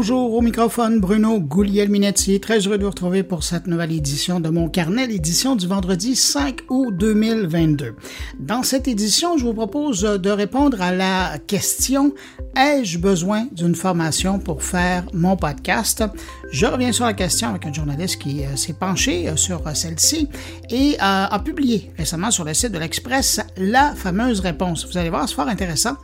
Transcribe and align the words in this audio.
Bonjour 0.00 0.32
au 0.32 0.42
microphone, 0.42 1.00
Bruno 1.00 1.40
Gouliel-Minetti. 1.40 2.38
Très 2.38 2.60
heureux 2.60 2.78
de 2.78 2.84
vous 2.84 2.90
retrouver 2.90 3.24
pour 3.24 3.42
cette 3.42 3.66
nouvelle 3.66 3.90
édition 3.90 4.38
de 4.38 4.48
mon 4.48 4.68
carnet, 4.68 5.08
l'édition 5.08 5.56
du 5.56 5.66
vendredi 5.66 6.14
5 6.14 6.60
août 6.68 6.96
2022. 6.96 7.96
Dans 8.38 8.62
cette 8.62 8.86
édition, 8.86 9.36
je 9.36 9.44
vous 9.44 9.54
propose 9.54 10.02
de 10.02 10.30
répondre 10.30 10.80
à 10.80 10.92
la 10.92 11.38
question 11.48 12.14
Ai-je 12.56 12.98
besoin 12.98 13.46
d'une 13.52 13.74
formation 13.74 14.38
pour 14.38 14.62
faire 14.62 15.04
mon 15.12 15.36
podcast? 15.36 16.04
Je 16.50 16.66
reviens 16.66 16.92
sur 16.92 17.04
la 17.04 17.12
question 17.12 17.50
avec 17.50 17.66
un 17.66 17.72
journaliste 17.72 18.20
qui 18.20 18.44
euh, 18.44 18.56
s'est 18.56 18.72
penché 18.72 19.28
euh, 19.28 19.36
sur 19.36 19.66
euh, 19.66 19.74
celle-ci 19.74 20.28
et 20.70 20.96
a 20.98 21.38
publié 21.44 21.90
récemment 21.96 22.30
sur 22.30 22.44
le 22.44 22.54
site 22.54 22.72
de 22.72 22.78
l'Express 22.78 23.40
la 23.56 23.94
fameuse 23.94 24.40
réponse. 24.40 24.86
Vous 24.86 24.98
allez 24.98 25.10
voir, 25.10 25.28
c'est 25.28 25.34
fort 25.34 25.48
intéressant 25.48 25.96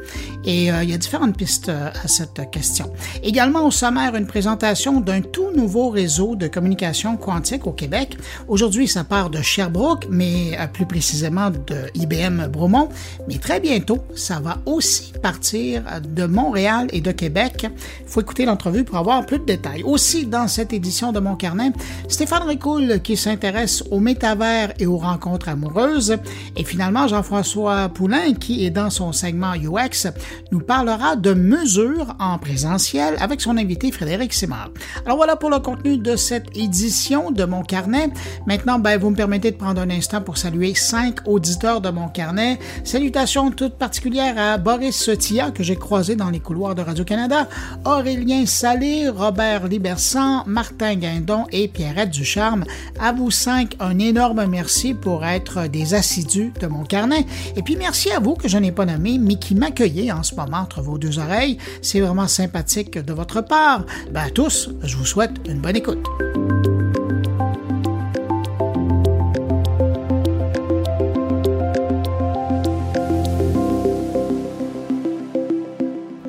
et 0.45 0.67
il 0.67 0.91
y 0.91 0.95
a 0.95 0.99
différentes 0.99 1.37
pistes 1.37 1.69
à 1.69 2.09
cette 2.09 2.51
question. 2.51 2.91
Également 3.23 3.67
au 3.67 3.71
sommaire, 3.71 4.15
une 4.15 4.27
présentation 4.27 5.01
d'un 5.01 5.21
tout 5.21 5.51
nouveau 5.55 5.91
réseau 5.91 6.35
de 6.35 6.47
communication 6.47 7.17
quantique 7.17 7.67
au 7.67 7.73
Québec. 7.73 8.17
Aujourd'hui, 8.49 8.89
ça 8.89 9.05
part 9.05 9.29
de 9.29 9.43
Sherbrooke, 9.43 10.07
mais 10.11 10.57
plus 10.73 10.87
précisément 10.87 11.51
de 11.51 11.91
IBM 11.95 12.47
Bromont. 12.47 12.89
Mais 13.29 13.39
très 13.39 13.61
bientôt, 13.61 13.99
ça 14.15 14.41
va 14.41 14.59
aussi 14.65 15.13
partir 15.23 15.83
de 16.03 16.25
Montréal 16.35 16.89
et 16.93 17.01
de 17.01 17.13
Québec. 17.13 17.67
Il 18.01 18.07
faut 18.07 18.21
écouter 18.21 18.45
l'entrevue 18.45 18.85
pour 18.85 18.99
avoir 18.99 19.25
plus 19.25 19.39
de 19.39 19.45
détails. 19.45 19.83
Aussi, 19.85 20.27
dans 20.27 20.49
cette 20.49 20.73
édition 20.73 21.13
de 21.13 21.21
Mon 21.21 21.37
Carnet, 21.37 21.73
Stéphane 22.09 22.43
Ricoul 22.43 23.01
qui 23.03 23.17
s'intéresse 23.17 23.83
au 23.91 24.01
métavers 24.01 24.75
et 24.79 24.87
aux 24.87 24.99
rencontres 24.99 25.49
amoureuses. 25.49 26.17
Et 26.57 26.65
finalement, 26.65 27.09
Jean-François 27.09 27.89
Poulain 27.89 28.35
qui 28.35 28.67
est 28.67 28.71
dans 28.71 28.91
son 28.91 29.13
segment 29.13 29.55
UX 29.55 30.09
nous 30.53 30.61
parlera 30.61 31.17
de 31.17 31.33
mesures 31.33 32.15
en 32.19 32.39
présentiel 32.39 33.17
avec 33.21 33.41
son 33.41 33.57
invité 33.57 33.93
Frédéric 33.93 34.33
Simard. 34.33 34.71
Alors 35.05 35.17
voilà 35.17 35.37
pour 35.37 35.51
le 35.51 35.61
contenu 35.61 35.99
de 35.99 36.17
cette 36.17 36.57
édition 36.57 37.31
de 37.31 37.45
Mon 37.45 37.63
Carnet. 37.63 38.11
Maintenant, 38.47 38.79
ben, 38.79 38.99
vous 38.99 39.11
me 39.11 39.17
permettez 39.17 39.51
de 39.51 39.57
prendre 39.57 39.81
un 39.81 39.91
instant 39.91 40.21
pour 40.21 40.37
saluer 40.37 40.75
cinq 40.75 41.27
auditeurs 41.27 41.81
de 41.81 41.91
Mon 41.91 42.09
Carnet. 42.09 42.59
Salutations 42.83 43.51
toutes 43.51 43.75
particulières 43.75 44.39
à 44.39 44.59
Boris 44.59 44.97
Sotia 44.97 45.51
que 45.51 45.63
j'ai 45.63 45.77
croisé 45.77 46.17
dans 46.17 46.24
les 46.31 46.41
couloirs 46.41 46.75
de 46.75 46.83
Radio-Canada, 46.83 47.49
Aurélien 47.85 48.47
Salé, 48.47 49.09
Robert 49.09 49.69
Libersan, 49.69 50.45
Martin 50.47 50.97
Guindon 50.97 51.47
et 51.53 51.69
Pierrette 51.69 52.11
Ducharme. 52.11 52.65
À 53.01 53.13
vous 53.13 53.31
cinq, 53.31 53.77
un 53.81 53.99
énorme 53.99 54.47
merci 54.47 54.95
pour 54.95 55.25
être 55.25 55.67
des 55.69 55.95
assidus 55.95 56.53
de 56.61 56.67
mon 56.67 56.85
carnet. 56.85 57.27
Et 57.57 57.63
puis 57.63 57.77
merci 57.77 58.11
à 58.11 58.21
vous 58.21 58.35
que 58.35 58.49
je 58.49 58.59
n'ai 58.59 58.73
pas 58.73 58.87
nommé, 58.87 59.19
mais 59.19 59.37
qui 59.37 59.55
m'accueillez 59.55 60.13
en 60.13 60.23
ce 60.23 60.35
moment 60.35 60.59
entre 60.59 60.83
vos 60.83 60.99
deux 60.99 61.19
oreilles. 61.19 61.59
C'est 61.83 62.01
vraiment 62.01 62.29
sympathique 62.29 62.99
de 62.99 63.13
votre 63.13 63.41
part. 63.41 63.85
Ben, 64.13 64.23
à 64.23 64.31
tous, 64.31 64.71
je 64.83 64.97
vous 64.97 65.07
souhaite 65.07 65.33
une 65.49 65.61
bonne 65.61 65.77
écoute. 65.77 66.05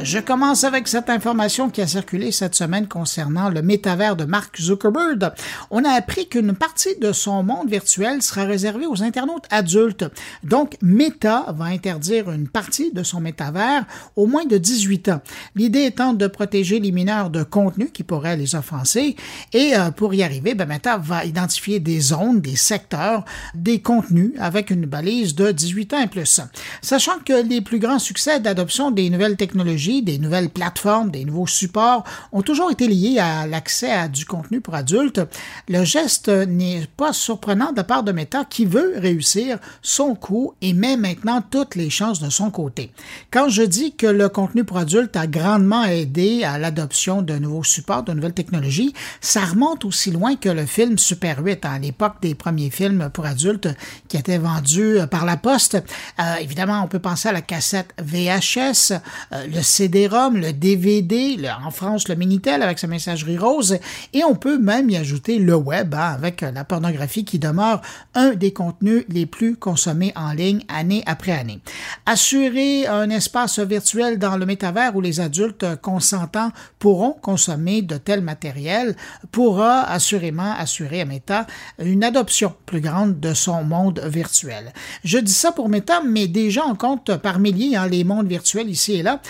Je 0.06 0.20
commence 0.20 0.64
avec 0.64 0.88
cette 0.88 1.10
information 1.10 1.72
qui 1.72 1.82
a 1.82 1.88
circulé 1.88 2.32
cette 2.32 2.54
semaine 2.54 2.88
concernant 2.88 3.50
le 3.50 3.64
métavers 3.64 4.16
de 4.16 4.24
Mark 4.24 4.62
Zuckerberg. 4.62 5.32
On 5.72 5.84
a 5.84 5.90
appris 5.90 6.28
qu'une 6.28 6.54
partie 6.54 6.96
de 7.02 7.12
son 7.12 7.42
monde 7.42 7.72
virtuel 7.72 8.22
sera 8.22 8.44
réservée 8.44 8.86
aux 8.86 9.02
internautes 9.02 9.46
adultes. 9.50 10.06
Donc, 10.44 10.78
Meta 10.84 11.52
va 11.58 11.66
interdire 11.66 12.30
une 12.30 12.48
partie 12.48 12.92
de 12.92 13.02
son 13.02 13.20
métavers 13.20 13.84
au 14.16 14.28
moins 14.28 14.46
de 14.46 14.60
18 14.60 15.10
ans. 15.10 15.22
L'idée 15.56 15.86
étant 15.86 16.14
de 16.14 16.28
protéger 16.28 16.80
les 16.80 16.92
mineurs 16.92 17.32
de 17.32 17.42
contenu 17.42 17.90
qui 17.90 18.04
pourraient 18.04 18.38
les 18.38 18.54
offenser. 18.54 19.16
Et 19.54 19.76
euh, 19.76 19.90
pour 19.90 20.14
y 20.14 20.22
arriver, 20.22 20.54
ben, 20.54 20.68
Meta 20.68 21.00
va 21.00 21.26
identifier 21.26 21.80
des 21.80 22.00
zones, 22.00 22.42
des 22.42 22.56
secteurs, 22.56 23.26
des 23.56 23.82
contenus 23.82 24.34
avec 24.38 24.70
une 24.70 24.86
balise 24.86 25.34
de 25.34 25.52
18 25.52 25.94
ans 25.96 26.02
et 26.04 26.08
plus. 26.08 26.42
Sachant 26.84 27.18
que 27.26 27.42
les 27.42 27.62
plus 27.62 27.80
grands 27.80 27.98
succès 27.98 28.40
d'adoption 28.40 28.92
des 28.92 29.10
nouvelles 29.10 29.36
technologies 29.36 29.95
des 30.02 30.18
nouvelles 30.18 30.50
plateformes, 30.50 31.12
des 31.12 31.26
nouveaux 31.26 31.48
supports 31.48 32.04
ont 32.32 32.42
toujours 32.42 32.72
été 32.72 32.88
liés 32.88 33.20
à 33.20 33.48
l'accès 33.48 33.92
à 33.92 34.08
du 34.08 34.26
contenu 34.26 34.62
pour 34.62 34.76
adultes. 34.76 35.22
Le 35.68 35.84
geste 35.84 36.30
n'est 36.30 36.88
pas 36.98 37.14
surprenant 37.14 37.72
de 37.72 37.82
part 37.82 38.04
de 38.04 38.12
Meta 38.12 38.46
qui 38.46 38.66
veut 38.66 38.94
réussir 38.98 39.58
son 39.82 40.16
coup 40.16 40.54
et 40.62 40.74
met 40.74 40.98
maintenant 40.98 41.42
toutes 41.42 41.76
les 41.76 41.90
chances 41.90 42.20
de 42.20 42.30
son 42.30 42.52
côté. 42.52 42.92
Quand 43.32 43.50
je 43.50 43.64
dis 43.64 43.96
que 43.96 44.08
le 44.08 44.30
contenu 44.30 44.64
pour 44.64 44.78
adultes 44.78 45.16
a 45.16 45.28
grandement 45.28 45.84
aidé 45.84 46.44
à 46.44 46.58
l'adoption 46.58 47.22
de 47.22 47.38
nouveaux 47.38 47.64
supports, 47.64 48.04
de 48.04 48.14
nouvelles 48.14 48.34
technologies, 48.34 48.94
ça 49.22 49.42
remonte 49.42 49.86
aussi 49.86 50.12
loin 50.12 50.36
que 50.36 50.50
le 50.50 50.66
film 50.66 50.98
Super 50.98 51.44
8 51.44 51.66
à 51.66 51.80
l'époque 51.80 52.16
des 52.22 52.36
premiers 52.36 52.70
films 52.70 53.10
pour 53.14 53.26
adultes 53.26 53.70
qui 54.08 54.18
étaient 54.18 54.38
vendus 54.38 55.00
par 55.10 55.26
la 55.26 55.38
poste. 55.38 55.76
Euh, 56.20 56.36
évidemment, 56.42 56.82
on 56.84 56.88
peut 56.88 57.00
penser 57.00 57.30
à 57.30 57.32
la 57.32 57.42
cassette 57.42 57.94
VHS, 58.02 58.94
euh, 59.34 59.48
le 59.48 59.62
CD 59.62 59.85
Le 59.88 60.52
DVD, 60.52 61.38
en 61.64 61.70
France 61.70 62.08
le 62.08 62.16
Minitel 62.16 62.64
avec 62.64 62.80
sa 62.80 62.88
messagerie 62.88 63.38
rose, 63.38 63.78
et 64.14 64.24
on 64.24 64.36
peut 64.36 64.58
même 64.58 64.90
y 64.90 64.98
ajouter 64.98 65.38
le 65.38 65.56
web 65.56 65.94
hein, 65.94 66.16
avec 66.16 66.42
la 66.42 66.64
pornographie 66.64 67.24
qui 67.24 67.38
demeure 67.38 67.82
un 68.16 68.32
des 68.32 68.52
contenus 68.52 69.06
les 69.10 69.28
plus 69.28 69.56
consommés 69.56 70.12
en 70.16 70.34
ligne 70.34 70.64
année 70.70 71.04
après 71.06 71.34
année. 71.34 71.60
Assurer 72.08 72.88
un 72.88 73.10
espace 73.12 73.60
virtuel 73.60 74.18
dans 74.18 74.38
le 74.38 74.48
métavers 74.48 74.96
où 74.96 75.02
les 75.02 75.20
adultes 75.20 75.80
consentants 75.82 76.52
pourront 76.80 77.14
consommer 77.14 77.84
de 77.84 77.98
tel 77.98 78.22
matériel 78.22 78.96
pourra 79.32 79.82
assurément 79.84 80.54
assurer 80.58 81.02
à 81.02 81.06
Meta 81.06 81.46
une 81.78 82.04
adoption 82.04 82.56
plus 82.66 82.82
grande 82.82 83.20
de 83.20 83.34
son 83.36 83.64
monde 83.64 84.02
virtuel. 84.06 84.74
Je 85.04 85.20
dis 85.20 85.32
ça 85.32 85.52
pour 85.52 85.70
Meta, 85.70 86.02
mais 86.02 86.28
déjà 86.28 86.64
on 86.66 86.76
compte 86.76 87.16
par 87.18 87.38
milliers 87.38 87.76
hein, 87.76 87.88
les 87.88 88.04
mondes 88.04 88.28
virtuels 88.28 88.70
ici 88.70 88.94
et 88.94 89.04
là. 89.04 89.22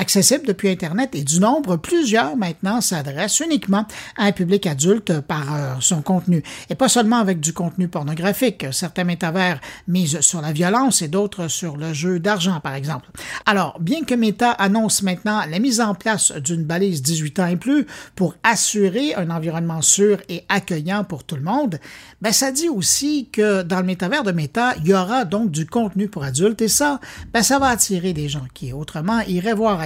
Accessible 0.00 0.46
depuis 0.46 0.70
Internet 0.70 1.14
et 1.14 1.24
du 1.24 1.40
nombre, 1.40 1.76
plusieurs 1.76 2.34
maintenant 2.34 2.80
s'adressent 2.80 3.40
uniquement 3.40 3.84
à 4.16 4.24
un 4.24 4.32
public 4.32 4.66
adulte 4.66 5.20
par 5.20 5.54
euh, 5.54 5.74
son 5.80 6.00
contenu. 6.00 6.42
Et 6.70 6.74
pas 6.74 6.88
seulement 6.88 7.18
avec 7.18 7.38
du 7.38 7.52
contenu 7.52 7.86
pornographique. 7.86 8.64
Certains 8.72 9.04
métavers 9.04 9.60
misent 9.88 10.22
sur 10.22 10.40
la 10.40 10.52
violence 10.52 11.02
et 11.02 11.08
d'autres 11.08 11.48
sur 11.48 11.76
le 11.76 11.92
jeu 11.92 12.18
d'argent, 12.18 12.60
par 12.60 12.76
exemple. 12.76 13.10
Alors, 13.44 13.78
bien 13.78 14.02
que 14.04 14.14
Meta 14.14 14.52
annonce 14.52 15.02
maintenant 15.02 15.42
la 15.46 15.58
mise 15.58 15.82
en 15.82 15.94
place 15.94 16.32
d'une 16.32 16.64
balise 16.64 17.02
18 17.02 17.38
ans 17.40 17.46
et 17.48 17.56
plus 17.56 17.86
pour 18.16 18.36
assurer 18.42 19.14
un 19.16 19.28
environnement 19.28 19.82
sûr 19.82 20.22
et 20.30 20.46
accueillant 20.48 21.04
pour 21.04 21.24
tout 21.24 21.36
le 21.36 21.42
monde, 21.42 21.78
ben 22.22 22.32
ça 22.32 22.52
dit 22.52 22.70
aussi 22.70 23.28
que 23.30 23.60
dans 23.60 23.80
le 23.80 23.86
métavers 23.86 24.22
de 24.22 24.32
Meta, 24.32 24.74
il 24.78 24.88
y 24.88 24.94
aura 24.94 25.26
donc 25.26 25.50
du 25.50 25.66
contenu 25.66 26.08
pour 26.08 26.24
adultes 26.24 26.62
et 26.62 26.68
ça, 26.68 27.00
ben 27.34 27.42
ça 27.42 27.58
va 27.58 27.66
attirer 27.66 28.14
des 28.14 28.30
gens 28.30 28.46
qui 28.54 28.72
autrement 28.72 29.20
iraient 29.28 29.52
voir 29.52 29.78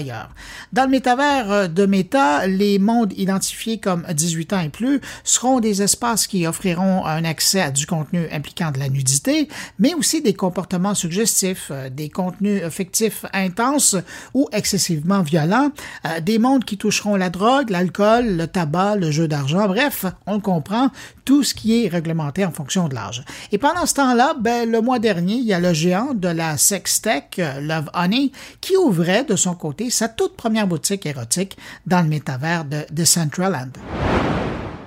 dans 0.72 0.84
le 0.84 0.90
métavers 0.90 1.50
euh, 1.50 1.68
de 1.68 1.86
Meta, 1.86 2.46
les 2.46 2.78
mondes 2.78 3.12
identifiés 3.16 3.78
comme 3.78 4.04
18 4.10 4.52
ans 4.52 4.60
et 4.60 4.68
plus 4.68 5.00
seront 5.22 5.60
des 5.60 5.82
espaces 5.82 6.26
qui 6.26 6.46
offriront 6.46 7.04
un 7.04 7.24
accès 7.24 7.60
à 7.60 7.70
du 7.70 7.86
contenu 7.86 8.26
impliquant 8.32 8.70
de 8.70 8.78
la 8.78 8.88
nudité, 8.88 9.48
mais 9.78 9.94
aussi 9.94 10.22
des 10.22 10.34
comportements 10.34 10.94
suggestifs, 10.94 11.68
euh, 11.70 11.88
des 11.90 12.08
contenus 12.08 12.62
affectifs 12.62 13.24
intenses 13.32 13.96
ou 14.34 14.48
excessivement 14.52 15.22
violents, 15.22 15.70
euh, 16.06 16.20
des 16.20 16.38
mondes 16.38 16.64
qui 16.64 16.76
toucheront 16.76 17.16
la 17.16 17.30
drogue, 17.30 17.70
l'alcool, 17.70 18.36
le 18.36 18.46
tabac, 18.46 18.96
le 18.96 19.10
jeu 19.10 19.28
d'argent, 19.28 19.66
bref, 19.66 20.06
on 20.26 20.40
comprend 20.40 20.90
tout 21.24 21.42
ce 21.42 21.54
qui 21.54 21.84
est 21.84 21.88
réglementé 21.88 22.44
en 22.44 22.52
fonction 22.52 22.88
de 22.88 22.94
l'âge. 22.94 23.24
Et 23.52 23.58
pendant 23.58 23.86
ce 23.86 23.94
temps-là, 23.94 24.34
ben, 24.38 24.70
le 24.70 24.80
mois 24.80 24.98
dernier, 24.98 25.34
il 25.34 25.44
y 25.44 25.54
a 25.54 25.60
le 25.60 25.72
géant 25.72 26.12
de 26.14 26.28
la 26.28 26.58
sextech, 26.58 27.40
Love 27.60 27.90
Honey, 27.94 28.30
qui 28.60 28.76
ouvrait 28.76 29.24
de 29.24 29.36
son 29.36 29.54
côté 29.54 29.83
sa 29.90 30.08
toute 30.08 30.36
première 30.36 30.66
boutique 30.66 31.06
érotique 31.06 31.56
dans 31.86 32.02
le 32.02 32.08
métavers 32.08 32.64
de 32.64 32.84
Decentraland. 32.90 33.70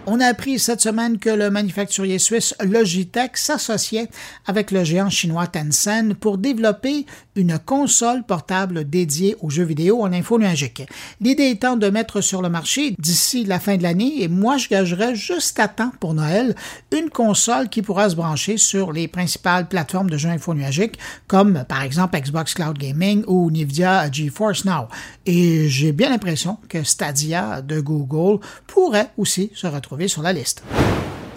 On 0.10 0.22
a 0.22 0.28
appris 0.28 0.58
cette 0.58 0.80
semaine 0.80 1.20
que 1.20 1.30
le 1.30 1.50
manufacturier 1.50 2.18
suisse 2.18 2.56
Logitech 2.64 3.36
s'associait 3.36 4.08
avec 4.46 4.72
le 4.72 4.86
géant 4.86 5.10
chinois 5.10 5.48
Tencent 5.48 6.14
pour 6.22 6.38
développer 6.38 7.06
une 7.38 7.60
console 7.60 8.24
portable 8.24 8.90
dédiée 8.90 9.36
aux 9.42 9.50
jeux 9.50 9.64
vidéo 9.64 10.02
en 10.02 10.12
info 10.12 10.40
nuagique. 10.40 10.84
L'idée 11.22 11.50
étant 11.50 11.78
de 11.78 11.90
mettre 11.90 12.22
sur 12.22 12.42
le 12.42 12.50
marché 12.50 12.96
d'ici 12.98 13.46
la 13.46 13.60
fin 13.60 13.78
de 13.78 13.84
l'année, 13.84 14.24
et 14.24 14.28
moi 14.28 14.58
je 14.58 14.70
gagerais 14.70 15.16
juste 15.16 15.60
à 15.60 15.68
temps 15.68 15.92
pour 16.00 16.14
Noël, 16.14 16.56
une 16.92 17.10
console 17.10 17.70
qui 17.70 17.82
pourra 17.82 18.10
se 18.10 18.16
brancher 18.16 18.58
sur 18.58 18.92
les 18.92 19.08
principales 19.08 19.68
plateformes 19.68 20.10
de 20.10 20.18
jeux 20.18 20.30
info 20.30 20.54
nuagiques 20.54 20.98
comme 21.28 21.64
par 21.68 21.84
exemple 21.84 22.20
Xbox 22.20 22.54
Cloud 22.54 22.78
Gaming 22.78 23.24
ou 23.28 23.50
Nvidia 23.50 24.12
GeForce 24.12 24.66
Now. 24.66 24.88
Et 25.26 25.70
j'ai 25.70 25.92
bien 25.92 26.10
l'impression 26.10 26.58
que 26.70 26.84
Stadia 26.84 27.62
de 27.62 27.80
Google 27.80 28.40
pourrait 28.66 29.12
aussi 29.18 29.52
se 29.54 29.68
retrouver 29.68 30.08
sur 30.08 30.22
la 30.22 30.34
liste. 30.34 30.64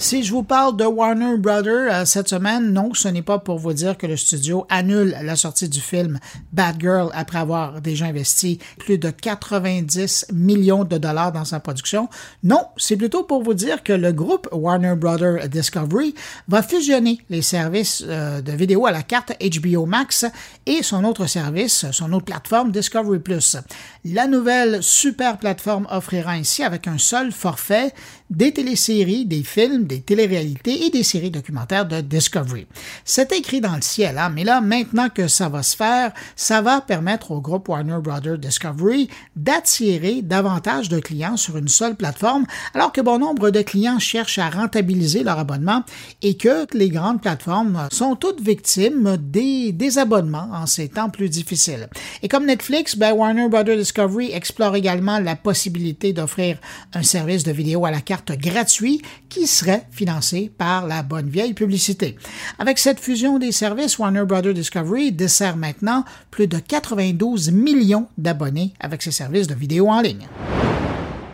Si 0.01 0.23
je 0.23 0.33
vous 0.33 0.43
parle 0.43 0.79
de 0.79 0.85
Warner 0.85 1.37
Brothers 1.37 1.93
euh, 1.93 2.05
cette 2.07 2.31
semaine, 2.31 2.73
non, 2.73 2.95
ce 2.95 3.07
n'est 3.07 3.21
pas 3.21 3.39
pour 3.39 3.59
vous 3.59 3.75
dire 3.75 3.99
que 3.99 4.07
le 4.07 4.17
studio 4.17 4.65
annule 4.71 5.15
la 5.23 5.37
sortie 5.37 5.69
du 5.69 5.79
film 5.79 6.19
Bad 6.55 6.81
Girl 6.81 7.11
après 7.13 7.39
avoir 7.39 7.83
déjà 7.83 8.07
investi 8.07 8.59
plus 8.79 8.97
de 8.97 9.11
90 9.11 10.29
millions 10.33 10.85
de 10.85 10.97
dollars 10.97 11.33
dans 11.33 11.45
sa 11.45 11.61
production. 11.61 12.09
Non, 12.43 12.65
c'est 12.79 12.97
plutôt 12.97 13.25
pour 13.25 13.43
vous 13.43 13.53
dire 13.53 13.83
que 13.83 13.93
le 13.93 14.11
groupe 14.13 14.49
Warner 14.53 14.95
Brothers 14.97 15.51
Discovery 15.51 16.15
va 16.49 16.63
fusionner 16.63 17.21
les 17.29 17.43
services 17.43 18.03
euh, 18.09 18.41
de 18.41 18.53
vidéo 18.53 18.87
à 18.87 18.93
la 18.93 19.03
carte 19.03 19.35
HBO 19.39 19.85
Max 19.85 20.25
et 20.65 20.83
son 20.83 21.05
autre 21.05 21.27
service, 21.27 21.85
son 21.93 22.15
autre 22.15 22.25
plateforme 22.25 22.73
Discovery 22.73 23.19
Plus. 23.19 23.59
La 24.07 24.27
nouvelle 24.27 24.83
super 24.83 25.37
plateforme 25.37 25.87
offrira 25.91 26.33
ainsi 26.33 26.63
avec 26.63 26.89
un 26.89 26.97
seul 26.97 27.33
forfait 27.33 27.93
des 28.31 28.53
téléséries, 28.53 29.27
des 29.27 29.43
films, 29.43 29.85
des 29.85 30.01
téléréalités 30.01 30.87
et 30.87 30.91
des 30.91 31.03
séries 31.03 31.33
documentaires 31.33 31.87
de 31.87 32.01
Discovery. 32.01 32.67
C'est 33.05 33.33
écrit 33.33 33.61
dans 33.61 33.75
le 33.75 33.83
ciel, 33.83 34.19
hein, 34.19 34.31
mais 34.33 34.45
là, 34.45 34.61
maintenant 34.61 35.09
que 35.09 35.27
ça 35.27 35.49
va 35.49 35.65
se 35.65 35.77
faire, 35.77 36.13
ça 36.37 36.63
va 36.63 36.81
permettre 36.81 37.33
au 37.33 37.41
groupe 37.41 37.69
Warner 37.69 37.99
Brothers 38.01 38.39
Discovery 38.39 39.09
d'attirer 39.35 40.23
davantage 40.23 40.89
de 40.89 41.01
clients 41.01 41.37
sur 41.37 41.57
une 41.57 41.69
seule 41.69 41.97
plateforme, 41.97 42.47
alors 42.73 42.93
que 42.93 43.01
bon 43.01 43.19
nombre 43.19 43.51
de 43.51 43.63
clients 43.63 43.99
cherchent 43.99 44.39
à 44.39 44.49
rentabiliser 44.49 45.25
leur 45.25 45.39
abonnement 45.39 45.83
et 46.23 46.37
que 46.37 46.67
les 46.73 46.89
grandes 46.89 47.21
plateformes 47.21 47.89
sont 47.91 48.15
toutes 48.15 48.41
victimes 48.41 49.17
des 49.19 49.73
désabonnements 49.73 50.51
en 50.53 50.67
ces 50.67 50.89
temps 50.89 51.11
plus 51.11 51.29
difficiles. 51.29 51.89
Et 52.23 52.29
comme 52.29 52.47
Netflix, 52.47 52.97
ben 52.97 53.13
Warner 53.13 53.49
Brothers 53.49 53.79
Discovery 53.79 54.33
explore 54.33 54.77
également 54.77 55.19
la 55.19 55.35
possibilité 55.35 56.13
d'offrir 56.13 56.59
un 56.95 57.03
service 57.03 57.43
de 57.43 57.53
vidéo 57.53 57.85
à 57.85 57.91
la 57.91 58.01
carte 58.01 58.20
gratuit 58.29 59.03
qui 59.29 59.47
serait 59.47 59.87
financé 59.91 60.51
par 60.57 60.87
la 60.87 61.03
bonne 61.03 61.29
vieille 61.29 61.55
publicité. 61.55 62.17
Avec 62.59 62.79
cette 62.79 63.01
fusion 63.01 63.39
des 63.39 63.53
services, 63.53 63.99
Warner 63.99 64.25
Bros. 64.25 64.41
Discovery 64.41 65.13
dessert 65.13 65.57
maintenant 65.57 66.05
plus 66.31 66.47
de 66.47 66.59
92 66.59 67.51
millions 67.51 68.07
d'abonnés 68.19 68.75
avec 68.81 69.03
ses 69.03 69.13
services 69.13 69.47
de 69.47 69.55
vidéo 69.55 69.89
en 69.89 70.01
ligne. 70.01 70.27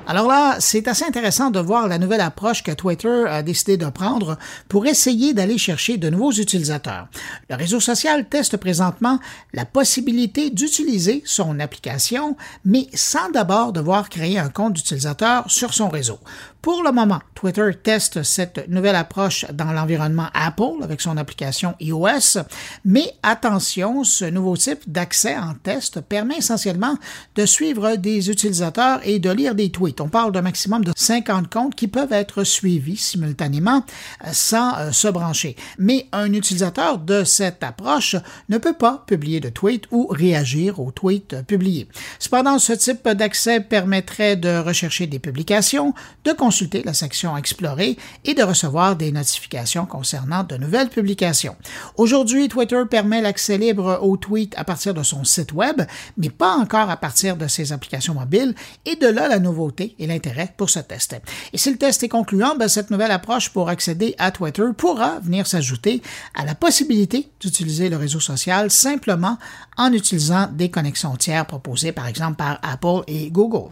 Alors 0.09 0.29
là, 0.29 0.57
c'est 0.61 0.87
assez 0.87 1.05
intéressant 1.05 1.51
de 1.51 1.59
voir 1.59 1.89
la 1.89 1.99
nouvelle 1.99 2.21
approche 2.21 2.63
que 2.63 2.71
Twitter 2.71 3.25
a 3.29 3.43
décidé 3.43 3.77
de 3.77 3.87
prendre 3.87 4.39
pour 4.69 4.87
essayer 4.87 5.35
d'aller 5.35 5.59
chercher 5.59 5.97
de 5.97 6.09
nouveaux 6.09 6.31
utilisateurs. 6.31 7.09
Le 7.51 7.57
réseau 7.57 7.81
social 7.81 8.29
teste 8.29 8.57
présentement 8.57 9.19
la 9.53 9.65
possibilité 9.65 10.51
d'utiliser 10.51 11.23
son 11.27 11.59
application, 11.59 12.37
mais 12.65 12.87
sans 12.95 13.31
d'abord 13.31 13.73
devoir 13.73 14.09
créer 14.09 14.39
un 14.39 14.49
compte 14.49 14.75
d'utilisateur 14.75 15.51
sur 15.51 15.75
son 15.75 15.89
réseau. 15.89 16.21
Pour 16.67 16.83
le 16.83 16.91
moment, 16.91 17.21
Twitter 17.37 17.71
teste 17.81 18.25
cette 18.25 18.69
nouvelle 18.69 18.97
approche 18.97 19.47
dans 19.53 19.71
l'environnement 19.71 20.27
Apple 20.35 20.83
avec 20.83 21.01
son 21.01 21.17
application 21.17 21.77
iOS, 21.79 22.41
mais 22.85 23.13
attention, 23.23 24.03
ce 24.03 24.25
nouveau 24.25 24.57
type 24.57 24.81
d'accès 24.89 25.37
en 25.37 25.55
test 25.55 26.01
permet 26.01 26.39
essentiellement 26.39 26.99
de 27.37 27.47
suivre 27.47 27.95
des 27.95 28.31
utilisateurs 28.31 28.99
et 29.05 29.21
de 29.21 29.31
lire 29.31 29.55
des 29.55 29.71
tweets. 29.71 30.01
On 30.01 30.09
parle 30.09 30.33
d'un 30.33 30.43
maximum 30.43 30.85
de 30.85 30.91
50 30.97 31.49
comptes 31.49 31.77
qui 31.77 31.87
peuvent 31.87 32.13
être 32.13 32.43
suivis 32.43 32.97
simultanément 32.97 33.85
euh, 34.25 34.31
sans 34.33 34.77
euh, 34.77 34.91
se 34.91 35.07
brancher. 35.07 35.55
Mais 35.79 36.09
un 36.11 36.33
utilisateur 36.33 36.99
de 36.99 37.23
cette 37.23 37.63
approche 37.63 38.17
ne 38.49 38.59
peut 38.59 38.73
pas 38.73 39.05
publier 39.07 39.39
de 39.39 39.51
tweets 39.51 39.85
ou 39.93 40.09
réagir 40.09 40.81
aux 40.81 40.91
tweets 40.91 41.47
publiés. 41.47 41.87
Cependant, 42.19 42.59
ce 42.59 42.73
type 42.73 43.09
d'accès 43.09 43.61
permettrait 43.61 44.35
de 44.35 44.59
rechercher 44.59 45.07
des 45.07 45.21
publications, 45.21 45.95
de 46.25 46.33
consulter 46.33 46.56
consulter 46.57 46.83
la 46.85 46.95
section 46.95 47.37
Explorer 47.37 47.99
et 48.25 48.33
de 48.33 48.43
recevoir 48.43 48.97
des 48.97 49.13
notifications 49.13 49.85
concernant 49.85 50.43
de 50.43 50.57
nouvelles 50.57 50.89
publications. 50.89 51.55
Aujourd'hui, 51.99 52.49
Twitter 52.49 52.81
permet 52.91 53.21
l'accès 53.21 53.59
libre 53.59 53.99
aux 54.01 54.17
tweets 54.17 54.55
à 54.57 54.65
partir 54.65 54.95
de 54.95 55.03
son 55.03 55.23
site 55.25 55.53
web, 55.53 55.83
mais 56.17 56.31
pas 56.31 56.57
encore 56.57 56.89
à 56.89 56.97
partir 56.97 57.37
de 57.37 57.47
ses 57.47 57.75
applications 57.75 58.15
mobiles, 58.15 58.55
et 58.87 58.97
de 58.97 59.07
là 59.07 59.29
la 59.29 59.39
nouveauté 59.39 59.95
et 59.99 60.07
l'intérêt 60.07 60.55
pour 60.57 60.71
ce 60.71 60.79
test. 60.79 61.15
Et 61.53 61.59
si 61.59 61.71
le 61.71 61.77
test 61.77 62.03
est 62.05 62.09
concluant, 62.09 62.57
ben, 62.57 62.69
cette 62.69 62.91
nouvelle 62.91 63.11
approche 63.11 63.51
pour 63.51 63.69
accéder 63.69 64.15
à 64.17 64.31
Twitter 64.31 64.65
pourra 64.75 65.21
venir 65.21 65.47
s'ajouter 65.47 66.01
à 66.35 66.47
la 66.47 66.55
possibilité 66.55 67.29
d'utiliser 67.39 67.91
le 67.91 67.99
réseau 67.99 68.21
social 68.21 68.71
simplement 68.71 69.37
en 69.77 69.93
utilisant 69.93 70.49
des 70.51 70.71
connexions 70.71 71.17
tiers 71.17 71.45
proposées 71.45 71.93
par 71.93 72.07
exemple 72.07 72.37
par 72.37 72.59
Apple 72.63 73.03
et 73.09 73.31
Google. 73.31 73.69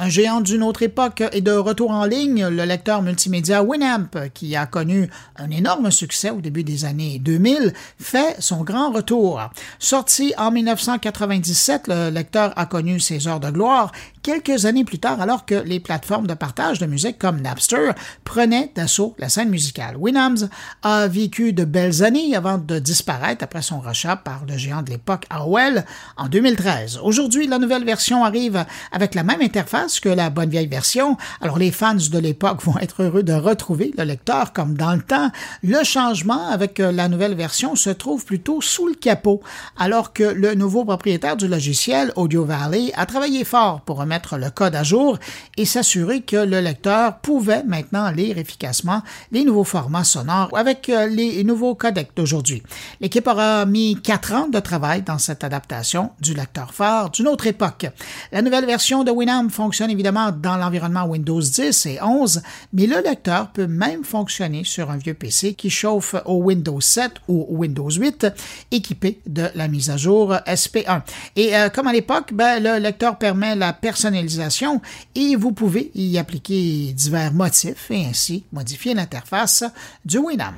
Un 0.00 0.08
géant 0.08 0.40
d'une 0.40 0.62
autre 0.62 0.84
époque 0.84 1.24
est 1.32 1.40
de 1.40 1.50
retour 1.50 1.90
en 1.90 2.04
ligne, 2.04 2.46
le 2.46 2.64
lecteur 2.64 3.02
multimédia 3.02 3.64
Winamp, 3.64 4.30
qui 4.32 4.54
a 4.54 4.64
connu 4.64 5.10
un 5.34 5.50
énorme 5.50 5.90
succès 5.90 6.30
au 6.30 6.40
début 6.40 6.62
des 6.62 6.84
années 6.84 7.18
2000, 7.18 7.72
fait 7.98 8.36
son 8.38 8.62
grand 8.62 8.92
retour. 8.92 9.40
Sorti 9.80 10.34
en 10.38 10.52
1997, 10.52 11.88
le 11.88 12.10
lecteur 12.10 12.52
a 12.54 12.66
connu 12.66 13.00
ses 13.00 13.26
heures 13.26 13.40
de 13.40 13.50
gloire 13.50 13.90
quelques 14.28 14.66
années 14.66 14.84
plus 14.84 14.98
tard, 14.98 15.22
alors 15.22 15.46
que 15.46 15.54
les 15.54 15.80
plateformes 15.80 16.26
de 16.26 16.34
partage 16.34 16.78
de 16.78 16.84
musique 16.84 17.18
comme 17.18 17.40
Napster 17.40 17.92
prenaient 18.24 18.70
d'assaut 18.74 19.14
la 19.18 19.30
scène 19.30 19.48
musicale. 19.48 19.96
Winamp 19.96 20.50
a 20.82 21.08
vécu 21.08 21.54
de 21.54 21.64
belles 21.64 22.04
années 22.04 22.36
avant 22.36 22.58
de 22.58 22.78
disparaître 22.78 23.42
après 23.42 23.62
son 23.62 23.80
rachat 23.80 24.16
par 24.16 24.42
le 24.46 24.58
géant 24.58 24.82
de 24.82 24.90
l'époque 24.90 25.24
AOL 25.30 25.82
en 26.18 26.28
2013. 26.28 27.00
Aujourd'hui, 27.02 27.46
la 27.46 27.58
nouvelle 27.58 27.86
version 27.86 28.22
arrive 28.22 28.66
avec 28.92 29.14
la 29.14 29.22
même 29.22 29.40
interface 29.40 29.98
que 29.98 30.10
la 30.10 30.28
bonne 30.28 30.50
vieille 30.50 30.66
version. 30.66 31.16
Alors 31.40 31.58
les 31.58 31.70
fans 31.70 31.94
de 31.94 32.18
l'époque 32.18 32.62
vont 32.62 32.76
être 32.78 33.04
heureux 33.04 33.22
de 33.22 33.32
retrouver 33.32 33.94
le 33.96 34.04
lecteur 34.04 34.52
comme 34.52 34.74
dans 34.74 34.94
le 34.94 35.00
temps. 35.00 35.30
Le 35.62 35.82
changement 35.84 36.48
avec 36.48 36.80
la 36.80 37.08
nouvelle 37.08 37.34
version 37.34 37.76
se 37.76 37.88
trouve 37.88 38.26
plutôt 38.26 38.60
sous 38.60 38.88
le 38.88 38.94
capot, 38.94 39.40
alors 39.78 40.12
que 40.12 40.24
le 40.24 40.54
nouveau 40.54 40.84
propriétaire 40.84 41.38
du 41.38 41.48
logiciel, 41.48 42.12
Audio 42.14 42.44
Valley, 42.44 42.92
a 42.94 43.06
travaillé 43.06 43.44
fort 43.44 43.80
pour 43.80 43.96
remettre 43.96 44.17
le 44.36 44.50
code 44.50 44.74
à 44.74 44.82
jour 44.82 45.18
et 45.56 45.64
s'assurer 45.64 46.22
que 46.22 46.36
le 46.36 46.60
lecteur 46.60 47.18
pouvait 47.18 47.62
maintenant 47.64 48.10
lire 48.10 48.38
efficacement 48.38 49.02
les 49.32 49.44
nouveaux 49.44 49.64
formats 49.64 50.04
sonores 50.04 50.50
avec 50.56 50.88
euh, 50.88 51.06
les 51.06 51.44
nouveaux 51.44 51.74
codecs 51.74 52.10
d'aujourd'hui. 52.16 52.62
L'équipe 53.00 53.26
aura 53.26 53.66
mis 53.66 54.00
quatre 54.00 54.32
ans 54.32 54.48
de 54.48 54.58
travail 54.60 55.02
dans 55.02 55.18
cette 55.18 55.44
adaptation 55.44 56.10
du 56.20 56.34
lecteur 56.34 56.74
phare 56.74 57.10
d'une 57.10 57.28
autre 57.28 57.46
époque. 57.46 57.86
La 58.32 58.42
nouvelle 58.42 58.66
version 58.66 59.04
de 59.04 59.10
Winamp 59.10 59.48
fonctionne 59.50 59.90
évidemment 59.90 60.32
dans 60.32 60.56
l'environnement 60.56 61.04
Windows 61.06 61.40
10 61.40 61.86
et 61.86 62.02
11, 62.02 62.42
mais 62.72 62.86
le 62.86 63.02
lecteur 63.02 63.50
peut 63.52 63.66
même 63.66 64.04
fonctionner 64.04 64.64
sur 64.64 64.90
un 64.90 64.96
vieux 64.96 65.14
PC 65.14 65.54
qui 65.54 65.70
chauffe 65.70 66.14
au 66.24 66.42
Windows 66.42 66.80
7 66.80 67.12
ou 67.28 67.46
Windows 67.50 67.90
8 67.90 68.26
équipé 68.70 69.20
de 69.26 69.48
la 69.54 69.68
mise 69.68 69.90
à 69.90 69.96
jour 69.96 70.34
SP1. 70.46 71.02
Et 71.36 71.56
euh, 71.56 71.68
comme 71.68 71.86
à 71.86 71.92
l'époque, 71.92 72.32
ben, 72.32 72.62
le 72.62 72.78
lecteur 72.78 73.18
permet 73.18 73.54
la 73.54 73.72
personnalisation 73.72 74.07
et 75.14 75.36
vous 75.36 75.52
pouvez 75.52 75.90
y 75.94 76.18
appliquer 76.18 76.92
divers 76.92 77.32
motifs 77.32 77.90
et 77.90 78.06
ainsi 78.06 78.44
modifier 78.52 78.94
l'interface 78.94 79.64
du 80.04 80.18
Winamp. 80.18 80.54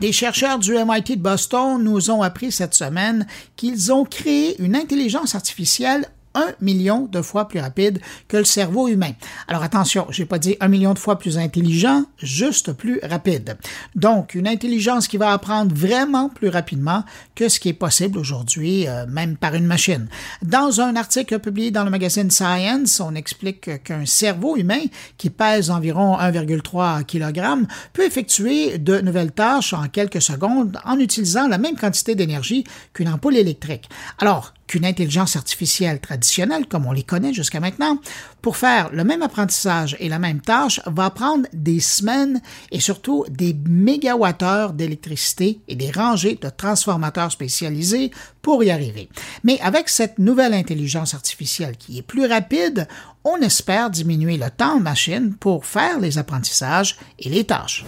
Des 0.00 0.12
chercheurs 0.12 0.58
du 0.58 0.72
MIT 0.72 1.16
de 1.16 1.22
Boston 1.22 1.82
nous 1.82 2.10
ont 2.10 2.22
appris 2.22 2.50
cette 2.50 2.74
semaine 2.74 3.26
qu'ils 3.54 3.92
ont 3.92 4.04
créé 4.04 4.60
une 4.60 4.74
intelligence 4.74 5.34
artificielle 5.34 6.06
un 6.34 6.52
million 6.60 7.06
de 7.10 7.22
fois 7.22 7.48
plus 7.48 7.60
rapide 7.60 8.00
que 8.28 8.36
le 8.36 8.44
cerveau 8.44 8.88
humain. 8.88 9.12
Alors 9.48 9.62
attention, 9.62 10.06
j'ai 10.10 10.24
pas 10.24 10.38
dit 10.38 10.56
un 10.60 10.68
million 10.68 10.94
de 10.94 10.98
fois 10.98 11.18
plus 11.18 11.38
intelligent, 11.38 12.04
juste 12.18 12.72
plus 12.72 13.00
rapide. 13.02 13.56
Donc, 13.94 14.34
une 14.34 14.48
intelligence 14.48 15.08
qui 15.08 15.16
va 15.16 15.32
apprendre 15.32 15.74
vraiment 15.74 16.28
plus 16.28 16.48
rapidement 16.48 17.04
que 17.34 17.48
ce 17.48 17.60
qui 17.60 17.68
est 17.68 17.74
possible 17.74 18.18
aujourd'hui, 18.18 18.86
euh, 18.88 19.06
même 19.06 19.36
par 19.36 19.54
une 19.54 19.66
machine. 19.66 20.08
Dans 20.42 20.80
un 20.80 20.96
article 20.96 21.38
publié 21.38 21.70
dans 21.70 21.84
le 21.84 21.90
magazine 21.90 22.30
Science, 22.30 23.00
on 23.00 23.14
explique 23.14 23.82
qu'un 23.84 24.06
cerveau 24.06 24.56
humain 24.56 24.82
qui 25.18 25.30
pèse 25.30 25.70
environ 25.70 26.16
1,3 26.18 27.04
kg 27.04 27.66
peut 27.92 28.04
effectuer 28.04 28.78
de 28.78 29.00
nouvelles 29.00 29.32
tâches 29.32 29.72
en 29.72 29.88
quelques 29.88 30.22
secondes 30.22 30.78
en 30.84 30.98
utilisant 30.98 31.48
la 31.48 31.58
même 31.58 31.76
quantité 31.76 32.14
d'énergie 32.14 32.64
qu'une 32.92 33.08
ampoule 33.08 33.36
électrique. 33.36 33.88
Alors, 34.18 34.52
qu'une 34.66 34.84
intelligence 34.84 35.36
artificielle 35.36 36.00
traditionnelle, 36.00 36.66
comme 36.66 36.86
on 36.86 36.92
les 36.92 37.02
connaît 37.02 37.32
jusqu'à 37.32 37.60
maintenant, 37.60 37.98
pour 38.40 38.56
faire 38.56 38.90
le 38.92 39.04
même 39.04 39.22
apprentissage 39.22 39.96
et 40.00 40.08
la 40.08 40.18
même 40.18 40.40
tâche, 40.40 40.80
va 40.86 41.10
prendre 41.10 41.46
des 41.52 41.80
semaines 41.80 42.40
et 42.70 42.80
surtout 42.80 43.24
des 43.28 43.54
mégawattheures 43.68 44.72
d'électricité 44.72 45.60
et 45.68 45.76
des 45.76 45.90
rangées 45.90 46.38
de 46.40 46.48
transformateurs 46.48 47.32
spécialisés 47.32 48.10
pour 48.40 48.64
y 48.64 48.70
arriver. 48.70 49.08
Mais 49.44 49.60
avec 49.60 49.88
cette 49.88 50.18
nouvelle 50.18 50.54
intelligence 50.54 51.14
artificielle 51.14 51.76
qui 51.76 51.98
est 51.98 52.02
plus 52.02 52.26
rapide, 52.26 52.88
on 53.24 53.36
espère 53.36 53.90
diminuer 53.90 54.36
le 54.36 54.50
temps 54.50 54.76
en 54.76 54.80
machine 54.80 55.34
pour 55.34 55.64
faire 55.66 56.00
les 56.00 56.18
apprentissages 56.18 56.96
et 57.18 57.28
les 57.28 57.44
tâches. 57.44 57.84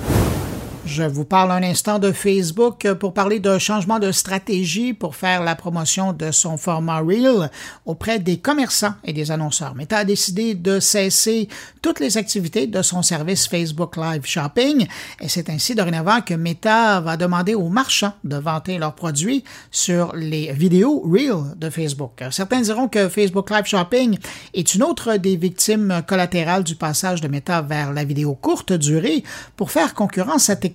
Je 0.87 1.03
vous 1.03 1.25
parle 1.25 1.51
un 1.51 1.63
instant 1.63 1.99
de 1.99 2.13
Facebook 2.13 2.87
pour 3.01 3.15
parler 3.15 3.41
d'un 3.41 3.59
changement 3.59 3.99
de 3.99 4.13
stratégie 4.13 4.93
pour 4.93 5.17
faire 5.17 5.43
la 5.43 5.55
promotion 5.55 6.13
de 6.13 6.31
son 6.31 6.59
format 6.59 7.01
Reel 7.01 7.51
auprès 7.87 8.19
des 8.19 8.37
commerçants 8.37 8.93
et 9.03 9.15
des 9.15 9.31
annonceurs. 9.31 9.75
Meta 9.75 9.99
a 9.99 10.05
décidé 10.05 10.55
de 10.55 10.81
cesser 10.81 11.49
toutes 11.81 12.01
les 12.01 12.19
activités 12.19 12.67
de 12.67 12.83
son 12.83 13.01
service 13.01 13.49
Facebook 13.49 13.97
Live 13.97 14.27
Shopping 14.27 14.87
et 15.21 15.29
c'est 15.29 15.49
ainsi 15.49 15.75
dorénavant 15.75 16.21
que 16.21 16.35
Meta 16.35 17.01
va 17.01 17.17
demander 17.17 17.55
aux 17.55 17.71
marchands 17.71 18.13
de 18.23 18.37
vanter 18.37 18.77
leurs 18.77 18.95
produits 18.95 19.43
sur 19.71 20.15
les 20.15 20.53
vidéos 20.53 21.01
Reel 21.01 21.57
de 21.57 21.71
Facebook. 21.71 22.23
Certains 22.31 22.61
diront 22.61 22.89
que 22.89 23.09
Facebook 23.09 23.51
Live 23.51 23.65
Shopping 23.65 24.19
est 24.53 24.75
une 24.75 24.83
autre 24.83 25.17
des 25.17 25.37
victimes 25.37 26.03
collatérales 26.07 26.63
du 26.63 26.77
passage 26.77 27.23
de 27.23 27.29
Meta 27.29 27.63
vers 27.63 27.93
la 27.93 28.05
vidéo 28.05 28.35
courte 28.35 28.75
durée 28.75 29.25
pour 29.57 29.71
faire 29.71 29.95
concurrence 29.95 30.51
à 30.51 30.57
TikTok 30.57 30.74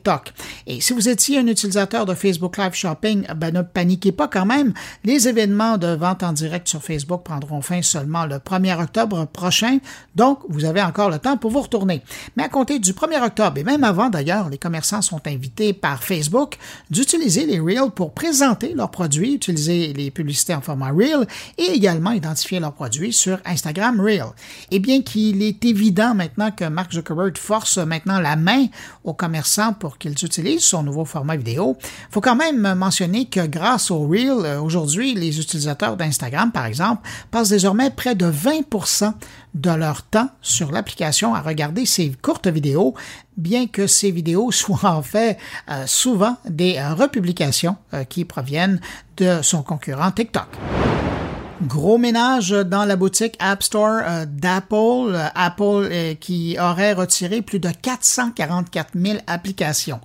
et 0.68 0.82
si 0.82 0.94
vous 0.94 1.10
étiez 1.10 1.39
un 1.39 1.48
utilisateur 1.48 2.06
de 2.06 2.13
Facebook 2.13 2.58
Live 2.58 2.74
Shopping, 2.74 3.25
ben 3.36 3.53
ne 3.53 3.62
paniquez 3.62 4.12
pas 4.12 4.27
quand 4.27 4.46
même. 4.46 4.74
Les 5.03 5.27
événements 5.27 5.77
de 5.77 5.88
vente 5.88 6.24
en 6.24 6.34
direct 6.34 6.68
sur 6.68 6.84
Facebook 6.84 7.24
prendront 7.24 7.62
fin 7.62 7.82
seulement 7.82 8.25
le 8.25 8.38
1er 8.38 8.82
octobre 8.82 9.25
prochain, 9.25 9.79
donc 10.15 10.39
vous 10.50 10.65
avez 10.65 10.82
encore 10.82 11.10
le 11.10 11.20
temps 11.20 11.38
pour 11.38 11.51
vous 11.51 11.62
retourner. 11.62 12.01
Mais 12.36 12.44
à 12.44 12.50
compter 12.50 12.79
du 12.79 12.94
1er 12.94 13.24
octobre, 13.24 13.58
et 13.58 13.63
même 13.63 13.84
avant 13.84 14.10
d'ailleurs, 14.10 14.50
les 14.50 14.58
commerçants 14.58 15.01
sont 15.01 15.22
invités 15.27 15.74
par 15.74 16.03
Facebook 16.03 16.58
d'utiliser 16.89 17.46
les 17.46 17.60
Reels 17.60 17.91
pour 17.94 18.13
présenter 18.13 18.74
leurs 18.74 18.91
produits, 18.91 19.36
utiliser 19.36 19.94
les 19.94 20.12
publicités 20.12 20.53
en 20.53 20.62
format 20.62 20.91
Reel 20.91 21.27
et 21.58 21.72
également 21.72 22.12
identifier 22.12 22.60
leurs 22.60 22.74
produits 22.74 23.13
sur 23.13 23.39
Instagram 23.46 24.00
Reel. 24.00 24.25
Et 24.72 24.79
bien 24.79 25.01
qu'il 25.01 25.41
est 25.41 25.63
évident 25.65 26.13
maintenant 26.15 26.51
que 26.51 26.65
Mark 26.65 26.94
Zuckerberg 26.94 27.38
force 27.38 27.77
maintenant 27.77 28.20
la 28.20 28.36
main 28.36 28.68
aux 29.03 29.13
commerçants 29.13 29.74
pour 29.74 29.88
qu'ils 29.98 30.24
utilisent 30.24 30.63
son 30.63 30.84
nouveau 30.84 31.05
format 31.05 31.36
vidéo. 31.36 31.77
Faut 32.12 32.22
quand 32.22 32.36
même 32.36 32.75
mentionner 32.75 33.25
que 33.25 33.46
grâce 33.46 33.91
au 33.91 34.08
Reel, 34.08 34.29
euh, 34.29 34.62
aujourd'hui, 34.62 35.15
les 35.15 35.39
utilisateurs 35.39 35.98
d'Instagram, 35.98 36.51
par 36.51 36.65
exemple, 36.65 37.08
passent 37.31 37.50
désormais 37.50 37.89
près 37.89 38.15
de 38.15 38.25
20% 38.25 39.13
de 39.55 39.72
leur 39.72 40.03
temps 40.03 40.29
sur 40.41 40.72
l'application 40.72 41.34
à 41.34 41.41
regarder 41.41 41.86
ces 41.86 42.12
courtes 42.22 42.48
vidéos, 42.48 42.93
bien 43.38 43.67
que 43.67 43.88
ces 43.88 44.12
vidéos 44.12 44.51
soient 44.51 44.91
en 44.91 45.01
fait 45.01 45.38
euh, 45.69 45.86
souvent 45.88 46.38
des 46.48 46.77
euh, 46.77 46.93
republications 46.93 47.77
qui 48.08 48.25
proviennent 48.25 48.79
de 49.17 49.41
son 49.41 49.63
concurrent 49.63 50.12
TikTok. 50.12 50.48
Gros 51.62 51.98
ménage 51.98 52.51
dans 52.51 52.86
la 52.86 52.96
boutique 52.96 53.36
App 53.39 53.63
Store 53.63 54.01
d'Apple. 54.28 55.20
Apple 55.36 56.16
qui 56.22 56.58
aurait 56.58 56.94
retiré 56.94 57.42
plus 57.42 57.60
de 57.60 57.70
444 57.70 58.92
000 58.96 59.18
applications. 59.28 60.00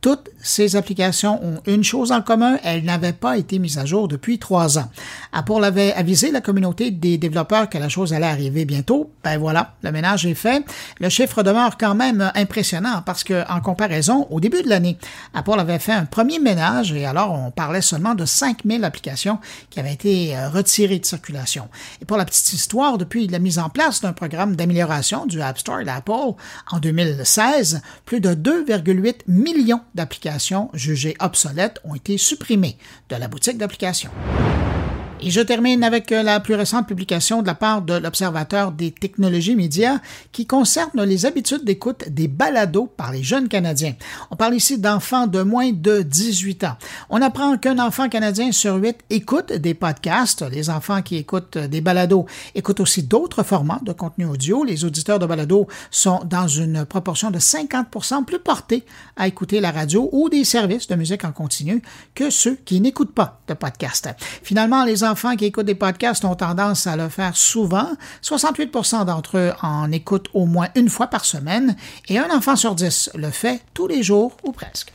Toutes 0.00 0.30
ces 0.42 0.76
applications 0.76 1.44
ont 1.44 1.60
une 1.66 1.84
chose 1.84 2.10
en 2.10 2.22
commun, 2.22 2.58
elles 2.64 2.84
n'avaient 2.84 3.12
pas 3.12 3.36
été 3.36 3.58
mises 3.58 3.76
à 3.76 3.84
jour 3.84 4.08
depuis 4.08 4.38
trois 4.38 4.78
ans. 4.78 4.90
Apple 5.32 5.62
avait 5.62 5.92
avisé 5.92 6.30
la 6.30 6.40
communauté 6.40 6.90
des 6.90 7.18
développeurs 7.18 7.68
que 7.68 7.76
la 7.76 7.90
chose 7.90 8.14
allait 8.14 8.24
arriver 8.24 8.64
bientôt. 8.64 9.12
Ben 9.22 9.38
voilà, 9.38 9.74
le 9.82 9.92
ménage 9.92 10.24
est 10.24 10.34
fait. 10.34 10.64
Le 11.00 11.10
chiffre 11.10 11.42
demeure 11.42 11.76
quand 11.76 11.94
même 11.94 12.32
impressionnant 12.34 13.02
parce 13.04 13.24
que, 13.24 13.44
en 13.50 13.60
comparaison, 13.60 14.26
au 14.30 14.40
début 14.40 14.62
de 14.62 14.70
l'année, 14.70 14.96
Apple 15.34 15.60
avait 15.60 15.78
fait 15.78 15.92
un 15.92 16.06
premier 16.06 16.38
ménage 16.38 16.94
et 16.94 17.04
alors 17.04 17.32
on 17.32 17.50
parlait 17.50 17.82
seulement 17.82 18.14
de 18.14 18.24
5000 18.24 18.84
applications 18.84 19.38
qui 19.68 19.80
avaient 19.80 19.92
été 19.92 20.34
euh, 20.34 20.48
retirées 20.48 20.98
de 20.98 21.04
circulation. 21.04 21.68
Et 22.00 22.06
pour 22.06 22.16
la 22.16 22.24
petite 22.24 22.54
histoire, 22.54 22.96
depuis 22.96 23.26
la 23.26 23.38
mise 23.38 23.58
en 23.58 23.68
place 23.68 24.00
d'un 24.00 24.14
programme 24.14 24.56
d'amélioration 24.56 25.26
du 25.26 25.42
App 25.42 25.58
Store 25.58 25.84
d'Apple 25.84 26.34
en 26.70 26.78
2016, 26.78 27.82
plus 28.06 28.20
de 28.20 28.30
2,8 28.30 29.24
millions 29.28 29.82
d'applications 29.94 30.70
jugées 30.74 31.16
obsolètes 31.20 31.80
ont 31.84 31.94
été 31.94 32.18
supprimées 32.18 32.76
de 33.08 33.16
la 33.16 33.28
boutique 33.28 33.58
d'applications. 33.58 34.10
Et 35.22 35.30
je 35.30 35.42
termine 35.42 35.84
avec 35.84 36.12
euh, 36.12 36.22
la 36.22 36.40
plus 36.40 36.54
récente 36.54 36.88
publication 36.88 37.42
de 37.42 37.46
la 37.46 37.54
part 37.54 37.82
de 37.82 37.92
l'Observateur 37.92 38.72
des 38.72 38.90
technologies 38.90 39.54
médias 39.54 39.98
qui 40.32 40.46
concerne 40.46 41.02
les 41.02 41.26
habitudes 41.26 41.62
d'écoute 41.62 42.08
des 42.08 42.26
balados 42.26 42.86
par 42.86 43.12
les 43.12 43.22
jeunes 43.22 43.46
Canadiens. 43.48 43.94
On 44.30 44.36
parle 44.36 44.54
ici 44.54 44.78
d'enfants 44.78 45.26
de 45.26 45.42
moins 45.42 45.72
de 45.72 46.00
18 46.00 46.64
ans. 46.64 46.76
On 47.10 47.20
apprend 47.20 47.58
qu'un 47.58 47.78
enfant 47.78 48.08
canadien 48.08 48.50
sur 48.50 48.76
huit 48.76 48.96
écoute 49.10 49.52
des 49.52 49.74
podcasts. 49.74 50.40
Les 50.50 50.70
enfants 50.70 51.02
qui 51.02 51.16
écoutent 51.16 51.58
des 51.58 51.82
balados 51.82 52.24
écoutent 52.54 52.80
aussi 52.80 53.02
d'autres 53.02 53.42
formats 53.42 53.80
de 53.84 53.92
contenu 53.92 54.24
audio. 54.24 54.64
Les 54.64 54.86
auditeurs 54.86 55.18
de 55.18 55.26
balados 55.26 55.66
sont 55.90 56.22
dans 56.24 56.48
une 56.48 56.86
proportion 56.86 57.30
de 57.30 57.38
50% 57.38 58.24
plus 58.24 58.38
portés 58.38 58.86
à 59.16 59.28
écouter 59.28 59.60
la 59.60 59.70
radio 59.70 60.08
ou 60.12 60.30
des 60.30 60.44
services 60.44 60.88
de 60.88 60.94
musique 60.94 61.26
en 61.26 61.32
continu 61.32 61.82
que 62.14 62.30
ceux 62.30 62.54
qui 62.64 62.80
n'écoutent 62.80 63.14
pas 63.14 63.42
de 63.48 63.52
podcasts. 63.52 64.08
Finalement, 64.42 64.82
les 64.84 65.04
enfants 65.04 65.09
qui 65.36 65.44
écoutent 65.46 65.66
des 65.66 65.74
podcasts 65.74 66.24
ont 66.24 66.34
tendance 66.34 66.86
à 66.86 66.96
le 66.96 67.08
faire 67.08 67.36
souvent. 67.36 67.88
68% 68.22 69.04
d'entre 69.04 69.38
eux 69.38 69.52
en 69.62 69.90
écoutent 69.92 70.28
au 70.34 70.46
moins 70.46 70.68
une 70.74 70.88
fois 70.88 71.08
par 71.08 71.24
semaine 71.24 71.76
et 72.08 72.18
un 72.18 72.30
enfant 72.30 72.56
sur 72.56 72.74
dix 72.74 73.10
le 73.14 73.30
fait 73.30 73.60
tous 73.74 73.86
les 73.86 74.02
jours 74.02 74.36
ou 74.44 74.52
presque. 74.52 74.92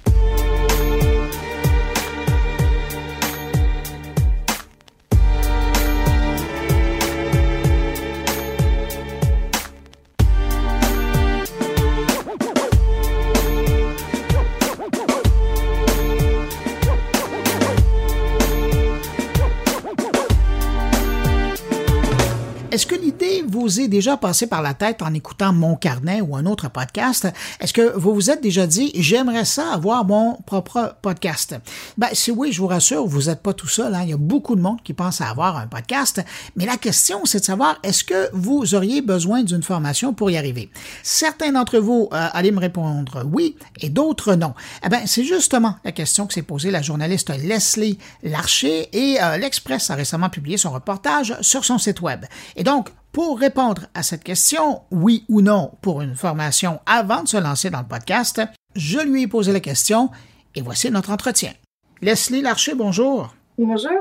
Est-ce 22.75 22.87
que 22.87 22.95
l'idée 22.95 23.41
vous 23.47 23.79
est 23.79 23.87
déjà 23.87 24.17
passée 24.17 24.47
par 24.47 24.61
la 24.61 24.73
tête 24.73 25.01
en 25.01 25.13
écoutant 25.13 25.53
mon 25.53 25.77
carnet 25.77 26.19
ou 26.19 26.35
un 26.35 26.45
autre 26.45 26.69
podcast? 26.69 27.25
Est-ce 27.61 27.71
que 27.71 27.97
vous 27.97 28.13
vous 28.13 28.29
êtes 28.29 28.43
déjà 28.43 28.67
dit, 28.67 28.91
j'aimerais 28.95 29.45
ça 29.45 29.71
avoir 29.71 30.03
mon 30.03 30.33
propre 30.45 30.97
podcast? 31.01 31.55
Ben, 31.97 32.09
si 32.11 32.31
oui, 32.31 32.51
je 32.51 32.59
vous 32.59 32.67
rassure, 32.67 33.07
vous 33.07 33.29
n'êtes 33.29 33.41
pas 33.41 33.53
tout 33.53 33.69
seul. 33.69 33.95
Hein. 33.95 34.01
Il 34.03 34.09
y 34.09 34.13
a 34.13 34.17
beaucoup 34.17 34.57
de 34.57 34.61
monde 34.61 34.83
qui 34.83 34.91
pense 34.91 35.21
à 35.21 35.29
avoir 35.29 35.55
un 35.55 35.67
podcast. 35.67 36.21
Mais 36.57 36.65
la 36.65 36.75
question, 36.75 37.23
c'est 37.23 37.39
de 37.39 37.45
savoir, 37.45 37.79
est-ce 37.81 38.03
que 38.03 38.27
vous 38.33 38.75
auriez 38.75 39.01
besoin 39.01 39.43
d'une 39.43 39.63
formation 39.63 40.13
pour 40.13 40.29
y 40.29 40.35
arriver? 40.35 40.69
Certains 41.01 41.53
d'entre 41.53 41.77
vous 41.77 42.09
euh, 42.11 42.27
allez 42.33 42.51
me 42.51 42.59
répondre 42.59 43.23
oui 43.31 43.55
et 43.79 43.87
d'autres 43.87 44.35
non. 44.35 44.53
Eh 44.83 44.89
ben, 44.89 45.03
c'est 45.05 45.23
justement 45.23 45.77
la 45.85 45.93
question 45.93 46.27
que 46.27 46.33
s'est 46.33 46.41
posée 46.41 46.71
la 46.71 46.81
journaliste 46.81 47.29
Leslie 47.41 47.99
Larcher 48.21 48.89
et 48.91 49.23
euh, 49.23 49.37
l'Express 49.37 49.91
a 49.91 49.95
récemment 49.95 50.29
publié 50.29 50.57
son 50.57 50.71
reportage 50.71 51.37
sur 51.39 51.63
son 51.63 51.77
site 51.77 52.01
web. 52.01 52.25
Donc, 52.65 52.89
pour 53.11 53.39
répondre 53.39 53.83
à 53.93 54.01
cette 54.01 54.23
question, 54.23 54.81
oui 54.89 55.23
ou 55.29 55.41
non 55.41 55.71
pour 55.83 56.01
une 56.01 56.15
formation 56.15 56.79
avant 56.87 57.21
de 57.21 57.27
se 57.27 57.37
lancer 57.37 57.69
dans 57.69 57.81
le 57.81 57.87
podcast, 57.87 58.41
je 58.75 58.97
lui 58.99 59.21
ai 59.21 59.27
posé 59.27 59.53
la 59.53 59.59
question 59.59 60.09
et 60.55 60.61
voici 60.61 60.89
notre 60.89 61.11
entretien. 61.11 61.53
Leslie 62.01 62.41
Larcher, 62.41 62.73
bonjour. 62.73 63.35
Bonjour. 63.59 63.91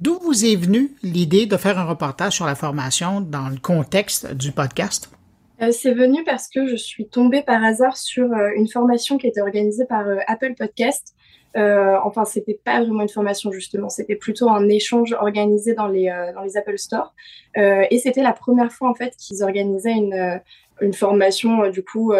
D'où 0.00 0.18
vous 0.22 0.46
est 0.46 0.56
venue 0.56 0.96
l'idée 1.02 1.44
de 1.44 1.58
faire 1.58 1.78
un 1.78 1.84
reportage 1.84 2.32
sur 2.32 2.46
la 2.46 2.54
formation 2.54 3.20
dans 3.20 3.50
le 3.50 3.58
contexte 3.58 4.32
du 4.32 4.50
podcast? 4.50 5.10
Euh, 5.60 5.70
c'est 5.70 5.94
venu 5.94 6.24
parce 6.24 6.48
que 6.48 6.66
je 6.66 6.76
suis 6.76 7.08
tombée 7.08 7.42
par 7.42 7.62
hasard 7.62 7.98
sur 7.98 8.32
euh, 8.32 8.50
une 8.56 8.68
formation 8.68 9.18
qui 9.18 9.26
était 9.26 9.42
organisée 9.42 9.84
par 9.84 10.06
euh, 10.06 10.18
Apple 10.26 10.54
Podcast 10.56 11.14
euh, 11.56 11.96
enfin, 12.04 12.24
c'était 12.24 12.60
pas 12.62 12.80
vraiment 12.82 13.02
une 13.02 13.08
formation 13.08 13.50
justement, 13.50 13.88
c'était 13.88 14.16
plutôt 14.16 14.50
un 14.50 14.68
échange 14.68 15.14
organisé 15.18 15.74
dans 15.74 15.86
les 15.86 16.08
euh, 16.08 16.32
dans 16.34 16.42
les 16.42 16.56
Apple 16.56 16.76
Store. 16.76 17.14
Euh, 17.56 17.84
et 17.90 17.98
c'était 17.98 18.22
la 18.22 18.32
première 18.32 18.70
fois 18.72 18.90
en 18.90 18.94
fait 18.94 19.14
qu'ils 19.16 19.42
organisaient 19.42 19.92
une 19.92 20.14
euh, 20.14 20.38
une 20.82 20.92
formation 20.92 21.62
euh, 21.64 21.70
du 21.70 21.82
coup 21.82 22.12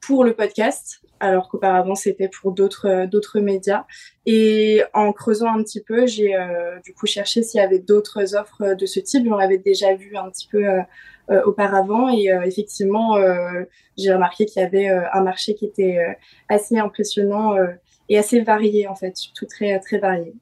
pour 0.00 0.24
le 0.24 0.34
podcast, 0.34 1.00
alors 1.18 1.48
qu'auparavant 1.48 1.96
c'était 1.96 2.28
pour 2.28 2.52
d'autres 2.52 3.06
d'autres 3.06 3.40
médias. 3.40 3.84
Et 4.26 4.82
en 4.94 5.12
creusant 5.12 5.52
un 5.52 5.62
petit 5.64 5.82
peu, 5.82 6.06
j'ai 6.06 6.36
du 6.84 6.94
coup 6.94 7.06
cherché 7.06 7.42
s'il 7.42 7.60
y 7.60 7.64
avait 7.64 7.80
d'autres 7.80 8.36
offres 8.36 8.74
de 8.74 8.86
ce 8.86 9.00
type. 9.00 9.26
J'en 9.26 9.38
avais 9.38 9.58
déjà 9.58 9.94
vu 9.94 10.16
un 10.16 10.30
petit 10.30 10.48
peu. 10.48 10.64
auparavant 11.46 12.08
et 12.12 12.30
effectivement 12.44 13.16
j'ai 13.96 14.12
remarqué 14.12 14.44
qu'il 14.44 14.60
y 14.60 14.64
avait 14.64 14.88
un 14.88 15.22
marché 15.22 15.54
qui 15.54 15.64
était 15.66 15.98
assez 16.48 16.76
impressionnant 16.76 17.56
et 18.12 18.18
assez 18.18 18.40
varié 18.40 18.86
en 18.86 18.94
fait, 18.94 19.16
surtout 19.16 19.46
très 19.46 19.78
très 19.80 19.98
varié. 19.98 20.34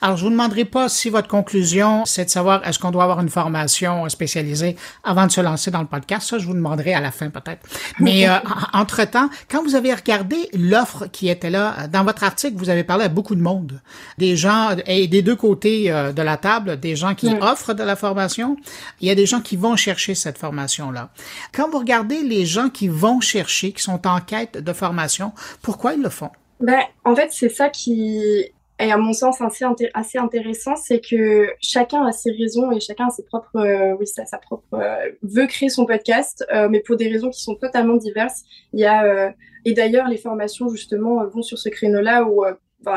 Alors, 0.00 0.16
je 0.16 0.24
vous 0.24 0.30
demanderai 0.30 0.64
pas 0.64 0.88
si 0.88 1.10
votre 1.10 1.28
conclusion, 1.28 2.04
c'est 2.06 2.24
de 2.24 2.30
savoir 2.30 2.66
est-ce 2.66 2.78
qu'on 2.78 2.90
doit 2.90 3.02
avoir 3.02 3.20
une 3.20 3.28
formation 3.28 4.08
spécialisée 4.08 4.76
avant 5.04 5.26
de 5.26 5.32
se 5.32 5.40
lancer 5.40 5.70
dans 5.70 5.80
le 5.80 5.86
podcast. 5.86 6.28
Ça, 6.28 6.38
je 6.38 6.46
vous 6.46 6.54
demanderai 6.54 6.94
à 6.94 7.00
la 7.00 7.10
fin 7.10 7.28
peut-être. 7.28 7.66
Mais 7.98 8.26
euh, 8.28 8.36
entre-temps, 8.72 9.28
quand 9.50 9.62
vous 9.62 9.74
avez 9.74 9.92
regardé 9.92 10.48
l'offre 10.54 11.06
qui 11.08 11.28
était 11.28 11.50
là, 11.50 11.88
dans 11.88 12.04
votre 12.04 12.24
article, 12.24 12.56
vous 12.56 12.70
avez 12.70 12.84
parlé 12.84 13.04
à 13.04 13.08
beaucoup 13.08 13.34
de 13.34 13.42
monde. 13.42 13.80
Des 14.16 14.36
gens, 14.36 14.70
et 14.86 15.08
des 15.08 15.20
deux 15.20 15.36
côtés 15.36 15.90
euh, 15.90 16.12
de 16.12 16.22
la 16.22 16.36
table, 16.36 16.78
des 16.80 16.96
gens 16.96 17.14
qui 17.14 17.28
offrent 17.40 17.74
de 17.74 17.82
la 17.82 17.96
formation. 17.96 18.56
Il 19.00 19.08
y 19.08 19.10
a 19.10 19.14
des 19.14 19.26
gens 19.26 19.40
qui 19.40 19.56
vont 19.56 19.76
chercher 19.76 20.14
cette 20.14 20.38
formation-là. 20.38 21.10
Quand 21.52 21.68
vous 21.68 21.78
regardez 21.78 22.22
les 22.22 22.46
gens 22.46 22.70
qui 22.70 22.88
vont 22.88 23.20
chercher, 23.20 23.72
qui 23.72 23.82
sont 23.82 24.06
en 24.06 24.20
quête 24.20 24.56
de 24.56 24.72
formation, 24.72 25.32
pourquoi 25.60 25.94
ils 25.94 26.02
le 26.02 26.08
font? 26.08 26.30
Ben, 26.60 26.80
en 27.04 27.14
fait, 27.14 27.28
c'est 27.32 27.48
ça 27.48 27.68
qui 27.68 28.52
est, 28.78 28.90
à 28.90 28.96
mon 28.96 29.12
sens, 29.12 29.38
assez, 29.40 30.18
intéressant, 30.18 30.76
c'est 30.76 31.00
que 31.00 31.50
chacun 31.60 32.04
a 32.04 32.12
ses 32.12 32.30
raisons 32.32 32.72
et 32.72 32.80
chacun 32.80 33.08
a 33.08 33.10
ses 33.10 33.24
propres, 33.24 33.56
euh, 33.56 33.94
oui, 33.98 34.06
sa, 34.06 34.24
sa 34.26 34.38
propre, 34.38 34.64
euh, 34.74 35.10
veut 35.22 35.46
créer 35.46 35.68
son 35.68 35.86
podcast, 35.86 36.44
euh, 36.52 36.68
mais 36.68 36.80
pour 36.80 36.96
des 36.96 37.08
raisons 37.08 37.30
qui 37.30 37.42
sont 37.42 37.54
totalement 37.54 37.96
diverses. 37.96 38.42
Il 38.72 38.80
y 38.80 38.86
a, 38.86 39.34
et 39.64 39.72
d'ailleurs, 39.72 40.08
les 40.08 40.18
formations, 40.18 40.68
justement, 40.68 41.26
vont 41.26 41.42
sur 41.42 41.58
ce 41.58 41.68
créneau-là 41.68 42.24
où 42.24 42.44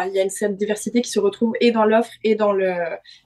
il 0.07 0.13
y 0.13 0.19
a 0.19 0.23
une 0.23 0.29
certaine 0.29 0.57
diversité 0.57 1.01
qui 1.01 1.09
se 1.09 1.19
retrouve 1.19 1.53
et 1.61 1.71
dans 1.71 1.85
l'offre 1.85 2.11
et 2.23 2.35
dans 2.35 2.51
le 2.51 2.73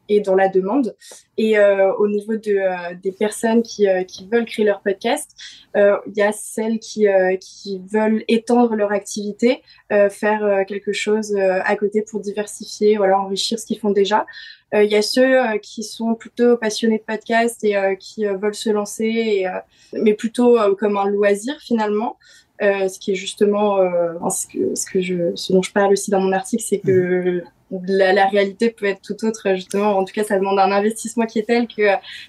et 0.10 0.22
dans 0.22 0.36
la 0.36 0.50
demande. 0.50 0.96
Et 1.38 1.58
euh, 1.58 1.94
au 1.96 2.08
niveau 2.08 2.36
de 2.36 2.52
euh, 2.52 2.96
des 3.02 3.12
personnes 3.12 3.64
qui 3.64 3.88
euh, 3.88 4.04
qui 4.04 4.28
veulent 4.32 4.46
créer 4.46 4.66
leur 4.66 4.82
podcast, 4.82 5.32
il 5.76 6.14
y 6.16 6.22
a 6.22 6.32
celles 6.32 6.80
qui 6.80 7.08
qui 7.42 7.82
veulent 7.92 8.24
étendre 8.28 8.76
leur 8.76 8.92
activité, 8.92 9.64
faire 9.90 10.66
quelque 10.68 10.94
chose 10.94 11.36
à 11.36 11.76
côté 11.76 12.04
pour 12.04 12.20
diversifier, 12.20 12.98
voilà, 12.98 13.20
enrichir 13.20 13.58
ce 13.58 13.66
qu'ils 13.66 13.80
font 13.80 13.90
déjà. 13.90 14.28
Il 14.72 14.86
y 14.86 14.96
a 14.96 15.02
ceux 15.02 15.58
qui 15.64 15.82
sont 15.82 16.14
plutôt 16.14 16.58
passionnés 16.58 17.00
de 17.00 17.04
podcast 17.04 17.64
et 17.64 17.76
qui 18.00 18.26
veulent 18.26 18.54
se 18.54 18.70
lancer, 18.70 19.48
mais 19.94 20.14
plutôt 20.14 20.60
comme 20.78 20.98
un 20.98 21.08
loisir 21.08 21.56
finalement. 21.60 22.18
Euh, 22.62 22.88
ce 22.88 23.00
qui 23.00 23.12
est 23.12 23.16
justement 23.16 23.80
euh, 23.80 24.14
ce, 24.30 24.46
que, 24.86 25.36
ce, 25.36 25.54
dont 25.54 25.64
je 25.64 25.72
parle 25.72 25.92
aussi 25.92 26.12
dans 26.12 26.22
mon 26.22 26.32
article, 26.32 26.64
c'est 26.64 26.78
que 26.78 27.42
la, 27.72 28.28
réalité 28.28 28.70
peut 28.70 28.86
être 28.86 29.02
tout 29.02 29.26
autre. 29.26 29.56
Justement, 29.56 29.98
en 29.98 30.06
tout 30.06 30.14
cas, 30.14 30.24
ça 30.24 30.38
demande 30.38 30.60
un 30.60 30.72
investissement 30.72 31.26
qui 31.26 31.40
est 31.40 31.48
tel 31.48 31.68
que 31.68 31.82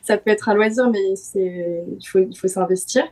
ça 0.03 0.17
peut 0.17 0.31
être 0.31 0.49
un 0.49 0.55
loisir, 0.55 0.91
mais 0.91 0.99
il 1.35 2.07
faut 2.07 2.21
il 2.21 2.37
faut 2.37 2.49
s'investir. 2.49 3.05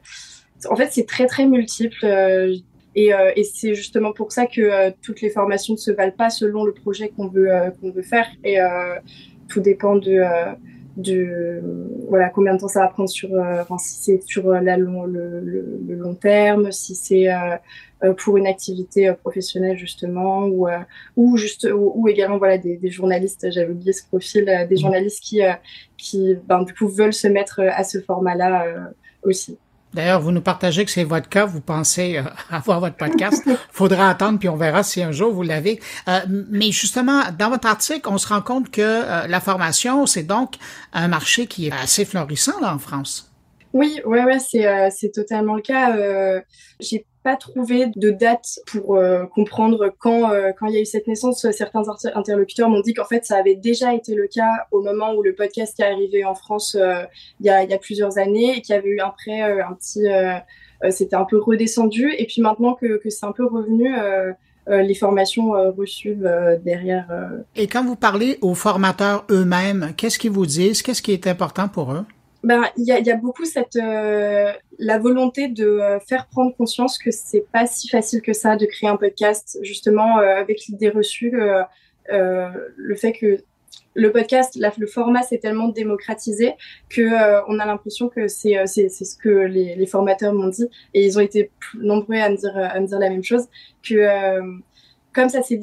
En 0.71 0.77
fait, 0.77 0.89
c'est 0.91 1.07
très 1.07 1.27
très 1.27 1.47
multiple. 1.47 2.05
Euh, 2.05 2.57
et, 2.95 3.11
et 3.37 3.45
c'est 3.45 3.75
justement 3.75 4.13
pour 4.13 4.33
ça 4.33 4.47
que 4.47 4.91
toutes 5.03 5.23
les 5.23 5.31
formations 5.31 5.73
ne 5.75 5.79
se 5.79 5.91
valent 5.91 6.13
pas 6.13 6.29
selon 6.29 6.65
le 6.65 6.75
projet 6.75 7.09
qu'on 7.09 7.27
veut 7.27 7.49
qu'on 7.81 7.91
veut 7.91 8.03
faire. 8.03 8.27
Et 8.45 8.59
tout 9.49 9.61
dépend 9.61 9.97
de 9.97 10.23
de 10.97 11.63
voilà 12.09 12.29
combien 12.29 12.55
de 12.55 12.61
temps 12.61 12.69
ça 12.69 12.81
va 12.81 12.89
prendre 12.89 13.09
sur 13.09 13.33
euh, 13.35 13.63
enfin, 13.63 13.79
si 13.79 13.95
c'est 14.03 14.23
sur 14.23 14.49
euh, 14.49 14.61
la 14.61 14.77
long, 14.77 15.05
le, 15.05 15.41
le, 15.41 15.95
long 15.95 16.15
terme 16.15 16.71
si 16.71 16.95
c'est 16.95 17.33
euh, 17.33 18.13
pour 18.19 18.37
une 18.37 18.47
activité 18.47 19.13
professionnelle 19.13 19.79
justement 19.79 20.45
ou 20.47 20.69
ou 21.17 21.37
juste 21.37 21.67
ou, 21.73 22.09
également 22.09 22.39
voilà 22.39 22.59
des, 22.59 22.77
des 22.77 22.91
journalistes 22.91 23.47
j'avais 23.51 23.71
oublié 23.71 23.93
ce 23.93 24.07
profil 24.07 24.45
des 24.69 24.75
mmh. 24.75 24.79
journalistes 24.79 25.23
qui 25.23 25.41
qui 25.97 26.37
ben, 26.47 26.63
du 26.63 26.75
coup 26.75 26.89
veulent 26.89 27.15
se 27.15 27.29
mettre 27.29 27.61
à 27.61 27.85
ce 27.85 28.01
format 28.01 28.35
là 28.35 28.67
aussi 29.23 29.57
D'ailleurs, 29.95 30.21
vous 30.21 30.33
nous 30.33 30.41
partagez 30.41 30.85
que 30.85 30.91
c'est 30.91 31.05
votre 31.05 31.29
cas, 31.29 31.45
vous 31.45 31.61
pensez 31.61 32.17
euh, 32.19 32.23
avoir 32.51 32.81
votre 32.81 32.97
podcast. 32.97 33.43
Faudra 33.71 34.09
attendre, 34.09 34.39
puis 34.39 34.49
on 34.49 34.57
verra 34.57 34.83
si 34.83 35.03
un 35.03 35.13
jour 35.13 35.33
vous 35.33 35.43
l'avez. 35.43 35.81
Euh, 36.09 36.21
mais 36.29 36.71
justement, 36.71 37.23
dans 37.39 37.51
votre 37.51 37.69
article, 37.69 38.09
on 38.09 38.19
se 38.19 38.29
rend 38.29 38.41
compte 38.41 38.71
que 38.71 38.81
euh, 38.81 39.27
la 39.27 39.41
formation, 39.41 40.07
c'est 40.07 40.23
donc 40.23 40.55
un 40.93 41.09
marché 41.09 41.47
qui 41.47 41.69
est 41.69 41.73
assez 41.73 42.05
florissant 42.05 42.59
là 42.61 42.75
en 42.75 42.79
France. 42.79 43.31
Oui, 43.75 44.01
ouais, 44.05 44.25
ouais, 44.25 44.39
c'est 44.39 44.91
c'est 44.91 45.13
totalement 45.13 45.55
le 45.55 45.63
cas. 45.63 45.97
J'ai 46.79 47.07
pas 47.23 47.37
trouvé 47.37 47.87
de 47.95 48.11
date 48.11 48.59
pour 48.67 48.97
euh, 48.97 49.27
comprendre 49.27 49.93
quand 49.99 50.33
euh, 50.33 50.53
quand 50.59 50.67
il 50.67 50.75
y 50.75 50.77
a 50.77 50.81
eu 50.81 50.87
cette 50.87 51.07
naissance. 51.07 51.47
Certains 51.53 51.83
interlocuteurs 52.15 52.69
m'ont 52.69 52.81
dit 52.81 52.95
qu'en 52.95 53.05
fait 53.05 53.25
ça 53.25 53.37
avait 53.37 53.55
déjà 53.55 53.95
été 53.95 54.15
le 54.15 54.27
cas 54.27 54.67
au 54.71 54.83
moment 54.83 55.13
où 55.15 55.23
le 55.23 55.35
podcast 55.35 55.79
est 55.79 55.85
arrivé 55.85 56.25
en 56.25 56.35
France 56.35 56.77
euh, 56.79 57.05
il, 57.41 57.47
y 57.47 57.51
a, 57.51 57.63
il 57.63 57.71
y 57.71 57.75
a 57.75 57.79
plusieurs 57.79 58.19
années 58.19 58.57
et 58.57 58.61
qu'il 58.61 58.75
y 58.75 58.79
avait 58.79 58.89
eu 58.89 59.01
après 59.01 59.41
un 59.43 59.73
petit 59.75 60.05
c'était 60.91 61.15
un 61.15 61.25
peu 61.25 61.39
redescendu 61.39 62.13
et 62.19 62.27
puis 62.27 62.43
maintenant 62.43 62.75
que, 62.75 62.97
que 62.99 63.09
c'est 63.09 63.25
un 63.25 63.31
peu 63.33 63.47
revenu 63.47 63.95
les 64.67 64.95
formations 64.95 65.53
reçues 65.77 66.19
derrière. 66.65 67.07
Et 67.55 67.69
quand 67.69 67.85
vous 67.85 67.95
parlez 67.95 68.39
aux 68.41 68.55
formateurs 68.55 69.25
eux-mêmes, 69.31 69.93
qu'est-ce 69.97 70.19
qu'ils 70.19 70.33
vous 70.33 70.47
disent? 70.47 70.83
Qu'est-ce 70.83 71.03
qui 71.03 71.13
est 71.13 71.29
important 71.29 71.69
pour 71.69 71.93
eux? 71.93 72.05
Ben, 72.43 72.65
il 72.77 72.85
y 72.85 72.93
a, 72.93 72.99
y 72.99 73.11
a, 73.11 73.17
beaucoup 73.17 73.45
cette 73.45 73.77
euh, 73.77 74.53
la 74.79 74.99
volonté 74.99 75.47
de 75.47 75.65
euh, 75.65 76.01
faire 76.01 76.27
prendre 76.27 76.55
conscience 76.57 76.99
que 76.99 77.13
c'est 77.13 77.47
pas 77.53 77.67
si 77.67 77.89
facile 77.89 78.21
que 78.21 78.33
ça 78.33 78.57
de 78.57 78.67
créer 78.67 78.91
un 78.91 78.97
podcast, 78.97 79.59
justement 79.63 80.19
euh, 80.19 80.35
avec 80.37 80.67
l'idée 80.67 80.89
reçue, 80.89 81.33
le 82.09 82.95
fait 82.97 83.13
que 83.13 83.39
le 83.95 84.11
podcast, 84.11 84.59
le 84.79 84.87
format 84.87 85.23
s'est 85.23 85.39
tellement 85.39 85.69
démocratisé 85.69 86.55
que 86.89 87.07
on 87.49 87.61
a 87.61 87.67
l'impression 87.67 88.09
que 88.09 88.27
c'est 88.27 88.67
c'est 88.67 88.89
ce 88.89 89.17
que 89.17 89.29
les, 89.29 89.77
les 89.77 89.87
formateurs 89.87 90.33
m'ont 90.33 90.49
dit 90.49 90.69
et 90.95 91.05
ils 91.05 91.19
ont 91.19 91.21
été 91.21 91.51
nombreux 91.75 92.17
à 92.17 92.29
me 92.29 92.37
dire 92.37 92.57
à 92.57 92.81
me 92.81 92.87
dire 92.87 92.99
la 92.99 93.11
même 93.11 93.23
chose 93.23 93.47
que 93.89 94.41
comme 95.13 95.29
ça 95.29 95.43
s'est 95.43 95.61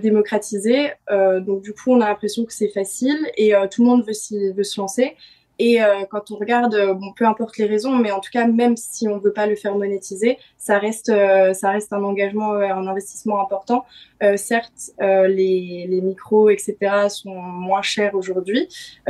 démocratisé, 0.00 0.92
donc 1.10 1.60
du 1.62 1.72
coup 1.74 1.90
on 1.90 2.00
a 2.00 2.08
l'impression 2.08 2.44
que 2.46 2.54
c'est 2.54 2.68
facile 2.68 3.18
et 3.36 3.52
tout 3.70 3.82
le 3.82 3.90
monde 3.90 4.06
veut, 4.06 4.52
veut 4.52 4.64
se 4.64 4.80
lancer. 4.80 5.16
Et 5.58 5.82
euh, 5.82 6.04
quand 6.10 6.30
on 6.30 6.36
regarde, 6.36 6.74
euh, 6.74 6.92
bon, 6.92 7.12
peu 7.16 7.24
importe 7.24 7.56
les 7.56 7.66
raisons, 7.66 7.96
mais 7.96 8.10
en 8.10 8.20
tout 8.20 8.30
cas, 8.30 8.46
même 8.46 8.76
si 8.76 9.08
on 9.08 9.16
ne 9.16 9.20
veut 9.20 9.32
pas 9.32 9.46
le 9.46 9.56
faire 9.56 9.74
monétiser, 9.74 10.38
ça 10.58 10.78
reste, 10.78 11.08
euh, 11.08 11.54
ça 11.54 11.70
reste 11.70 11.92
un 11.92 12.02
engagement, 12.02 12.52
un 12.52 12.86
investissement 12.86 13.40
important. 13.40 13.84
certes, 14.36 14.92
les, 14.98 15.86
les 15.88 16.00
micros, 16.00 16.50
etc., 16.50 16.76
sont 17.08 17.34
moins 17.34 17.82
chers 17.82 18.14
aujourd'hui. 18.14 18.68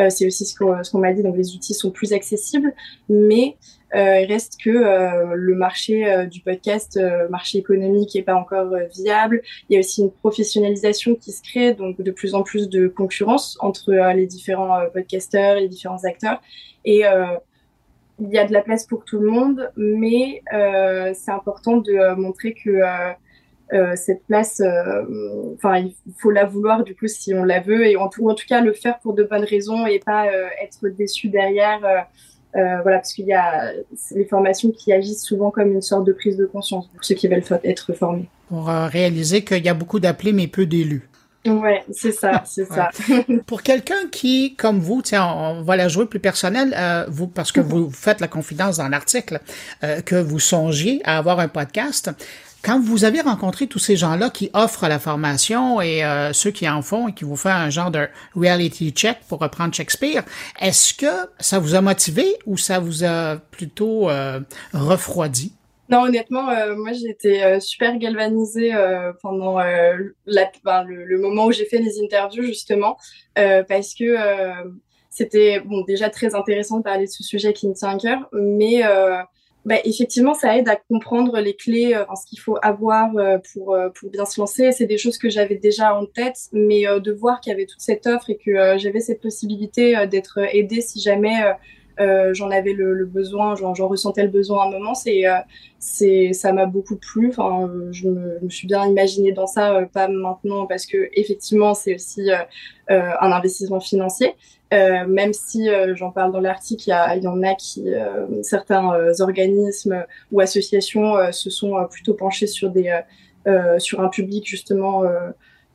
c'est 0.09 0.27
aussi 0.27 0.45
ce 0.45 0.55
qu'on 0.57 0.83
ce 0.83 0.97
m'a 0.97 1.13
dit, 1.13 1.23
donc 1.23 1.37
les 1.37 1.55
outils 1.55 1.75
sont 1.75 1.91
plus 1.91 2.13
accessibles, 2.13 2.75
mais 3.09 3.57
euh, 3.86 3.86
il 3.95 4.27
reste 4.27 4.61
que 4.63 4.71
euh, 4.71 5.35
le 5.35 5.55
marché 5.55 6.11
euh, 6.11 6.27
du 6.27 6.41
podcast, 6.41 7.01
marché 7.31 7.59
économique, 7.59 8.15
n'est 8.15 8.23
pas 8.23 8.35
encore 8.35 8.75
viable. 8.95 9.43
Il 9.69 9.75
y 9.75 9.77
a 9.77 9.81
aussi 9.81 10.03
une 10.03 10.11
professionnalisation 10.11 11.15
qui 11.15 11.33
se 11.33 11.43
crée, 11.43 11.75
donc 11.75 12.01
de 12.01 12.11
plus 12.11 12.35
en 12.35 12.43
plus 12.43 12.69
de 12.69 12.89
concurrence 12.89 13.57
entre 13.61 13.93
les 13.93 14.27
différents 14.27 14.79
podcasteurs, 14.93 15.57
les 15.57 15.69
différents 15.69 16.05
acteurs. 16.05 16.41
Et 16.85 17.03
il 18.19 18.29
y 18.31 18.39
a 18.39 18.47
de 18.47 18.53
la 18.53 18.63
place 18.63 18.87
pour 18.87 19.05
tout 19.05 19.19
le 19.19 19.31
monde, 19.31 19.71
mais 19.77 20.43
c'est 21.15 21.31
important 21.31 21.77
de 21.77 22.15
montrer 22.15 22.55
que 22.55 22.81
cette 23.95 24.25
place, 24.27 24.63
enfin, 25.55 25.79
il 25.79 25.95
faut 26.19 26.31
la 26.31 26.45
vouloir 26.45 26.85
du 26.85 26.95
coup 26.95 27.09
si 27.09 27.35
on 27.35 27.45
la 27.45 27.61
veut, 27.61 27.87
et 27.87 27.97
en 27.97 28.09
tout, 28.09 28.29
en 28.29 28.35
tout 28.35 28.47
cas 28.49 28.61
le 28.61 28.73
faire 28.73 28.99
pour 29.01 29.15
de 29.15 29.25
bonnes 29.25 29.45
raisons 29.45 29.87
et 29.87 29.99
pas 29.99 30.27
être 30.63 30.89
déçu 30.89 31.29
derrière 31.29 32.07
euh, 32.57 32.81
voilà, 32.83 32.99
parce 32.99 33.13
qu'il 33.13 33.27
y 33.27 33.33
a 33.33 33.73
les 34.13 34.25
formations 34.25 34.71
qui 34.71 34.93
agissent 34.93 35.25
souvent 35.25 35.51
comme 35.51 35.73
une 35.73 35.83
sorte 35.83 36.05
de 36.05 36.13
prise 36.13 36.37
de 36.37 36.47
conscience 36.47 36.89
pour 36.89 37.05
ceux 37.05 37.15
qui 37.15 37.29
veulent 37.29 37.43
être 37.65 37.93
formés. 37.93 38.29
Pour 38.49 38.71
euh, 38.71 38.87
réaliser 38.87 39.45
qu'il 39.45 39.65
y 39.65 39.69
a 39.69 39.75
beaucoup 39.75 40.01
d'appelés 40.01 40.33
mais 40.33 40.47
peu 40.47 40.67
d'élus. 40.67 41.09
Ouais, 41.47 41.85
c'est 41.93 42.13
ça, 42.13 42.43
c'est 42.47 42.65
ça. 42.65 42.91
Pour 43.47 43.63
quelqu'un 43.63 44.09
qui, 44.11 44.57
comme 44.57 44.81
vous, 44.81 45.01
tiens, 45.01 45.25
on 45.27 45.63
va 45.63 45.77
la 45.77 45.87
jouer 45.87 46.07
plus 46.07 46.19
personnelle, 46.19 46.75
euh, 46.77 47.05
vous, 47.09 47.29
parce 47.29 47.53
que 47.53 47.61
vous 47.61 47.89
faites 47.93 48.21
la 48.21 48.27
confidence 48.27 48.79
dans 48.79 48.89
l'article, 48.89 49.39
que 50.05 50.17
vous 50.17 50.41
songiez 50.41 51.01
à 51.05 51.19
avoir 51.19 51.39
un 51.39 51.47
podcast. 51.47 52.11
Quand 52.67 52.81
vous 52.81 53.05
avez 53.05 53.21
rencontré 53.21 53.69
tous 53.69 53.79
ces 53.79 53.95
gens-là 53.95 54.29
qui 54.29 54.51
offrent 54.53 54.89
la 54.89 54.99
formation 54.99 55.81
et 55.81 56.05
euh, 56.05 56.33
ceux 56.33 56.51
qui 56.51 56.69
en 56.69 56.83
font 56.83 57.07
et 57.07 57.15
qui 57.15 57.23
vous 57.23 57.37
font 57.37 57.51
un 57.51 57.71
genre 57.71 57.93
de 57.93 58.09
reality 58.35 58.91
check 58.91 59.19
pour 59.29 59.39
reprendre 59.39 59.73
Shakespeare, 59.73 60.25
est-ce 60.61 60.93
que 60.93 61.31
ça 61.39 61.61
vous 61.61 61.77
a 61.77 61.81
motivé 61.81 62.25
ou 62.45 62.57
ça 62.57 62.81
vous 62.81 63.05
a 63.05 63.37
plutôt 63.37 64.11
euh, 64.11 64.41
refroidi? 64.73 65.53
Non, 65.91 66.07
honnêtement, 66.07 66.49
euh, 66.49 66.75
moi 66.75 66.91
j'ai 66.93 67.09
été 67.09 67.61
super 67.61 67.97
galvanisée 67.99 68.73
pendant 69.23 69.59
ben, 69.59 70.13
le, 70.27 71.19
moment 71.21 71.47
où 71.47 71.53
j'ai 71.53 71.67
fait 71.67 71.79
les 71.79 72.03
interviews 72.03 72.43
justement, 72.43 72.97
parce 73.37 73.95
que 73.95 74.17
c'était 75.09 75.63
déjà 75.87 76.11
très 76.11 76.35
intéressant 76.35 76.79
de 76.79 76.83
parler 76.83 77.05
de 77.05 77.11
ce 77.13 77.23
sujet 77.23 77.53
qui 77.53 77.69
me 77.69 77.75
tient 77.75 77.91
à 77.91 77.99
cœur, 77.99 78.29
mais 78.33 78.83
bah, 79.67 79.75
effectivement, 79.85 80.33
ça 80.33 80.57
aide 80.57 80.69
à 80.69 80.77
comprendre 80.77 81.41
les 81.41 81.55
clés, 81.55 81.93
euh, 81.93 82.05
ce 82.15 82.25
qu'il 82.25 82.39
faut 82.39 82.57
avoir 82.63 83.17
euh, 83.17 83.39
pour, 83.53 83.75
euh, 83.75 83.89
pour 83.91 84.11
bien 84.11 84.25
se 84.25 84.41
lancer. 84.41 84.71
C'est 84.71 84.87
des 84.87 84.97
choses 84.97 85.19
que 85.19 85.29
j'avais 85.29 85.57
déjà 85.57 85.93
en 85.95 86.07
tête, 86.07 86.39
mais 86.53 86.85
de 86.87 87.13
voir 87.13 87.41
qu'il 87.41 87.51
y 87.51 87.55
avait 87.55 87.67
toute 87.67 87.81
cette 87.81 88.07
offre 88.07 88.31
et 88.31 88.37
que 88.37 88.79
j'avais 88.79 89.01
cette 89.01 89.21
possibilité 89.21 90.07
d'être 90.07 90.39
aidée 90.55 90.81
si 90.81 91.01
jamais 91.01 91.43
euh, 91.99 92.35
j'en 92.35 92.51
avais 92.51 92.73
le, 92.75 92.93
le 92.93 93.07
besoin, 93.07 93.55
j'en 93.55 93.73
ressentais 93.89 94.23
le 94.23 94.29
besoin 94.29 94.65
à 94.65 94.67
un 94.67 94.71
moment. 94.71 94.95
C'est, 94.95 95.27
euh, 95.27 95.39
c'est, 95.79 96.33
ça 96.33 96.53
m'a 96.53 96.67
beaucoup 96.67 96.97
plu. 96.97 97.29
Enfin, 97.31 97.71
je 97.91 98.09
me, 98.09 98.39
je 98.41 98.45
me, 98.45 98.51
suis 98.51 98.67
bien 98.67 98.87
imaginée 98.87 99.33
dans 99.33 99.47
ça, 99.47 99.75
euh, 99.75 99.87
pas 99.87 100.09
maintenant 100.09 100.67
parce 100.67 100.87
que 100.87 101.09
effectivement, 101.15 101.75
c'est 101.75 101.95
aussi 101.95 102.31
euh, 102.31 103.11
un 103.21 103.33
investissement 103.33 103.81
financier. 103.81 104.35
Même 104.73 105.33
si 105.33 105.69
j'en 105.95 106.11
parle 106.11 106.33
dans 106.33 106.41
l'article, 106.41 106.85
il 106.89 107.23
y, 107.23 107.29
en 107.29 107.43
a 107.43 107.55
qui, 107.55 107.87
certains 108.43 108.91
organismes 109.21 110.05
ou 110.33 110.41
associations 110.41 111.33
se 111.33 111.51
sont 111.51 111.75
plutôt 111.91 112.15
penchés 112.15 112.47
sur 112.47 112.71
un 114.01 114.09
public 114.09 114.47
justement 114.47 115.05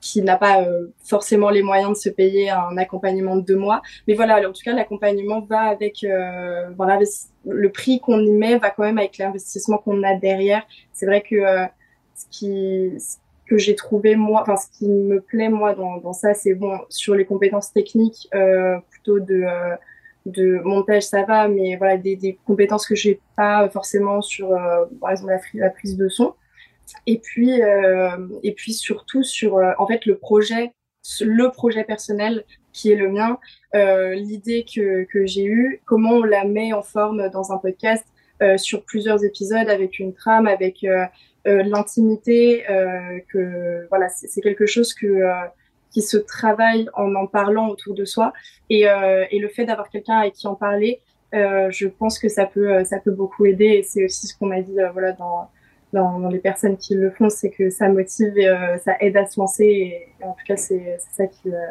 qui 0.01 0.21
n'a 0.23 0.35
pas 0.35 0.63
euh, 0.63 0.87
forcément 1.03 1.49
les 1.51 1.61
moyens 1.61 1.91
de 1.91 1.95
se 1.95 2.09
payer 2.09 2.49
un 2.49 2.75
accompagnement 2.77 3.35
de 3.35 3.41
deux 3.41 3.55
mois. 3.55 3.81
Mais 4.07 4.15
voilà, 4.15 4.37
en 4.49 4.51
tout 4.51 4.63
cas, 4.65 4.73
l'accompagnement 4.73 5.41
va 5.41 5.61
avec 5.61 6.03
euh, 6.03 6.69
le 7.45 7.69
prix 7.69 7.99
qu'on 7.99 8.19
y 8.19 8.31
met 8.31 8.57
va 8.57 8.71
quand 8.71 8.83
même 8.83 8.97
avec 8.97 9.19
l'investissement 9.19 9.77
qu'on 9.77 10.01
a 10.03 10.15
derrière. 10.15 10.63
C'est 10.91 11.05
vrai 11.05 11.21
que 11.21 11.35
euh, 11.35 11.65
ce 12.15 12.25
qui 12.31 12.91
que 13.51 13.57
j'ai 13.57 13.75
trouvé 13.75 14.15
moi, 14.15 14.41
enfin 14.41 14.55
ce 14.55 14.67
qui 14.77 14.87
me 14.87 15.19
plaît 15.19 15.49
moi 15.49 15.73
dans, 15.73 15.97
dans 15.97 16.13
ça, 16.13 16.33
c'est 16.33 16.53
bon 16.53 16.79
sur 16.89 17.15
les 17.15 17.25
compétences 17.25 17.73
techniques 17.73 18.29
euh, 18.33 18.77
plutôt 18.89 19.19
de 19.19 19.43
de 20.27 20.59
montage 20.63 21.03
ça 21.03 21.23
va, 21.23 21.47
mais 21.47 21.75
voilà 21.77 21.97
des, 21.97 22.15
des 22.15 22.37
compétences 22.45 22.85
que 22.87 22.95
j'ai 22.95 23.19
pas 23.35 23.67
forcément 23.69 24.21
sur 24.21 24.49
par 25.01 25.11
exemple 25.11 25.33
la, 25.55 25.69
prise 25.71 25.97
de 25.97 26.07
son. 26.09 26.35
Et 27.07 27.19
puis, 27.19 27.61
euh, 27.61 28.27
et 28.43 28.53
puis 28.53 28.73
surtout 28.73 29.23
sur 29.23 29.57
euh, 29.57 29.71
en 29.77 29.87
fait 29.87 30.05
le 30.05 30.17
projet, 30.17 30.73
le 31.21 31.49
projet 31.49 31.83
personnel 31.83 32.43
qui 32.73 32.91
est 32.91 32.95
le 32.95 33.09
mien, 33.09 33.39
euh, 33.75 34.13
l'idée 34.13 34.65
que, 34.65 35.03
que 35.05 35.25
j'ai 35.25 35.45
eue, 35.45 35.81
comment 35.85 36.11
on 36.11 36.23
la 36.23 36.45
met 36.45 36.73
en 36.73 36.83
forme 36.83 37.29
dans 37.29 37.51
un 37.51 37.57
podcast 37.57 38.05
euh, 38.41 38.57
sur 38.57 38.83
plusieurs 38.83 39.23
épisodes 39.23 39.69
avec 39.69 39.99
une 39.99 40.13
trame, 40.13 40.47
avec 40.47 40.83
euh, 40.83 41.03
euh 41.03 41.05
l'intimité, 41.45 42.63
que 43.29 43.87
voilà, 43.89 44.09
c'est 44.09 44.41
quelque 44.41 44.65
chose 44.65 44.93
que 44.93 45.23
qui 45.91 46.01
se 46.01 46.17
travaille 46.17 46.87
en 46.93 47.15
en 47.15 47.27
parlant 47.27 47.67
autour 47.69 47.95
de 47.95 48.05
soi 48.05 48.31
et, 48.69 48.83
et 49.31 49.39
le 49.39 49.47
fait 49.49 49.65
d'avoir 49.65 49.89
quelqu'un 49.89 50.17
avec 50.19 50.33
qui 50.33 50.47
en 50.47 50.55
parler, 50.55 51.01
je 51.33 51.87
pense 51.87 52.19
que 52.19 52.29
ça 52.29 52.45
peut 52.45 52.83
ça 52.83 52.99
peut 52.99 53.11
beaucoup 53.11 53.45
aider 53.45 53.65
et 53.65 53.83
c'est 53.83 54.05
aussi 54.05 54.27
ce 54.27 54.37
qu'on 54.37 54.47
m'a 54.47 54.61
dit 54.61 54.77
voilà 54.93 55.13
dans 55.13 55.49
dans, 55.93 56.19
dans, 56.19 56.29
les 56.29 56.39
personnes 56.39 56.77
qui 56.77 56.95
le 56.95 57.11
font, 57.11 57.29
c'est 57.29 57.49
que 57.49 57.69
ça 57.69 57.89
motive 57.89 58.37
et 58.37 58.47
euh, 58.47 58.77
ça 58.77 58.95
aide 58.99 59.17
à 59.17 59.25
se 59.25 59.39
lancer. 59.39 59.65
Et, 59.65 60.07
en 60.23 60.33
tout 60.33 60.45
cas, 60.47 60.57
c'est 60.57 60.97
ça 61.11 61.27
qui, 61.27 61.49
euh, 61.49 61.67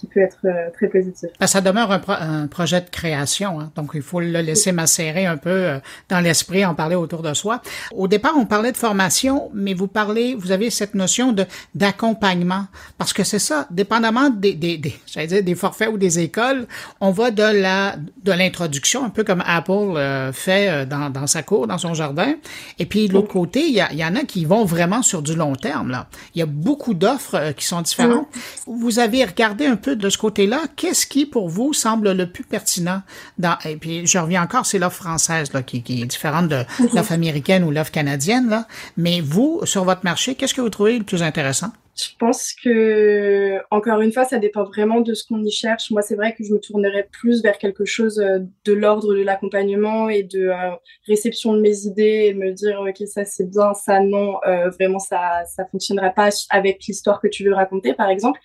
qui 0.00 0.06
peut 0.06 0.20
être 0.20 0.38
euh, 0.46 0.70
très 0.72 0.88
positif. 0.88 1.28
Ben, 1.38 1.46
ça 1.46 1.60
demeure 1.60 1.92
un, 1.92 2.00
un 2.08 2.46
projet 2.46 2.80
de 2.80 2.88
création, 2.88 3.60
hein, 3.60 3.70
donc 3.76 3.90
il 3.94 4.00
faut 4.02 4.20
le 4.20 4.40
laisser 4.40 4.72
macérer 4.72 5.26
un 5.26 5.36
peu 5.36 5.50
euh, 5.50 5.78
dans 6.08 6.20
l'esprit, 6.20 6.64
en 6.64 6.74
parler 6.74 6.96
autour 6.96 7.20
de 7.22 7.34
soi. 7.34 7.60
Au 7.94 8.08
départ, 8.08 8.32
on 8.36 8.46
parlait 8.46 8.72
de 8.72 8.76
formation, 8.78 9.50
mais 9.52 9.74
vous 9.74 9.88
parlez, 9.88 10.34
vous 10.34 10.52
avez 10.52 10.70
cette 10.70 10.94
notion 10.94 11.32
de 11.32 11.44
d'accompagnement, 11.74 12.64
parce 12.96 13.12
que 13.12 13.24
c'est 13.24 13.38
ça, 13.38 13.66
dépendamment 13.70 14.30
des, 14.30 14.54
des, 14.54 14.78
des 14.78 14.94
dire 15.26 15.42
des 15.42 15.54
forfaits 15.54 15.90
ou 15.90 15.98
des 15.98 16.18
écoles, 16.20 16.66
on 17.00 17.10
va 17.10 17.30
de 17.30 17.42
la 17.42 17.96
de 18.24 18.32
l'introduction, 18.32 19.04
un 19.04 19.10
peu 19.10 19.24
comme 19.24 19.44
Apple 19.46 19.72
euh, 19.96 20.32
fait 20.32 20.86
dans, 20.86 21.10
dans 21.10 21.26
sa 21.26 21.42
cour, 21.42 21.66
dans 21.66 21.78
son 21.78 21.92
jardin, 21.92 22.34
et 22.78 22.86
puis 22.86 23.08
de 23.08 23.12
l'autre 23.12 23.28
côté, 23.28 23.66
il 23.66 23.74
y, 23.74 23.80
a, 23.80 23.92
y 23.92 24.04
en 24.04 24.16
a 24.16 24.22
qui 24.22 24.46
vont 24.46 24.64
vraiment 24.64 25.02
sur 25.02 25.20
du 25.20 25.34
long 25.34 25.54
terme. 25.54 25.90
Là, 25.90 26.06
il 26.34 26.38
y 26.38 26.42
a 26.42 26.46
beaucoup 26.46 26.94
d'offres 26.94 27.52
qui 27.52 27.66
sont 27.66 27.82
différentes. 27.82 28.28
Vous 28.66 28.98
avez 28.98 29.24
regardé 29.24 29.66
un 29.66 29.76
peu 29.76 29.89
de 29.94 30.08
ce 30.08 30.18
côté-là, 30.18 30.62
qu'est-ce 30.76 31.06
qui, 31.06 31.26
pour 31.26 31.48
vous, 31.48 31.72
semble 31.72 32.12
le 32.12 32.26
plus 32.26 32.44
pertinent 32.44 33.02
dans, 33.38 33.56
et 33.64 33.76
puis 33.76 34.06
je 34.06 34.18
reviens 34.18 34.42
encore, 34.42 34.66
c'est 34.66 34.78
l'offre 34.78 35.02
française, 35.02 35.52
là, 35.52 35.62
qui, 35.62 35.78
est 35.78 36.06
différente 36.06 36.48
de 36.48 36.64
l'offre 36.94 37.12
américaine 37.12 37.64
ou 37.64 37.70
l'offre 37.70 37.92
canadienne, 37.92 38.48
là. 38.48 38.66
Mais 38.96 39.20
vous, 39.20 39.60
sur 39.64 39.84
votre 39.84 40.04
marché, 40.04 40.34
qu'est-ce 40.34 40.54
que 40.54 40.60
vous 40.60 40.70
trouvez 40.70 40.98
le 40.98 41.04
plus 41.04 41.22
intéressant? 41.22 41.72
Je 41.96 42.16
pense 42.18 42.54
que, 42.54 43.58
encore 43.70 44.00
une 44.00 44.12
fois, 44.12 44.24
ça 44.24 44.38
dépend 44.38 44.64
vraiment 44.64 45.00
de 45.00 45.12
ce 45.12 45.26
qu'on 45.26 45.42
y 45.44 45.50
cherche. 45.50 45.90
Moi, 45.90 46.02
c'est 46.02 46.14
vrai 46.14 46.34
que 46.34 46.44
je 46.44 46.52
me 46.52 46.58
tournerais 46.58 47.08
plus 47.10 47.42
vers 47.42 47.58
quelque 47.58 47.84
chose 47.84 48.18
euh, 48.20 48.38
de 48.64 48.72
l'ordre 48.72 49.14
de 49.14 49.22
l'accompagnement 49.22 50.08
et 50.08 50.22
de 50.22 50.48
euh, 50.48 50.70
réception 51.06 51.52
de 51.52 51.60
mes 51.60 51.86
idées 51.86 52.26
et 52.28 52.34
me 52.34 52.52
dire, 52.52 52.80
OK, 52.80 53.06
ça 53.06 53.24
c'est 53.24 53.50
bien, 53.50 53.74
ça 53.74 54.00
non, 54.00 54.36
euh, 54.46 54.70
vraiment, 54.70 54.98
ça, 54.98 55.42
ça 55.46 55.66
fonctionnera 55.66 56.10
pas 56.10 56.30
avec 56.50 56.84
l'histoire 56.86 57.20
que 57.20 57.28
tu 57.28 57.44
veux 57.44 57.54
raconter, 57.54 57.92
par 57.92 58.08
exemple. 58.08 58.40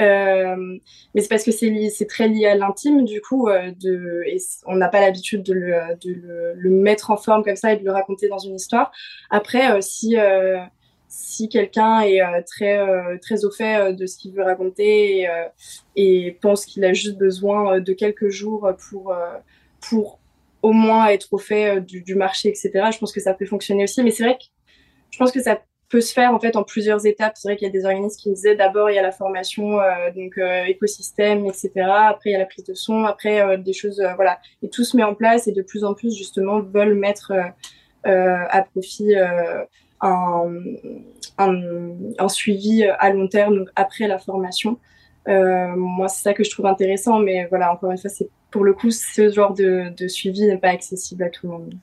Euh, 0.00 0.78
mais 1.14 1.20
c'est 1.20 1.28
parce 1.28 1.44
que 1.44 1.50
c'est 1.50 2.06
très 2.06 2.26
lié 2.26 2.46
à 2.46 2.54
l'intime 2.54 3.04
du 3.04 3.20
coup 3.20 3.48
euh, 3.48 3.72
de 3.78 4.22
et 4.26 4.38
on 4.66 4.76
n'a 4.76 4.88
pas 4.88 5.00
l'habitude 5.00 5.42
de, 5.42 5.52
le, 5.52 5.74
de 6.00 6.14
le, 6.14 6.54
le, 6.56 6.70
mettre 6.70 7.10
en 7.10 7.18
forme 7.18 7.44
comme 7.44 7.56
ça 7.56 7.74
et 7.74 7.76
de 7.76 7.84
le 7.84 7.92
raconter 7.92 8.28
dans 8.28 8.38
une 8.38 8.54
histoire. 8.54 8.90
Après 9.30 9.70
euh, 9.70 9.80
si 9.82 10.16
euh, 10.16 10.60
quelqu'un 11.50 12.00
est 12.00 12.22
euh, 12.22 12.40
très 12.46 13.18
très 13.18 13.44
au 13.44 13.50
fait 13.50 13.92
de 13.92 14.06
ce 14.06 14.16
qu'il 14.16 14.32
veut 14.32 14.42
raconter 14.42 15.20
et, 15.20 15.28
et 15.96 16.38
pense 16.40 16.64
qu'il 16.64 16.84
a 16.86 16.94
juste 16.94 17.18
besoin 17.18 17.78
de 17.80 17.92
quelques 17.92 18.30
jours 18.30 18.72
pour 18.88 19.14
pour 19.86 20.20
au 20.62 20.72
moins 20.72 21.08
être 21.08 21.28
au 21.32 21.38
fait 21.38 21.82
du, 21.82 22.00
du 22.02 22.14
marché 22.14 22.48
etc. 22.48 22.70
Je 22.92 22.98
pense 22.98 23.12
que 23.12 23.20
ça 23.20 23.34
peut 23.34 23.44
fonctionner 23.44 23.84
aussi. 23.84 24.02
Mais 24.02 24.10
c'est 24.10 24.22
vrai 24.22 24.38
que 24.38 24.44
je 25.10 25.18
pense 25.18 25.32
que 25.32 25.42
ça 25.42 25.60
peut 25.92 26.00
se 26.00 26.14
faire 26.14 26.32
en 26.32 26.40
fait 26.40 26.56
en 26.56 26.62
plusieurs 26.62 27.04
étapes. 27.04 27.34
C'est 27.36 27.48
vrai 27.48 27.56
qu'il 27.56 27.66
y 27.66 27.70
a 27.70 27.72
des 27.72 27.84
organismes 27.84 28.18
qui 28.18 28.30
me 28.30 28.34
disaient 28.34 28.56
d'abord 28.56 28.90
il 28.90 28.94
y 28.94 28.98
a 28.98 29.02
la 29.02 29.12
formation 29.12 29.78
euh, 29.78 30.10
donc 30.16 30.38
euh, 30.38 30.64
écosystème 30.64 31.44
etc. 31.44 31.70
Après 31.84 32.30
il 32.30 32.32
y 32.32 32.34
a 32.34 32.38
la 32.38 32.46
prise 32.46 32.64
de 32.64 32.72
son, 32.72 33.04
après 33.04 33.42
euh, 33.42 33.58
des 33.58 33.74
choses 33.74 34.02
voilà 34.16 34.40
et 34.62 34.70
tout 34.70 34.84
se 34.84 34.96
met 34.96 35.02
en 35.02 35.14
place 35.14 35.48
et 35.48 35.52
de 35.52 35.60
plus 35.60 35.84
en 35.84 35.92
plus 35.92 36.16
justement 36.16 36.60
veulent 36.60 36.94
mettre 36.94 37.32
à 38.04 38.62
profit 38.62 39.14
un, 40.00 40.48
un, 41.38 42.28
suivi 42.28 42.84
à 42.84 43.10
long 43.10 43.28
terme 43.28 43.58
donc 43.58 43.68
après 43.76 44.08
la 44.08 44.18
formation. 44.18 44.78
moi 45.26 46.08
c'est 46.08 46.22
ça 46.22 46.32
que 46.32 46.42
je 46.42 46.50
trouve 46.50 46.66
intéressant 46.66 47.18
mais 47.18 47.46
voilà 47.50 47.70
encore 47.70 47.90
une 47.90 47.98
fois 47.98 48.10
c'est 48.10 48.30
pour 48.50 48.64
le 48.64 48.72
coup 48.72 48.90
ce 48.90 49.30
genre 49.30 49.52
de 49.52 50.08
suivi 50.08 50.46
n'est 50.46 50.56
pas 50.56 50.70
accessible 50.70 51.22
à 51.24 51.28
tout 51.28 51.46
le 51.46 51.52
monde. 51.52 51.74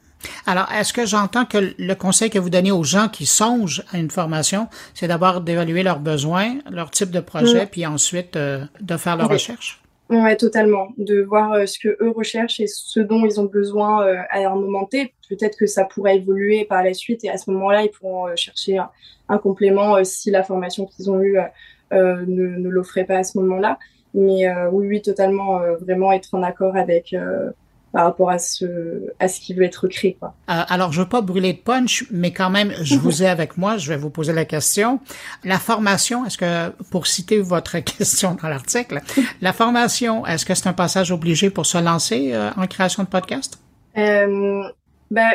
Alors, 0.46 0.68
est-ce 0.72 0.94
que 0.94 1.06
j'entends 1.06 1.46
que 1.46 1.74
le 1.78 1.94
conseil 1.94 2.30
que 2.30 2.40
vous 2.40 2.50
donnez 2.50 2.72
aux 2.72 2.84
gens 2.84 3.08
qui 3.08 3.26
songent 3.26 3.84
à 3.94 3.98
une 3.98 4.10
formation, 4.10 4.68
c'est 4.94 5.08
d'abord 5.08 5.42
d'évaluer 5.42 5.84
leurs 5.84 6.00
besoins, 6.00 6.56
leur 6.70 6.92
type 6.92 7.12
de 7.12 7.20
projet, 7.20 7.66
puis 7.66 7.86
ensuite 7.86 8.36
euh, 8.36 8.66
de 8.82 8.98
faire 8.98 9.16
leur 9.16 9.30
recherche? 9.30 9.82
Oui, 10.10 10.36
totalement. 10.38 10.90
De 10.98 11.22
voir 11.22 11.54
euh, 11.54 11.66
ce 11.66 11.78
que 11.78 11.90
eux 12.02 12.12
recherchent 12.16 12.60
et 12.60 12.68
ce 12.68 13.00
dont 13.00 13.26
ils 13.26 13.40
ont 13.40 13.46
besoin 13.46 14.06
euh, 14.06 14.18
à 14.30 14.40
un 14.40 14.56
moment 14.56 14.86
T. 14.86 15.14
Peut-être 15.30 15.58
que 15.58 15.68
ça 15.68 15.86
pourrait 15.86 16.18
évoluer 16.18 16.66
par 16.66 16.84
la 16.84 16.94
suite 16.94 17.24
et 17.24 17.30
à 17.30 17.38
ce 17.38 17.52
moment-là, 17.52 17.84
ils 17.84 17.92
pourront 17.92 18.36
chercher 18.36 18.80
un, 18.80 18.90
un 19.30 19.38
complément 19.38 20.04
si 20.04 20.32
la 20.32 20.44
formation 20.44 20.88
qu'ils 20.88 21.12
ont 21.12 21.22
eue 21.22 21.38
ne, 21.92 22.26
ne 22.26 22.70
l'offrait 22.70 23.06
pas 23.06 23.18
à 23.18 23.24
ce 23.24 23.38
moment-là. 23.38 23.78
Mais 24.16 24.52
oui, 24.72 24.88
oui, 24.88 25.02
totalement, 25.04 25.60
vraiment 25.80 26.12
être 26.12 26.34
en 26.34 26.42
accord 26.42 26.76
avec 26.76 27.16
par 27.92 28.06
rapport 28.06 28.30
à 28.30 28.38
ce 28.38 29.12
à 29.20 29.28
ce 29.28 29.40
qui 29.40 29.54
veut 29.54 29.64
être 29.64 29.88
créé 29.88 30.18
quoi. 30.20 30.34
Euh, 30.50 30.64
alors 30.68 30.92
je 30.92 31.02
veux 31.02 31.08
pas 31.08 31.22
brûler 31.22 31.54
de 31.54 31.60
punch 31.60 32.06
mais 32.12 32.32
quand 32.32 32.50
même 32.50 32.74
je 32.82 32.96
vous 33.00 33.24
ai 33.24 33.28
avec 33.28 33.58
moi, 33.58 33.78
je 33.78 33.90
vais 33.90 33.98
vous 33.98 34.10
poser 34.10 34.34
la 34.34 34.46
question. 34.46 35.00
La 35.44 35.60
formation, 35.60 36.26
est-ce 36.26 36.38
que 36.38 36.70
pour 36.92 37.08
citer 37.08 37.40
votre 37.40 37.80
question 37.98 38.38
dans 38.42 38.50
l'article, 38.50 39.02
la 39.42 39.54
formation, 39.54 40.26
est-ce 40.26 40.46
que 40.46 40.54
c'est 40.54 40.68
un 40.68 40.74
passage 40.74 41.12
obligé 41.12 41.50
pour 41.50 41.66
se 41.66 41.78
lancer 41.78 42.32
euh, 42.34 42.52
en 42.58 42.68
création 42.68 43.04
de 43.04 43.10
podcast? 43.10 43.60
Euh, 43.98 44.64
ben 45.12 45.32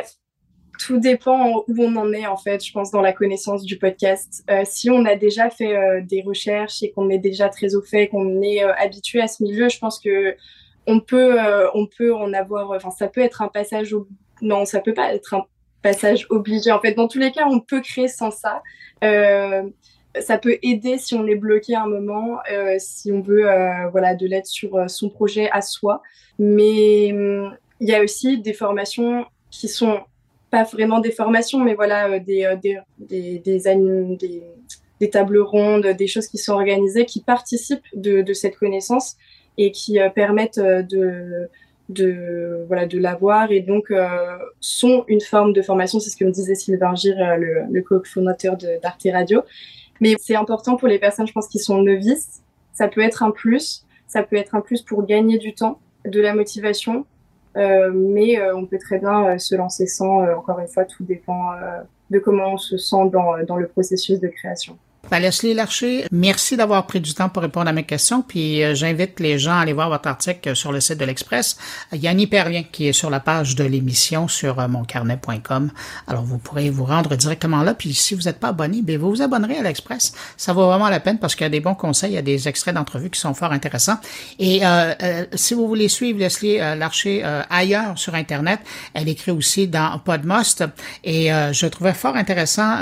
tout 0.79 0.99
dépend 0.99 1.65
où 1.69 1.75
on 1.79 1.97
en 1.97 2.13
est 2.13 2.27
en 2.27 2.37
fait, 2.37 2.65
je 2.65 2.73
pense 2.73 2.91
dans 2.91 3.01
la 3.01 3.13
connaissance 3.13 3.63
du 3.63 3.79
podcast. 3.79 4.45
Euh, 4.51 4.63
si 4.65 4.91
on 4.91 5.05
a 5.05 5.17
déjà 5.17 5.51
fait 5.51 5.77
euh, 5.77 6.01
des 6.03 6.23
recherches 6.23 6.83
et 6.83 6.91
qu'on 6.91 7.11
est 7.11 7.19
déjà 7.19 7.49
très 7.49 7.75
au 7.75 7.83
fait, 7.83 8.09
qu'on 8.09 8.43
est 8.43 8.65
euh, 8.65 8.73
habitué 8.77 9.21
à 9.21 9.29
ce 9.29 9.43
milieu, 9.43 9.69
je 9.69 9.79
pense 9.79 9.99
que 9.99 10.37
on 10.87 11.01
peut, 11.01 11.41
euh, 11.41 11.69
on 11.75 11.87
peut 11.87 12.15
en 12.15 12.33
avoir, 12.33 12.71
enfin, 12.71 12.91
ça 12.91 13.09
peut 13.09 13.21
être 13.21 13.43
un 13.43 13.49
passage, 13.49 13.95
non, 14.43 14.65
ça 14.65 14.81
peut 14.81 14.95
pas 14.95 15.15
être 15.15 15.35
un 15.35 15.45
passage 15.83 16.27
obligé. 16.31 16.71
En 16.73 16.81
fait, 16.81 16.95
dans 16.95 17.09
tous 17.09 17.19
les 17.19 17.33
cas, 17.33 17.47
on 17.49 17.61
peut 17.61 17.81
créer 17.81 18.09
sans 18.09 18.31
ça. 18.31 18.63
Euh, 19.03 19.63
ça 20.21 20.39
peut 20.39 20.59
aider 20.63 20.99
si 20.99 21.15
on 21.15 21.27
est 21.27 21.35
bloqué 21.35 21.75
à 21.75 21.83
un 21.83 21.89
moment, 21.89 22.39
euh, 22.53 22.77
si 22.79 23.11
on 23.11 23.21
veut, 23.21 23.49
voilà, 23.91 24.15
de 24.15 24.27
l'aide 24.27 24.47
sur 24.47 24.89
son 24.89 25.11
projet 25.11 25.51
à 25.51 25.61
soi. 25.61 26.03
Mais 26.39 27.13
hum, 27.13 27.57
il 27.81 27.89
y 27.89 27.95
a 27.95 28.03
aussi 28.03 28.39
des 28.39 28.53
formations 28.53 29.27
qui 29.51 29.69
sont 29.69 30.01
pas 30.51 30.65
vraiment 30.65 31.01
des 31.01 31.11
formations, 31.11 31.59
mais 31.59 31.75
voilà, 31.75 32.21
des, 32.21 32.55
des, 32.63 32.79
des, 32.99 33.39
des, 33.41 34.43
des, 35.01 35.11
tables 35.11 35.41
rondes, 35.41 35.87
des 35.87 36.07
choses 36.07 36.29
qui 36.29 36.39
sont 36.39 36.53
organisées, 36.53 37.07
qui 37.07 37.21
participent 37.21 37.85
de 37.95 38.33
cette 38.33 38.57
connaissance 38.57 39.17
et 39.59 39.71
qui 39.73 40.01
euh, 40.01 40.11
permettent 40.11 40.59
euh, 40.59 40.83
de 40.83 41.49
de 41.91 42.65
voilà 42.67 42.87
de 42.87 42.99
l'avoir 42.99 43.53
et 43.53 43.61
donc 43.61 43.91
euh, 43.91 44.09
sont 44.59 45.05
une 45.07 45.21
forme 45.21 45.53
de 45.53 45.61
formation 45.61 46.01
c'est 46.01 46.09
ce 46.09 46.17
que 46.17 46.25
me 46.25 46.31
disait 46.31 46.55
Sylvain 46.55 46.95
Gir 46.95 47.15
le, 47.37 47.65
le 47.71 47.83
co-fondateur 47.83 48.57
d'Arte 48.57 49.07
Radio 49.13 49.43
mais 50.01 50.15
c'est 50.19 50.35
important 50.35 50.77
pour 50.77 50.89
les 50.89 50.99
personnes 50.99 51.27
je 51.27 51.33
pense 51.33 51.47
qui 51.47 51.59
sont 51.59 51.83
novices 51.83 52.43
ça 52.73 52.89
peut 52.89 53.03
être 53.03 53.23
un 53.23 53.31
plus 53.31 53.85
ça 54.07 54.23
peut 54.23 54.37
être 54.37 54.55
un 54.55 54.63
plus 54.63 54.81
pour 54.81 55.05
gagner 55.05 55.37
du 55.37 55.55
temps 55.55 55.79
de 56.07 56.23
la 56.23 56.35
motivation 56.35 57.05
mais 57.55 58.41
on 58.53 58.65
peut 58.65 58.79
très 58.79 58.99
bien 58.99 59.39
se 59.39 59.55
lancer 59.55 59.87
sans. 59.87 60.27
encore 60.37 60.59
une 60.59 60.67
fois, 60.67 60.85
tout 60.85 61.05
dépend 61.05 61.53
de 62.11 62.19
comment 62.19 62.55
on 62.55 62.57
se 62.57 62.77
sent 62.77 63.11
dans 63.13 63.57
le 63.57 63.69
processus 63.69 64.19
de 64.19 64.27
création. 64.27 64.77
Ben, 65.11 65.21
Leslie 65.21 65.53
Larcher, 65.53 66.07
merci 66.11 66.57
d'avoir 66.57 66.87
pris 66.87 67.01
du 67.01 67.13
temps 67.13 67.29
pour 67.29 67.43
répondre 67.43 67.69
à 67.69 67.73
mes 67.73 67.85
questions. 67.85 68.23
Puis 68.23 68.65
euh, 68.65 68.75
j'invite 68.75 69.21
les 69.21 69.39
gens 69.39 69.53
à 69.53 69.61
aller 69.61 69.75
voir 69.75 69.91
votre 69.91 70.09
article 70.09 70.57
sur 70.57 70.73
le 70.73 70.81
site 70.81 70.99
de 70.99 71.05
l'Express. 71.05 71.59
Il 71.93 72.01
y 72.01 72.09
a 72.09 72.11
un 72.11 72.19
hyperlien 72.19 72.63
qui 72.63 72.89
est 72.89 72.93
sur 72.93 73.11
la 73.11 73.21
page 73.21 73.55
de 73.55 73.65
l'émission 73.65 74.29
sur 74.29 74.59
euh, 74.59 74.67
moncarnet.com. 74.67 75.71
Alors 76.07 76.25
vous 76.25 76.39
pourrez 76.39 76.71
vous 76.71 76.87
rendre 76.87 77.15
directement 77.17 77.63
là. 77.63 77.75
Puis 77.75 77.93
si 77.93 78.15
vous 78.15 78.23
n'êtes 78.23 78.41
pas 78.41 78.49
abonné, 78.49 78.81
ben, 78.83 78.99
vous 78.99 79.11
vous 79.11 79.23
abonnerez 79.23 79.59
à 79.59 79.63
l'Express. 79.63 80.15
Ça 80.39 80.55
vaut 80.55 80.67
vraiment 80.67 80.89
la 80.89 81.01
peine 81.01 81.19
parce 81.19 81.35
qu'il 81.35 81.45
y 81.45 81.47
a 81.47 81.51
des 81.51 81.61
bons 81.61 81.75
conseils, 81.75 82.13
il 82.13 82.15
y 82.15 82.19
a 82.19 82.23
des 82.23 82.49
extraits 82.49 82.75
d'entrevues 82.75 83.11
qui 83.11 83.21
sont 83.21 83.35
fort 83.35 83.53
intéressants. 83.53 83.99
Et 84.39 84.65
euh, 84.65 85.27
si 85.35 85.53
vous 85.53 85.69
voulez 85.69 85.89
suivre 85.89 86.19
Leslie 86.19 86.57
Larcher 86.57 87.23
ailleurs 87.51 87.99
sur 87.99 88.15
Internet, 88.15 88.61
elle 88.95 89.09
écrit 89.09 89.33
aussi 89.33 89.69
dans 89.69 89.99
Podmost. 89.99 90.65
Et 91.05 91.29
je 91.29 91.67
trouvais 91.67 91.95
fort 91.95 92.17
intéressant 92.17 92.79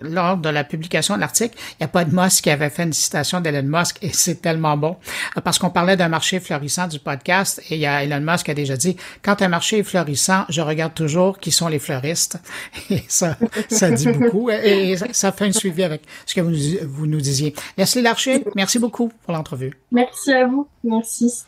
lors 0.00 0.38
de 0.38 0.48
la 0.48 0.64
publication 0.64 1.16
de 1.16 1.20
l'article 1.20 1.33
il 1.40 1.50
n'y 1.80 1.84
a 1.84 1.88
pas 1.88 2.04
de 2.04 2.14
Musk 2.14 2.44
qui 2.44 2.50
avait 2.50 2.70
fait 2.70 2.84
une 2.84 2.92
citation 2.92 3.40
d'Elon 3.40 3.62
Musk 3.64 3.98
et 4.02 4.12
c'est 4.12 4.40
tellement 4.40 4.76
bon 4.76 4.96
parce 5.42 5.58
qu'on 5.58 5.70
parlait 5.70 5.96
d'un 5.96 6.08
marché 6.08 6.40
florissant 6.40 6.86
du 6.86 6.98
podcast 6.98 7.62
et 7.70 7.76
y 7.76 7.86
a 7.86 8.04
Elon 8.04 8.20
Musk 8.20 8.46
qui 8.46 8.50
a 8.50 8.54
déjà 8.54 8.76
dit 8.76 8.96
quand 9.22 9.42
un 9.42 9.48
marché 9.48 9.78
est 9.78 9.82
florissant, 9.82 10.44
je 10.48 10.60
regarde 10.60 10.94
toujours 10.94 11.38
qui 11.38 11.50
sont 11.50 11.68
les 11.68 11.78
fleuristes 11.78 12.38
et 12.90 13.02
ça, 13.08 13.36
ça 13.68 13.90
dit 13.90 14.08
beaucoup 14.08 14.50
et 14.50 14.96
ça, 15.12 15.32
fait 15.32 15.46
un 15.46 15.52
suivi 15.52 15.82
avec 15.82 16.02
ce 16.26 16.34
que 16.34 16.40
vous, 16.40 16.54
vous 16.86 17.06
nous 17.06 17.20
disiez. 17.20 17.54
Leslie 17.76 18.02
Larcher, 18.02 18.44
merci 18.54 18.78
beaucoup 18.78 19.10
pour 19.24 19.34
l'entrevue. 19.34 19.72
Merci 19.90 20.32
à 20.32 20.46
vous. 20.46 20.68
Merci. 20.82 21.44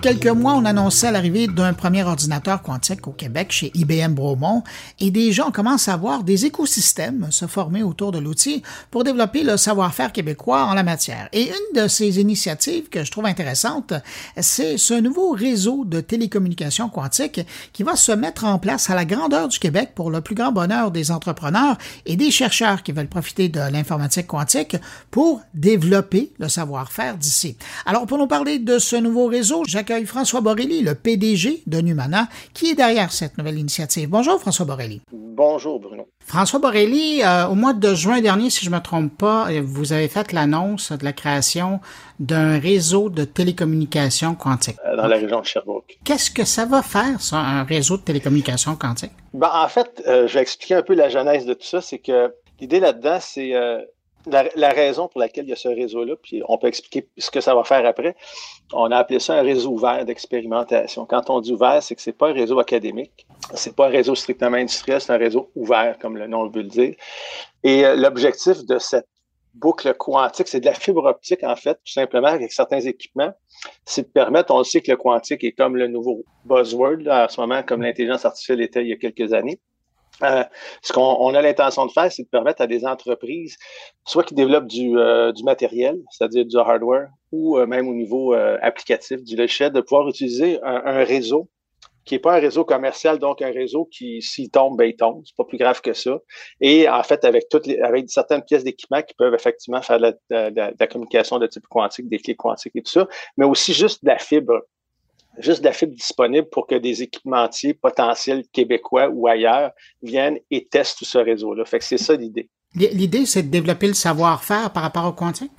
Quelques 0.00 0.26
mois, 0.28 0.54
on 0.54 0.64
annonçait 0.64 1.12
l'arrivée 1.12 1.46
d'un 1.46 1.74
premier 1.74 2.02
ordinateur 2.02 2.62
quantique 2.62 3.06
au 3.06 3.12
Québec 3.12 3.52
chez 3.52 3.70
IBM 3.74 4.14
Bromont 4.14 4.62
et 4.98 5.10
des 5.10 5.30
gens 5.32 5.50
commencent 5.50 5.88
à 5.88 5.96
voir 5.96 6.24
des 6.24 6.46
écosystèmes 6.46 7.28
se 7.30 7.46
former 7.46 7.82
autour 7.82 8.10
de 8.10 8.18
l'outil 8.18 8.62
pour 8.90 9.04
développer 9.04 9.42
le 9.42 9.58
savoir-faire 9.58 10.12
québécois 10.12 10.64
en 10.64 10.74
la 10.74 10.82
matière. 10.82 11.28
Et 11.32 11.48
une 11.48 11.82
de 11.82 11.86
ces 11.86 12.18
initiatives 12.18 12.88
que 12.88 13.04
je 13.04 13.10
trouve 13.10 13.26
intéressante, 13.26 13.92
c'est 14.40 14.78
ce 14.78 14.94
nouveau 14.94 15.32
réseau 15.32 15.84
de 15.84 16.00
télécommunications 16.00 16.88
quantiques 16.88 17.42
qui 17.74 17.82
va 17.82 17.94
se 17.94 18.12
mettre 18.12 18.44
en 18.44 18.58
place 18.58 18.88
à 18.88 18.94
la 18.94 19.04
grandeur 19.04 19.48
du 19.48 19.58
Québec 19.58 19.90
pour 19.94 20.10
le 20.10 20.22
plus 20.22 20.34
grand 20.34 20.52
bonheur 20.52 20.90
des 20.92 21.10
entrepreneurs 21.10 21.76
et 22.06 22.16
des 22.16 22.30
chercheurs 22.30 22.82
qui 22.82 22.92
veulent 22.92 23.06
profiter 23.06 23.48
de 23.48 23.60
l'informatique 23.70 24.28
quantique 24.28 24.76
pour 25.10 25.42
développer 25.52 26.32
le 26.38 26.48
savoir-faire 26.48 27.18
d'ici. 27.18 27.56
Alors, 27.84 28.06
pour 28.06 28.16
nous 28.16 28.26
parler 28.26 28.58
de 28.58 28.78
ce 28.78 28.96
nouveau 28.96 29.26
réseau, 29.26 29.64
j'accueille 29.90 30.06
François 30.06 30.40
Borelli, 30.40 30.82
le 30.82 30.94
PDG 30.94 31.62
de 31.66 31.80
Numana, 31.80 32.28
qui 32.54 32.70
est 32.70 32.74
derrière 32.76 33.10
cette 33.10 33.36
nouvelle 33.38 33.58
initiative. 33.58 34.08
Bonjour 34.08 34.38
François 34.38 34.64
Borelli. 34.64 35.00
Bonjour 35.10 35.80
Bruno. 35.80 36.06
François 36.24 36.60
Borelli, 36.60 37.22
euh, 37.24 37.48
au 37.48 37.56
mois 37.56 37.72
de 37.72 37.92
juin 37.94 38.20
dernier, 38.20 38.50
si 38.50 38.64
je 38.64 38.70
ne 38.70 38.76
me 38.76 38.80
trompe 38.80 39.18
pas, 39.18 39.50
euh, 39.50 39.60
vous 39.64 39.92
avez 39.92 40.06
fait 40.06 40.30
l'annonce 40.32 40.92
de 40.92 41.04
la 41.04 41.12
création 41.12 41.80
d'un 42.20 42.60
réseau 42.60 43.10
de 43.10 43.24
télécommunications 43.24 44.36
quantiques. 44.36 44.76
Euh, 44.86 44.94
dans 44.94 45.08
la 45.08 45.16
région 45.16 45.40
de 45.40 45.46
Sherbrooke. 45.46 45.98
Qu'est-ce 46.04 46.30
que 46.30 46.44
ça 46.44 46.66
va 46.66 46.82
faire, 46.82 47.20
ça, 47.20 47.38
un 47.38 47.64
réseau 47.64 47.96
de 47.96 48.02
télécommunications 48.02 48.76
quantiques? 48.76 49.10
Ben, 49.34 49.50
en 49.52 49.66
fait, 49.66 50.04
je 50.06 50.32
vais 50.32 50.40
expliquer 50.40 50.74
un 50.76 50.82
peu 50.82 50.94
la 50.94 51.08
genèse 51.08 51.46
de 51.46 51.54
tout 51.54 51.66
ça. 51.66 51.80
C'est 51.80 51.98
que 51.98 52.32
l'idée 52.60 52.78
là-dedans, 52.78 53.18
c'est 53.20 53.54
la, 54.26 54.70
raison 54.70 55.08
pour 55.08 55.20
laquelle 55.20 55.44
il 55.46 55.50
y 55.50 55.52
a 55.52 55.56
ce 55.56 55.68
réseau-là, 55.68 56.14
puis 56.22 56.42
on 56.48 56.58
peut 56.58 56.66
expliquer 56.66 57.08
ce 57.16 57.30
que 57.30 57.40
ça 57.40 57.54
va 57.54 57.64
faire 57.64 57.84
après. 57.86 58.16
On 58.72 58.90
a 58.90 58.96
appelé 58.96 59.18
ça 59.18 59.34
un 59.34 59.42
réseau 59.42 59.70
ouvert 59.70 60.04
d'expérimentation. 60.04 61.06
Quand 61.06 61.30
on 61.30 61.40
dit 61.40 61.52
ouvert, 61.52 61.82
c'est 61.82 61.94
que 61.94 62.02
c'est 62.02 62.16
pas 62.16 62.28
un 62.28 62.32
réseau 62.32 62.58
académique, 62.58 63.26
c'est 63.54 63.74
pas 63.74 63.86
un 63.86 63.90
réseau 63.90 64.14
strictement 64.14 64.56
industriel, 64.56 65.00
c'est 65.00 65.12
un 65.12 65.18
réseau 65.18 65.50
ouvert, 65.54 65.98
comme 65.98 66.16
le 66.16 66.26
nom 66.26 66.48
veut 66.48 66.62
le 66.62 66.68
dire. 66.68 66.94
Et 67.62 67.84
euh, 67.84 67.96
l'objectif 67.96 68.64
de 68.66 68.78
cette 68.78 69.08
boucle 69.54 69.92
quantique, 69.94 70.48
c'est 70.48 70.60
de 70.60 70.66
la 70.66 70.74
fibre 70.74 71.04
optique, 71.04 71.42
en 71.42 71.56
fait, 71.56 71.74
tout 71.74 71.92
simplement, 71.92 72.28
avec 72.28 72.52
certains 72.52 72.80
équipements. 72.80 73.32
C'est 73.84 74.02
de 74.02 74.08
permettre, 74.08 74.54
on 74.54 74.58
le 74.58 74.64
sait 74.64 74.80
que 74.80 74.90
le 74.90 74.96
quantique 74.96 75.44
est 75.44 75.52
comme 75.52 75.76
le 75.76 75.88
nouveau 75.88 76.24
buzzword, 76.44 76.98
là, 77.00 77.24
en 77.24 77.28
ce 77.28 77.40
moment, 77.40 77.62
comme 77.62 77.82
l'intelligence 77.82 78.24
artificielle 78.24 78.60
était 78.60 78.82
il 78.82 78.88
y 78.88 78.92
a 78.92 78.96
quelques 78.96 79.32
années. 79.32 79.60
Euh, 80.22 80.44
ce 80.82 80.92
qu'on 80.92 81.34
a 81.34 81.42
l'intention 81.42 81.86
de 81.86 81.92
faire, 81.92 82.10
c'est 82.12 82.24
de 82.24 82.28
permettre 82.28 82.62
à 82.62 82.66
des 82.66 82.84
entreprises, 82.84 83.56
soit 84.06 84.24
qui 84.24 84.34
développent 84.34 84.66
du, 84.66 84.96
euh, 84.98 85.32
du 85.32 85.44
matériel, 85.44 85.98
c'est-à-dire 86.10 86.44
du 86.44 86.56
hardware, 86.56 87.08
ou 87.32 87.58
euh, 87.58 87.66
même 87.66 87.88
au 87.88 87.94
niveau 87.94 88.32
applicatif 88.32 89.22
du 89.22 89.36
logiciel, 89.36 89.72
de 89.72 89.80
pouvoir 89.80 90.08
utiliser 90.08 90.58
un, 90.62 91.04
réseau 91.04 91.48
qui 92.04 92.14
n'est 92.14 92.20
pas 92.20 92.36
un 92.36 92.40
réseau 92.40 92.64
commercial, 92.64 93.18
donc 93.18 93.40
un 93.42 93.52
réseau 93.52 93.88
qui, 93.90 94.20
s'il 94.22 94.50
tombe, 94.50 94.76
ben, 94.76 94.84
il 94.84 94.96
tombe. 94.96 95.22
C'est 95.24 95.36
pas 95.36 95.44
plus 95.44 95.58
grave 95.58 95.80
que 95.80 95.92
ça. 95.92 96.18
Et 96.60 96.88
en 96.88 97.02
fait, 97.02 97.24
avec 97.24 97.48
toutes 97.48 97.66
les, 97.66 97.78
avec 97.80 98.10
certaines 98.10 98.42
pièces 98.42 98.64
d'équipement 98.64 99.02
qui 99.02 99.14
peuvent 99.14 99.34
effectivement 99.34 99.80
faire 99.82 99.98
de 99.98 100.14
la, 100.30 100.50
de 100.50 100.74
la, 100.78 100.86
communication 100.86 101.38
de 101.38 101.46
type 101.46 101.66
quantique, 101.68 102.08
des 102.08 102.18
clés 102.18 102.36
quantiques 102.36 102.74
et 102.74 102.82
tout 102.82 102.90
ça, 102.90 103.06
mais 103.36 103.44
aussi 103.44 103.72
juste 103.74 104.02
de 104.04 104.08
la 104.08 104.18
fibre 104.18 104.60
juste 105.38 105.60
de 105.60 105.66
la 105.66 105.72
fibre 105.72 105.94
disponible 105.94 106.48
pour 106.48 106.66
que 106.66 106.74
des 106.74 107.02
équipementiers 107.02 107.74
potentiels 107.74 108.44
québécois 108.52 109.08
ou 109.08 109.26
ailleurs 109.26 109.72
viennent 110.02 110.38
et 110.50 110.66
testent 110.66 110.98
tout 110.98 111.04
ce 111.04 111.18
réseau-là. 111.18 111.64
Fait 111.64 111.78
que 111.78 111.84
c'est 111.84 111.98
ça 111.98 112.14
l'idée. 112.14 112.48
L'idée, 112.74 113.26
c'est 113.26 113.42
de 113.42 113.48
développer 113.48 113.88
le 113.88 113.94
savoir-faire 113.94 114.72
par 114.72 114.82
rapport 114.82 115.06
au 115.06 115.12
quantique? 115.12 115.50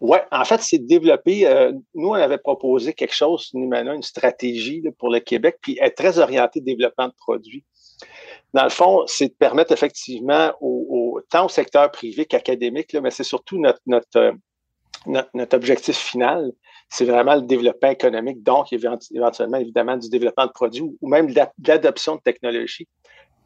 Oui, 0.00 0.18
en 0.30 0.44
fait, 0.44 0.60
c'est 0.62 0.78
de 0.78 0.86
développer. 0.86 1.46
Euh, 1.46 1.72
nous, 1.94 2.08
on 2.08 2.14
avait 2.14 2.38
proposé 2.38 2.92
quelque 2.92 3.14
chose, 3.14 3.50
une 3.54 4.02
stratégie 4.02 4.82
pour 4.98 5.10
le 5.10 5.20
Québec, 5.20 5.58
puis 5.60 5.78
être 5.80 5.96
très 5.96 6.18
orienté 6.18 6.60
développement 6.60 7.08
de 7.08 7.14
produits. 7.16 7.64
Dans 8.52 8.64
le 8.64 8.70
fond, 8.70 9.04
c'est 9.06 9.28
de 9.28 9.34
permettre 9.34 9.72
effectivement 9.72 10.52
au, 10.60 11.20
tant 11.30 11.46
au 11.46 11.48
secteur 11.48 11.90
privé 11.90 12.26
qu'académique, 12.26 12.94
mais 12.94 13.10
c'est 13.10 13.24
surtout 13.24 13.58
notre, 13.58 13.80
notre, 13.86 14.16
euh, 14.16 14.32
notre, 15.06 15.30
notre, 15.34 15.56
objectif 15.56 15.96
final, 15.96 16.52
c'est 16.92 17.06
vraiment 17.06 17.36
le 17.36 17.40
développement 17.40 17.88
économique, 17.88 18.42
donc 18.42 18.70
éventuellement, 18.70 19.56
évidemment, 19.56 19.96
du 19.96 20.10
développement 20.10 20.44
de 20.44 20.52
produits 20.52 20.82
ou 20.82 21.08
même 21.08 21.32
l'adoption 21.66 22.16
de 22.16 22.20
technologies 22.20 22.86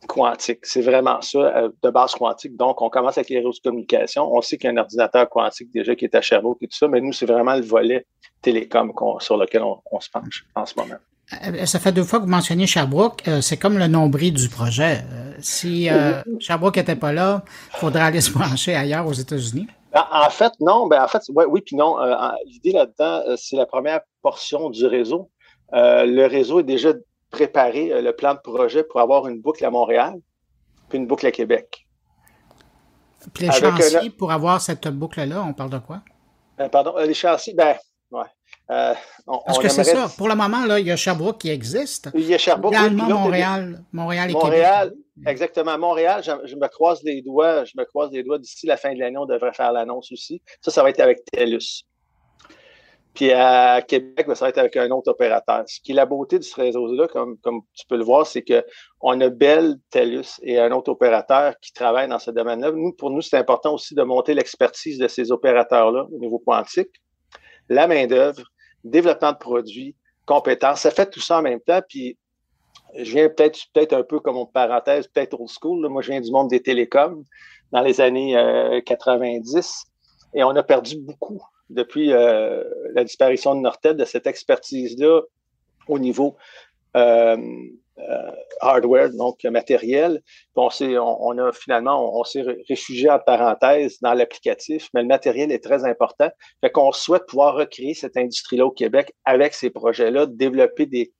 quantiques. 0.09 0.66
C'est 0.66 0.80
vraiment 0.80 1.20
ça, 1.20 1.38
euh, 1.38 1.68
de 1.80 1.90
base 1.90 2.16
quantique. 2.16 2.56
Donc, 2.56 2.82
on 2.82 2.90
commence 2.90 3.18
avec 3.18 3.30
les 3.30 3.38
réseaux 3.38 3.52
de 3.52 3.61
communication. 3.62 4.35
On 4.35 4.40
sait 4.40 4.59
qu'il 4.59 4.66
y 4.66 4.70
a 4.70 4.74
un 4.74 4.82
ordinateur 4.82 5.30
quantique 5.30 5.70
déjà 5.70 5.94
qui 5.94 6.06
est 6.06 6.14
à 6.16 6.20
Sherbrooke 6.20 6.59
et 6.61 6.66
tout 6.66 6.76
ça, 6.76 6.88
mais 6.88 7.00
nous, 7.00 7.12
c'est 7.12 7.26
vraiment 7.26 7.54
le 7.54 7.62
volet 7.62 8.04
télécom 8.42 8.92
sur 9.20 9.37
lequel 9.37 9.62
on, 9.62 10.00
se 10.00 10.11
penche 10.11 10.44
en 10.56 10.66
ce 10.66 10.74
moment. 10.80 10.96
Euh, 11.33 11.67
ça 11.67 11.81
fait 11.81 11.93
deux 11.93 12.05
fois 12.05 12.21
que 12.21 12.25
vous 12.25 12.31
mentionnez 12.31 12.67
Sherbrooke. 12.67 13.27
Euh, 13.27 13.41
c'est 13.41 13.57
comme 13.57 13.79
le 13.79 13.89
nombril 13.89 14.33
du 14.35 14.49
projet. 14.49 15.05
si 15.41 15.89
Sherbrooke 16.41 16.77
n'était 16.77 16.97
pas 16.97 17.12
là, 17.12 17.45
il 17.75 17.79
faudrait 17.79 18.03
aller 18.03 18.21
se 18.23 18.31
brancher 18.31 18.75
ailleurs 18.75 19.07
aux 19.07 19.12
États-Unis. 19.12 19.67
En 20.11 20.31
fait, 20.31 20.53
non. 20.61 20.87
Ben, 20.87 21.03
en 21.03 21.09
fait, 21.09 21.23
oui, 21.29 21.61
puis 21.61 21.77
non. 21.77 22.01
Euh, 22.01 22.31
l'idée 22.47 22.73
là-dedans, 22.73 23.23
euh, 23.29 23.37
c'est 23.37 23.57
la 23.57 23.67
première 23.67 24.01
portion 24.23 24.71
du 24.71 24.87
réseau. 24.87 25.31
Euh, 25.73 26.05
le 26.05 26.27
réseau 26.27 26.61
est 26.61 26.65
déjà 26.65 26.93
préparé, 27.31 28.01
le 28.01 28.12
plan 28.12 28.35
de 28.35 28.39
projet 28.39 28.83
pour 28.85 29.01
avoir 29.01 29.27
une 29.27 29.41
boucle 29.41 29.65
à 29.65 29.71
Montréal, 29.71 30.15
puis 30.89 30.99
une 30.99 31.07
boucle 31.07 31.27
à 31.27 31.33
Québec. 31.33 31.87
Puis 33.35 33.47
les 33.47 33.53
chantiers, 33.53 34.11
pour 34.11 34.31
avoir 34.31 34.61
cette 34.61 34.87
boucle-là, 34.89 35.43
on 35.43 35.53
parle 35.53 35.71
de 35.71 35.79
quoi? 35.79 36.03
pardon, 36.71 36.95
les 36.99 37.12
chantiers, 37.12 37.55
ben, 37.55 37.77
ouais. 38.68 38.94
Parce 39.46 39.59
que 39.59 39.68
c'est 39.68 39.85
ça. 39.85 40.09
Pour 40.16 40.29
le 40.29 40.35
moment, 40.35 40.64
là, 40.64 40.79
il 40.79 40.87
y 40.87 40.90
a 40.90 40.96
Sherbrooke 40.96 41.38
qui 41.38 41.50
existe. 41.50 42.11
Il 42.14 42.26
y 42.26 42.35
a 42.35 42.38
Sherbrooke. 42.38 42.74
Également 42.74 43.09
Montréal, 43.09 43.83
Montréal 43.92 44.31
et 44.31 44.33
Montréal, 44.33 44.92
Exactement. 45.24 45.79
Montréal, 45.79 46.22
je, 46.22 46.57
me 46.57 46.68
croise 46.68 47.02
les 47.02 47.22
doigts, 47.22 47.64
je 47.64 47.72
me 47.76 47.85
croise 47.85 48.11
les 48.12 48.22
doigts 48.22 48.38
d'ici 48.38 48.66
la 48.66 48.76
fin 48.76 48.92
de 48.92 48.98
l'année, 48.98 49.16
on 49.16 49.26
devrait 49.26 49.55
faire 49.55 49.72
l'annonce 49.72 50.12
aussi. 50.12 50.42
Ça, 50.61 50.70
ça 50.70 50.83
va 50.83 50.90
être 50.90 51.00
avec 51.00 51.24
TELUS. 51.24 51.85
Puis 53.14 53.33
à 53.33 53.81
Québec, 53.81 54.26
ben, 54.26 54.35
ça 54.35 54.44
va 54.44 54.50
être 54.50 54.59
avec 54.59 54.76
un 54.76 54.90
autre 54.90 55.11
opérateur. 55.11 55.64
Ce 55.66 55.81
qui 55.81 55.92
est 55.92 55.94
la 55.94 56.05
beauté 56.05 56.38
de 56.38 56.44
ce 56.44 56.55
réseau-là, 56.55 57.09
comme, 57.09 57.38
comme 57.38 57.62
tu 57.72 57.87
peux 57.87 57.96
le 57.96 58.05
voir, 58.05 58.26
c'est 58.26 58.44
qu'on 58.44 59.20
a 59.22 59.29
Bell, 59.31 59.76
TELUS 59.88 60.38
et 60.42 60.61
un 60.61 60.70
autre 60.72 60.92
opérateur 60.92 61.59
qui 61.61 61.72
travaille 61.72 62.09
dans 62.09 62.18
ce 62.18 62.31
domaine-là. 62.31 62.72
Nous, 62.72 62.92
pour 62.92 63.11
nous, 63.11 63.22
c'est 63.22 63.38
important 63.38 63.72
aussi 63.72 63.94
de 63.94 64.02
monter 64.02 64.35
l'expertise 64.35 64.98
de 64.98 65.09
ces 65.09 65.33
opérateurs-là 65.33 66.07
au 66.12 66.18
niveau 66.18 66.38
quantique, 66.40 66.90
la 67.70 67.87
main-d'œuvre, 67.87 68.42
développement 68.90 69.33
de 69.33 69.38
produits, 69.38 69.94
compétences. 70.25 70.81
Ça 70.81 70.90
fait 70.90 71.11
tout 71.11 71.20
ça 71.20 71.38
en 71.38 71.42
même 71.42 71.61
temps. 71.61 71.81
Puis 71.88 72.16
je 72.96 73.12
viens 73.12 73.29
peut-être 73.29 73.59
peut-être 73.72 73.92
un 73.92 74.03
peu 74.03 74.20
comme 74.20 74.37
une 74.37 74.51
parenthèse, 74.51 75.09
peut-être 75.09 75.38
old 75.38 75.51
school. 75.51 75.88
Moi, 75.88 76.03
je 76.03 76.11
viens 76.11 76.20
du 76.20 76.31
monde 76.31 76.49
des 76.49 76.61
télécoms 76.61 77.25
dans 77.72 77.81
les 77.83 78.01
années 78.01 78.35
90 78.85 79.57
euh, 79.57 80.38
et 80.38 80.44
on 80.44 80.51
a 80.51 80.62
perdu 80.62 80.99
beaucoup 80.99 81.42
depuis 81.68 82.12
euh, 82.12 82.62
la 82.94 83.05
disparition 83.05 83.55
de 83.55 83.61
Nortel 83.61 83.96
de 83.96 84.05
cette 84.05 84.27
expertise-là 84.27 85.22
au 85.88 85.99
niveau 85.99 86.37
euh, 86.96 87.37
hardware, 88.61 89.11
donc 89.11 89.42
matériel. 89.44 90.20
On, 90.54 90.68
on, 90.80 91.38
a 91.38 91.52
finalement, 91.52 92.18
on, 92.18 92.24
s'est 92.24 92.44
réfugié 92.68 93.11
en 93.11 93.18
parenthèse 93.18 93.98
dans 94.00 94.14
l'applicatif, 94.14 94.88
mais 94.94 95.02
le 95.02 95.09
matériel 95.09 95.52
est 95.52 95.62
très 95.62 95.85
important. 95.85 96.28
Fait 96.61 96.70
qu'on 96.70 96.92
souhaite 96.92 97.26
pouvoir 97.26 97.54
recréer 97.54 97.94
cette 97.94 98.16
industrie-là 98.16 98.66
au 98.66 98.70
Québec 98.70 99.12
avec 99.24 99.54
ces 99.54 99.70
projets-là, 99.70 100.26
développer 100.26 100.87
des, 100.87 101.12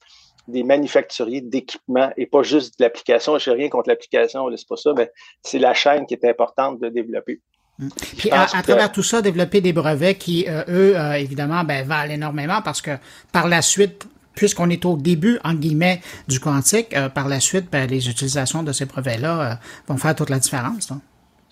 des 0.48 0.62
manufacturiers 0.62 1.40
d'équipements 1.40 2.10
et 2.16 2.26
pas 2.26 2.42
juste 2.42 2.78
de 2.78 2.84
l'application. 2.84 3.38
Je 3.38 3.50
n'ai 3.50 3.56
rien 3.56 3.68
contre 3.68 3.88
l'application, 3.88 4.48
c'est 4.56 4.68
pas 4.68 4.76
ça, 4.76 4.92
mais 4.96 5.10
c'est 5.42 5.58
la 5.58 5.74
chaîne 5.74 6.06
qui 6.06 6.14
est 6.14 6.24
importante 6.24 6.80
de 6.80 6.88
développer. 6.88 7.40
Hum. 7.80 7.90
Puis 8.16 8.30
à, 8.30 8.46
travers 8.46 8.90
tout 8.90 9.02
ça, 9.02 9.20
développer 9.20 9.60
des 9.60 9.74
brevets 9.74 10.16
qui, 10.16 10.46
euh, 10.48 10.64
eux, 10.68 10.98
euh, 10.98 11.12
évidemment, 11.12 11.62
ben, 11.62 11.86
valent 11.86 12.12
énormément 12.12 12.62
parce 12.62 12.80
que 12.80 12.92
par 13.32 13.48
la 13.48 13.60
suite, 13.60 14.06
puisqu'on 14.37 14.70
est 14.70 14.85
au 14.85 14.96
début, 14.96 15.40
en 15.42 15.55
guillemets, 15.55 16.01
du 16.29 16.38
quantique, 16.38 16.94
euh, 16.94 17.09
par 17.09 17.27
la 17.27 17.40
suite, 17.40 17.68
ben, 17.72 17.90
les 17.90 18.09
utilisations 18.09 18.62
de 18.62 18.70
ces 18.70 18.85
brevets-là 18.85 19.59
vont 19.88 19.96
faire 19.96 20.14
toute 20.14 20.31
la 20.31 20.38
différence. 20.38 20.92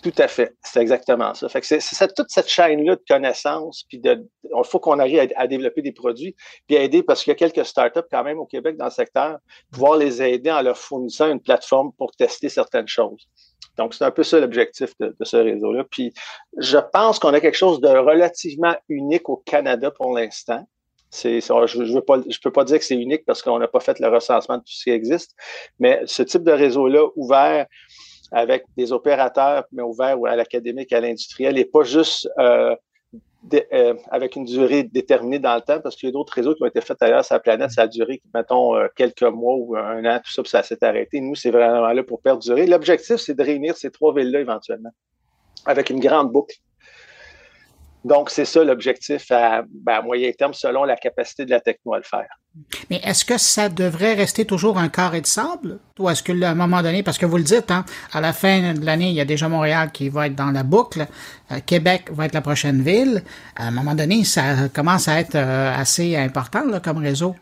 Tout 0.05 0.13
à 0.19 0.27
fait. 0.27 0.53
C'est 0.61 0.79
exactement 0.81 1.33
ça. 1.33 1.47
C'est 1.49 2.13
toute 2.13 2.29
cette 2.29 2.47
chaîne-là 2.47 2.95
de 2.95 3.01
connaissances, 3.09 3.85
puis 3.89 3.97
de, 3.97 4.23
il 4.43 4.63
faut 4.63 4.79
qu'on 4.79 4.99
arrive 4.99 5.27
à, 5.35 5.47
développer 5.47 5.81
des 5.81 5.93
produits, 5.93 6.35
puis 6.67 6.77
à 6.77 6.83
aider, 6.83 7.01
parce 7.01 7.23
qu'il 7.23 7.31
y 7.31 7.35
a 7.35 7.35
quelques 7.35 7.65
startups 7.65 8.07
quand 8.11 8.23
même 8.23 8.37
au 8.37 8.45
Québec 8.45 8.77
dans 8.77 8.85
le 8.85 8.91
secteur, 8.91 9.39
pouvoir 9.71 9.97
les 9.97 10.21
aider 10.21 10.51
en 10.51 10.61
leur 10.61 10.77
fournissant 10.77 11.31
une 11.31 11.41
plateforme 11.41 11.91
pour 11.97 12.11
tester 12.11 12.49
certaines 12.49 12.87
choses. 12.87 13.27
Donc, 13.79 13.95
c'est 13.95 14.05
un 14.05 14.11
peu 14.11 14.21
ça 14.21 14.39
l'objectif 14.39 14.93
de, 14.99 15.15
ce 15.23 15.37
réseau-là. 15.37 15.83
Puis, 15.89 16.13
je 16.59 16.77
pense 16.93 17.17
qu'on 17.17 17.33
a 17.33 17.39
quelque 17.39 17.57
chose 17.57 17.81
de 17.81 17.87
relativement 17.87 18.75
unique 18.89 19.27
au 19.27 19.37
Canada 19.37 19.89
pour 19.89 20.15
l'instant. 20.15 20.67
Je 21.23 21.93
ne 21.93 22.41
peux 22.41 22.51
pas 22.51 22.63
dire 22.63 22.79
que 22.79 22.85
c'est 22.85 22.95
unique 22.95 23.25
parce 23.25 23.41
qu'on 23.41 23.59
n'a 23.59 23.67
pas 23.67 23.79
fait 23.79 23.99
le 23.99 24.07
recensement 24.07 24.57
de 24.57 24.63
tout 24.63 24.73
ce 24.73 24.83
qui 24.83 24.91
existe, 24.91 25.35
mais 25.79 26.01
ce 26.05 26.23
type 26.23 26.43
de 26.43 26.51
réseau-là 26.51 27.07
ouvert 27.15 27.65
avec 28.31 28.65
des 28.75 28.91
opérateurs, 28.91 29.65
mais 29.71 29.83
ouvert 29.83 30.17
à 30.25 30.35
l'académique, 30.35 30.91
à 30.93 30.99
l'industriel, 30.99 31.57
et 31.57 31.65
pas 31.65 31.83
juste 31.83 32.27
euh, 32.39 32.75
euh, 33.53 33.93
avec 34.09 34.35
une 34.35 34.45
durée 34.45 34.83
déterminée 34.83 35.39
dans 35.39 35.55
le 35.55 35.61
temps, 35.61 35.79
parce 35.79 35.95
qu'il 35.95 36.09
y 36.09 36.11
a 36.11 36.13
d'autres 36.13 36.33
réseaux 36.33 36.55
qui 36.55 36.63
ont 36.63 36.67
été 36.67 36.81
faits 36.81 37.01
ailleurs 37.03 37.23
sur 37.23 37.35
la 37.35 37.39
planète, 37.39 37.71
ça 37.71 37.83
a 37.83 37.87
duré, 37.87 38.21
mettons, 38.33 38.75
euh, 38.75 38.87
quelques 38.95 39.23
mois 39.23 39.55
ou 39.55 39.75
un 39.75 40.03
an, 40.05 40.19
tout 40.23 40.31
ça, 40.31 40.41
puis 40.41 40.49
ça 40.49 40.63
s'est 40.63 40.83
arrêté. 40.83 41.21
Nous, 41.21 41.35
c'est 41.35 41.51
vraiment 41.51 41.87
là 41.87 42.03
pour 42.03 42.21
perdurer. 42.21 42.65
L'objectif, 42.65 43.17
c'est 43.17 43.35
de 43.35 43.43
réunir 43.43 43.77
ces 43.77 43.91
trois 43.91 44.13
villes-là 44.13 44.41
éventuellement, 44.41 44.91
avec 45.65 45.89
une 45.89 45.99
grande 45.99 46.31
boucle. 46.31 46.55
Donc, 48.05 48.29
c'est 48.29 48.45
ça 48.45 48.63
l'objectif 48.63 49.31
à, 49.31 49.63
ben, 49.67 50.03
moyen 50.03 50.31
terme, 50.31 50.53
selon 50.53 50.83
la 50.83 50.95
capacité 50.95 51.43
de 51.43 51.49
la 51.49 51.59
techno 51.59 51.95
à 51.95 51.97
le 51.97 52.03
faire. 52.03 52.27
Mais 52.91 53.01
est-ce 53.03 53.25
que 53.25 53.39
ça 53.39 53.67
devrait 53.67 54.13
rester 54.13 54.45
toujours 54.45 54.77
un 54.77 54.89
carré 54.89 55.21
de 55.21 55.25
sable? 55.25 55.79
Ou 55.97 56.07
est-ce 56.07 56.21
que, 56.21 56.43
à 56.43 56.51
un 56.51 56.53
moment 56.53 56.83
donné, 56.83 57.01
parce 57.01 57.17
que 57.17 57.25
vous 57.25 57.37
le 57.37 57.43
dites, 57.43 57.71
hein, 57.71 57.83
à 58.13 58.21
la 58.21 58.31
fin 58.31 58.75
de 58.75 58.85
l'année, 58.85 59.09
il 59.09 59.15
y 59.15 59.21
a 59.21 59.25
déjà 59.25 59.49
Montréal 59.49 59.91
qui 59.91 60.09
va 60.09 60.27
être 60.27 60.35
dans 60.35 60.51
la 60.51 60.61
boucle, 60.61 61.07
euh, 61.51 61.55
Québec 61.65 62.11
va 62.11 62.27
être 62.27 62.35
la 62.35 62.41
prochaine 62.41 62.83
ville. 62.83 63.23
À 63.55 63.69
un 63.69 63.71
moment 63.71 63.95
donné, 63.95 64.23
ça 64.23 64.69
commence 64.71 65.07
à 65.07 65.19
être 65.19 65.33
euh, 65.33 65.75
assez 65.75 66.15
important 66.15 66.61
comme 66.83 66.99
réseau. 66.99 67.33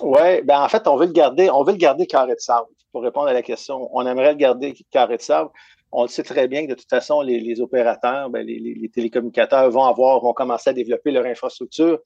Oui, 0.00 0.42
ben 0.44 0.60
en 0.60 0.68
fait, 0.68 0.86
on 0.86 0.98
veut 0.98 1.06
le 1.06 1.12
garder, 1.12 1.48
on 1.48 1.64
veut 1.64 1.72
le 1.72 1.78
garder 1.78 2.06
carré 2.06 2.34
de 2.34 2.40
sable. 2.40 2.66
Pour 2.92 3.02
répondre 3.02 3.28
à 3.28 3.32
la 3.32 3.42
question, 3.42 3.88
on 3.94 4.06
aimerait 4.06 4.32
le 4.32 4.38
garder 4.38 4.76
carré 4.90 5.16
de 5.16 5.22
sable 5.22 5.48
on 5.94 6.02
le 6.02 6.08
sait 6.08 6.24
très 6.24 6.48
bien 6.48 6.64
que 6.64 6.70
de 6.70 6.74
toute 6.74 6.90
façon, 6.90 7.22
les, 7.22 7.60
opérateurs, 7.60 8.28
ben, 8.28 8.44
les, 8.44 8.90
télécommunicateurs 8.92 9.70
vont 9.70 9.84
avoir, 9.84 10.20
vont 10.20 10.32
commencer 10.32 10.70
à 10.70 10.72
développer 10.72 11.12
leur 11.12 11.24
infrastructure. 11.24 12.00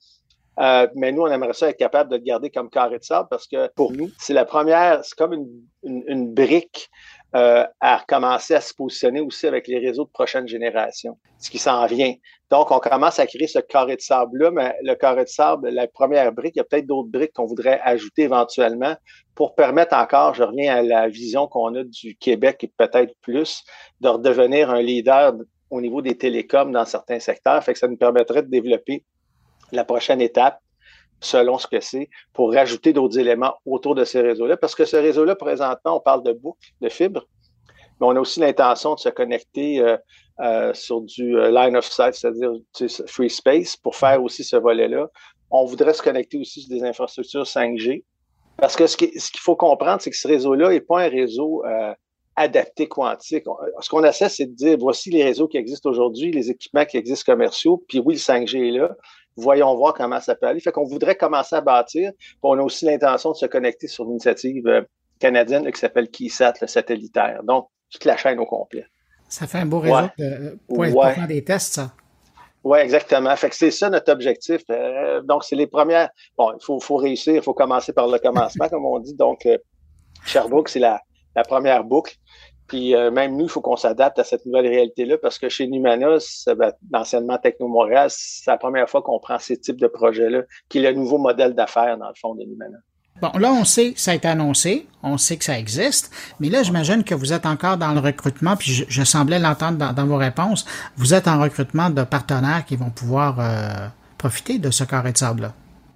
Euh, 0.61 0.87
mais 0.94 1.12
nous, 1.12 1.22
on 1.22 1.29
aimerait 1.29 1.53
ça 1.53 1.70
être 1.70 1.79
capable 1.79 2.11
de 2.11 2.16
le 2.16 2.22
garder 2.22 2.51
comme 2.51 2.68
carré 2.68 2.98
de 2.98 3.05
sable 3.05 3.29
parce 3.31 3.46
que 3.46 3.68
pour 3.74 3.92
nous, 3.92 4.11
c'est 4.18 4.35
la 4.35 4.44
première, 4.44 5.05
c'est 5.05 5.16
comme 5.16 5.35
une 5.85 6.35
brique 6.35 6.90
euh, 7.35 7.67
à 7.81 8.03
commencer 8.09 8.55
à 8.55 8.61
se 8.61 8.73
positionner 8.73 9.21
aussi 9.21 9.47
avec 9.47 9.69
les 9.69 9.79
réseaux 9.79 10.05
de 10.05 10.11
prochaine 10.11 10.49
génération, 10.49 11.19
ce 11.38 11.51
qui 11.51 11.59
s'en 11.59 11.85
vient. 11.87 12.14
Donc, 12.51 12.71
on 12.71 12.79
commence 12.79 13.19
à 13.19 13.27
créer 13.27 13.47
ce 13.47 13.59
carré 13.59 13.97
de 13.97 14.01
sable-là, 14.01 14.51
mais 14.51 14.75
le 14.83 14.95
carré 14.95 15.25
de 15.25 15.29
sable, 15.29 15.69
la 15.69 15.87
première 15.87 16.33
brique, 16.33 16.57
il 16.57 16.61
y 16.61 16.62
a 16.62 16.64
peut-être 16.64 16.87
d'autres 16.87 17.11
briques 17.11 17.35
qu'on 17.35 17.45
voudrait 17.45 17.81
ajouter 17.85 18.23
éventuellement 18.23 18.97
pour 19.35 19.55
permettre 19.55 19.95
encore, 19.95 20.35
je 20.35 20.43
reviens 20.43 20.77
à 20.77 20.83
la 20.83 21.09
vision 21.09 21.47
qu'on 21.47 21.75
a 21.75 21.85
du 21.85 22.17
Québec 22.17 22.64
et 22.64 22.73
peut-être 22.77 23.14
plus, 23.21 23.62
de 24.01 24.09
redevenir 24.09 24.71
un 24.71 24.81
leader 24.81 25.35
au 25.71 25.81
niveau 25.81 26.03
des 26.03 26.17
télécoms 26.17 26.73
dans 26.73 26.85
certains 26.87 27.21
secteurs. 27.21 27.62
Fait 27.62 27.75
que 27.75 27.79
ça 27.79 27.88
nous 27.88 27.97
permettrait 27.97 28.43
de 28.43 28.49
développer 28.49 29.05
la 29.71 29.85
prochaine 29.85 30.21
étape 30.21 30.61
selon 31.20 31.59
ce 31.59 31.66
que 31.66 31.81
c'est, 31.81 32.09
pour 32.33 32.52
rajouter 32.52 32.92
d'autres 32.92 33.18
éléments 33.18 33.54
autour 33.66 33.94
de 33.94 34.04
ces 34.04 34.20
réseaux-là. 34.20 34.57
Parce 34.57 34.74
que 34.74 34.85
ce 34.85 34.96
réseau-là, 34.96 35.35
présentement, 35.35 35.96
on 35.96 36.00
parle 36.00 36.22
de 36.22 36.33
boucles, 36.33 36.68
de 36.81 36.88
fibres, 36.88 37.26
mais 38.00 38.07
on 38.07 38.16
a 38.16 38.20
aussi 38.20 38.40
l'intention 38.40 38.94
de 38.94 39.00
se 39.00 39.09
connecter 39.09 39.81
euh, 39.81 39.96
euh, 40.40 40.72
sur 40.74 41.00
du 41.00 41.37
euh, 41.37 41.50
line 41.50 41.76
of 41.76 41.85
sight, 41.85 42.14
c'est-à-dire 42.14 42.52
free 43.07 43.31
space, 43.31 43.76
pour 43.76 43.96
faire 43.96 44.22
aussi 44.22 44.44
ce 44.44 44.57
volet-là. 44.57 45.09
On 45.50 45.64
voudrait 45.64 45.94
se 45.94 46.02
connecter 46.02 46.38
aussi 46.38 46.61
sur 46.61 46.70
des 46.70 46.85
infrastructures 46.85 47.44
5G. 47.44 48.04
Parce 48.59 48.76
que 48.76 48.87
ce 48.87 48.96
qu'il 48.96 49.40
faut 49.40 49.57
comprendre, 49.57 50.00
c'est 50.00 50.11
que 50.11 50.16
ce 50.16 50.28
réseau-là 50.28 50.70
n'est 50.70 50.81
pas 50.81 51.02
un 51.02 51.09
réseau 51.09 51.62
adapté 52.38 52.88
quantique. 52.88 53.44
Ce 53.81 53.88
qu'on 53.88 54.04
essaie, 54.04 54.28
c'est 54.28 54.46
de 54.46 54.54
dire, 54.54 54.76
voici 54.78 55.11
les 55.11 55.22
réseaux 55.22 55.46
qui 55.46 55.57
existent 55.57 55.88
aujourd'hui, 55.90 56.33
les 56.33 56.50
équipements 56.50 56.85
qui 56.85 56.96
existent 56.96 57.33
commerciaux, 57.33 57.85
puis 57.88 58.00
oui, 58.00 58.14
le 58.14 58.20
5G 58.20 58.68
est 58.68 58.78
là, 58.78 58.96
voyons 59.38 59.74
voir 59.77 59.94
comment 59.94 60.20
ça 60.20 60.35
peut 60.35 60.46
aller. 60.46 60.61
Fait 60.61 60.72
qu'on 60.72 60.85
voudrait 60.85 61.16
commencer 61.16 61.57
à 61.57 61.61
bâtir. 61.61 62.12
on 62.42 62.59
a 62.59 62.62
aussi 62.62 62.85
l'intention 62.85 63.33
de 63.33 63.37
se 63.37 63.46
connecter 63.46 63.88
sur 63.88 64.05
l'initiative 64.05 64.66
euh, 64.66 64.83
canadienne 65.18 65.70
qui 65.70 65.81
s'appelle 65.81 66.09
KeySat, 66.09 66.55
le 66.61 66.66
satellitaire. 66.66 67.42
Donc, 67.44 67.68
toute 67.90 68.05
la 68.05 68.16
chaîne 68.16 68.38
au 68.38 68.46
complet. 68.46 68.85
Ça 69.29 69.46
fait 69.46 69.59
un 69.59 69.66
beau 69.66 69.81
réseau 69.81 70.09
pour, 70.66 70.85
faire 70.85 71.27
des 71.29 71.44
tests, 71.44 71.74
ça. 71.74 71.92
Oui, 72.64 72.79
exactement. 72.79 73.35
Fait 73.37 73.51
que 73.51 73.57
c'est 73.57 73.70
ça 73.70 73.88
notre 73.88 74.12
objectif. 74.12 74.62
Euh, 74.70 75.22
donc, 75.22 75.44
c'est 75.44 75.57
les 75.57 75.66
premières. 75.66 76.11
Bon, 76.37 76.53
il 76.53 76.81
faut, 76.81 76.96
réussir, 76.96 77.35
il 77.35 77.42
faut 77.42 77.55
commencer 77.55 77.92
par 77.92 78.09
le 78.09 78.18
commencement, 78.18 78.68
comme 78.70 78.85
on 78.85 78.98
dit. 78.98 79.14
Donc, 79.14 79.46
euh, 79.46 79.57
Sherbrooke, 80.24 80.68
c'est 80.68 80.81
la, 80.81 81.01
la 81.37 81.44
première 81.44 81.85
boucle. 81.85 82.16
Puis 82.68 82.94
euh, 82.94 83.11
même 83.11 83.37
nous, 83.37 83.46
il 83.46 83.50
faut 83.50 83.62
qu'on 83.62 83.76
s'adapte 83.76 84.18
à 84.18 84.24
cette 84.24 84.44
nouvelle 84.46 84.66
réalité-là 84.66 85.16
parce 85.18 85.38
que 85.38 85.48
chez 85.48 85.66
Numana, 85.66 86.18
l'anciennement 86.92 87.38
Techno-Montréal, 87.38 88.09
c'est 88.11 88.50
la 88.50 88.59
première 88.59 88.88
fois 88.88 89.02
qu'on 89.02 89.18
prend 89.18 89.38
ces 89.38 89.59
types 89.59 89.81
de 89.81 89.87
projets-là, 89.87 90.42
qui 90.68 90.78
est 90.78 90.92
le 90.92 90.92
nouveau 90.92 91.18
modèle 91.18 91.54
d'affaires, 91.54 91.96
dans 91.96 92.09
le 92.09 92.14
fond, 92.20 92.35
de 92.35 92.44
Numana. 92.44 92.78
Bon, 93.20 93.33
là, 93.37 93.50
on 93.52 93.64
sait, 93.64 93.94
ça 93.96 94.12
a 94.12 94.14
été 94.14 94.28
annoncé, 94.28 94.87
on 95.02 95.18
sait 95.18 95.37
que 95.37 95.44
ça 95.44 95.59
existe, 95.59 96.12
mais 96.38 96.50
là, 96.50 96.62
j'imagine 96.62 97.02
que 97.02 97.16
vous 97.16 97.33
êtes 97.33 97.46
encore 97.46 97.76
dans 97.76 97.92
le 97.92 97.98
recrutement, 97.98 98.54
puis 98.54 98.87
je, 98.88 99.02
semblais 99.02 99.40
l'entendre 99.40 99.92
dans, 99.92 100.07
vos 100.07 100.16
réponses, 100.16 100.64
vous 100.96 101.14
êtes 101.14 101.26
en 101.26 101.40
recrutement 101.40 101.90
de 101.90 102.04
partenaires 102.04 102.64
qui 102.64 102.76
vont 102.76 102.90
pouvoir 102.90 103.40
euh, 103.40 103.88
profiter 104.18 104.59
de 104.59 104.70
ce 104.70 104.85
carré 104.85 105.11
de 105.12 105.18
sable-là. 105.18 105.52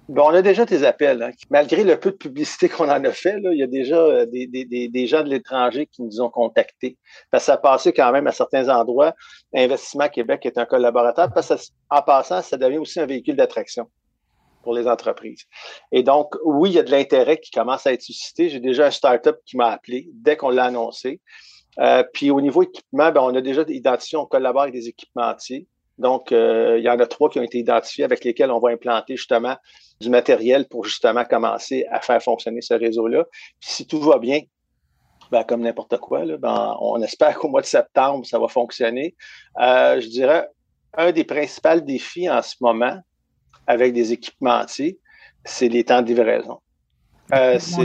Bon, 0.09 0.23
on 0.25 0.33
a 0.33 0.41
déjà 0.41 0.65
des 0.65 0.83
appels. 0.83 1.23
Hein. 1.23 1.31
Malgré 1.49 1.83
le 1.83 1.97
peu 1.97 2.11
de 2.11 2.17
publicité 2.17 2.67
qu'on 2.69 2.89
en 2.89 3.03
a 3.03 3.11
fait, 3.11 3.39
là, 3.39 3.53
il 3.53 3.59
y 3.59 3.63
a 3.63 3.67
déjà 3.67 3.97
euh, 3.97 4.25
des, 4.25 4.47
des, 4.47 4.65
des, 4.65 5.07
gens 5.07 5.23
de 5.23 5.29
l'étranger 5.29 5.87
qui 5.87 6.01
nous 6.01 6.19
ont 6.19 6.29
contactés. 6.29 6.97
Parce 7.31 7.43
que 7.43 7.45
ça 7.47 7.53
a 7.53 7.57
passé 7.57 7.93
quand 7.93 8.11
même 8.11 8.27
à 8.27 8.31
certains 8.31 8.69
endroits. 8.69 9.15
Investissement 9.55 10.09
Québec 10.09 10.45
est 10.45 10.57
un 10.57 10.65
collaborateur. 10.65 11.31
Parce 11.33 11.71
en 11.89 12.01
passant, 12.01 12.41
ça 12.41 12.57
devient 12.57 12.79
aussi 12.79 12.99
un 12.99 13.05
véhicule 13.05 13.37
d'attraction 13.37 13.89
pour 14.63 14.73
les 14.73 14.87
entreprises. 14.87 15.43
Et 15.91 16.03
donc, 16.03 16.35
oui, 16.43 16.71
il 16.71 16.75
y 16.75 16.79
a 16.79 16.83
de 16.83 16.91
l'intérêt 16.91 17.37
qui 17.37 17.51
commence 17.51 17.85
à 17.85 17.93
être 17.93 18.01
suscité. 18.01 18.49
J'ai 18.49 18.59
déjà 18.59 18.87
un 18.87 18.91
startup 18.91 19.37
qui 19.45 19.57
m'a 19.57 19.67
appelé 19.67 20.09
dès 20.13 20.37
qu'on 20.37 20.49
l'a 20.49 20.65
annoncé. 20.65 21.21
Euh, 21.79 22.03
puis 22.13 22.29
au 22.29 22.39
niveau 22.41 22.63
équipement, 22.63 23.11
ben, 23.11 23.21
on 23.21 23.35
a 23.35 23.41
déjà 23.41 23.63
identifié, 23.67 24.17
on 24.17 24.25
collabore 24.25 24.63
avec 24.63 24.73
des 24.73 24.87
équipementiers. 24.87 25.67
Donc, 25.97 26.31
euh, 26.31 26.77
il 26.79 26.83
y 26.83 26.89
en 26.89 26.99
a 26.99 27.05
trois 27.05 27.29
qui 27.29 27.39
ont 27.39 27.43
été 27.43 27.59
identifiés 27.59 28.03
avec 28.03 28.23
lesquels 28.23 28.51
on 28.51 28.59
va 28.59 28.71
implanter 28.71 29.15
justement 29.15 29.55
du 30.01 30.09
matériel 30.09 30.67
pour 30.67 30.85
justement 30.85 31.23
commencer 31.23 31.85
à 31.91 32.01
faire 32.01 32.21
fonctionner 32.21 32.61
ce 32.61 32.73
réseau-là. 32.73 33.25
si 33.59 33.85
tout 33.85 33.99
va 33.99 34.17
bien, 34.17 34.41
ben, 35.31 35.43
comme 35.43 35.61
n'importe 35.61 35.97
quoi, 35.97 36.25
ben, 36.37 36.75
on 36.79 37.01
espère 37.01 37.35
qu'au 37.39 37.49
mois 37.49 37.61
de 37.61 37.65
septembre, 37.65 38.25
ça 38.25 38.39
va 38.39 38.47
fonctionner. 38.47 39.15
Euh, 39.59 39.99
je 39.99 40.07
dirais, 40.07 40.47
un 40.95 41.11
des 41.11 41.23
principaux 41.23 41.79
défis 41.79 42.29
en 42.29 42.41
ce 42.41 42.55
moment 42.61 42.99
avec 43.67 43.93
des 43.93 44.11
équipementiers, 44.11 44.99
c'est 45.45 45.69
les 45.69 45.83
temps 45.83 46.01
de 46.01 46.07
livraison. 46.07 46.59
Euh, 47.33 47.57
c'est, 47.59 47.79
on 47.79 47.83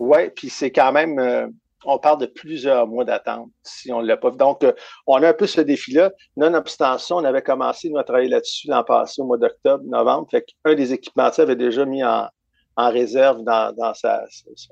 ouais. 0.00 0.30
puis 0.30 0.50
c'est 0.50 0.70
quand 0.70 0.92
même, 0.92 1.18
euh, 1.18 1.46
on 1.84 1.98
parle 1.98 2.20
de 2.20 2.26
plusieurs 2.26 2.86
mois 2.86 3.04
d'attente 3.04 3.50
si 3.62 3.92
on 3.92 4.02
ne 4.02 4.06
l'a 4.06 4.16
pas. 4.16 4.30
Donc, 4.30 4.64
euh, 4.64 4.72
on 5.06 5.22
a 5.22 5.28
un 5.28 5.32
peu 5.32 5.46
ce 5.46 5.60
défi-là. 5.60 6.12
Nonobstant 6.36 6.98
ça, 6.98 7.14
on 7.14 7.24
avait 7.24 7.42
commencé 7.42 7.90
à 7.96 8.02
travailler 8.02 8.28
là-dessus 8.28 8.68
l'an 8.68 8.84
passé, 8.84 9.22
au 9.22 9.24
mois 9.24 9.38
d'octobre, 9.38 9.84
novembre. 9.86 10.28
Fait 10.30 10.44
qu'un 10.64 10.74
des 10.74 10.92
équipementiers 10.92 11.42
avait 11.42 11.56
déjà 11.56 11.84
mis 11.84 12.02
en, 12.04 12.28
réserve 12.76 13.42
dans, 13.42 13.92
sa, 13.94 14.24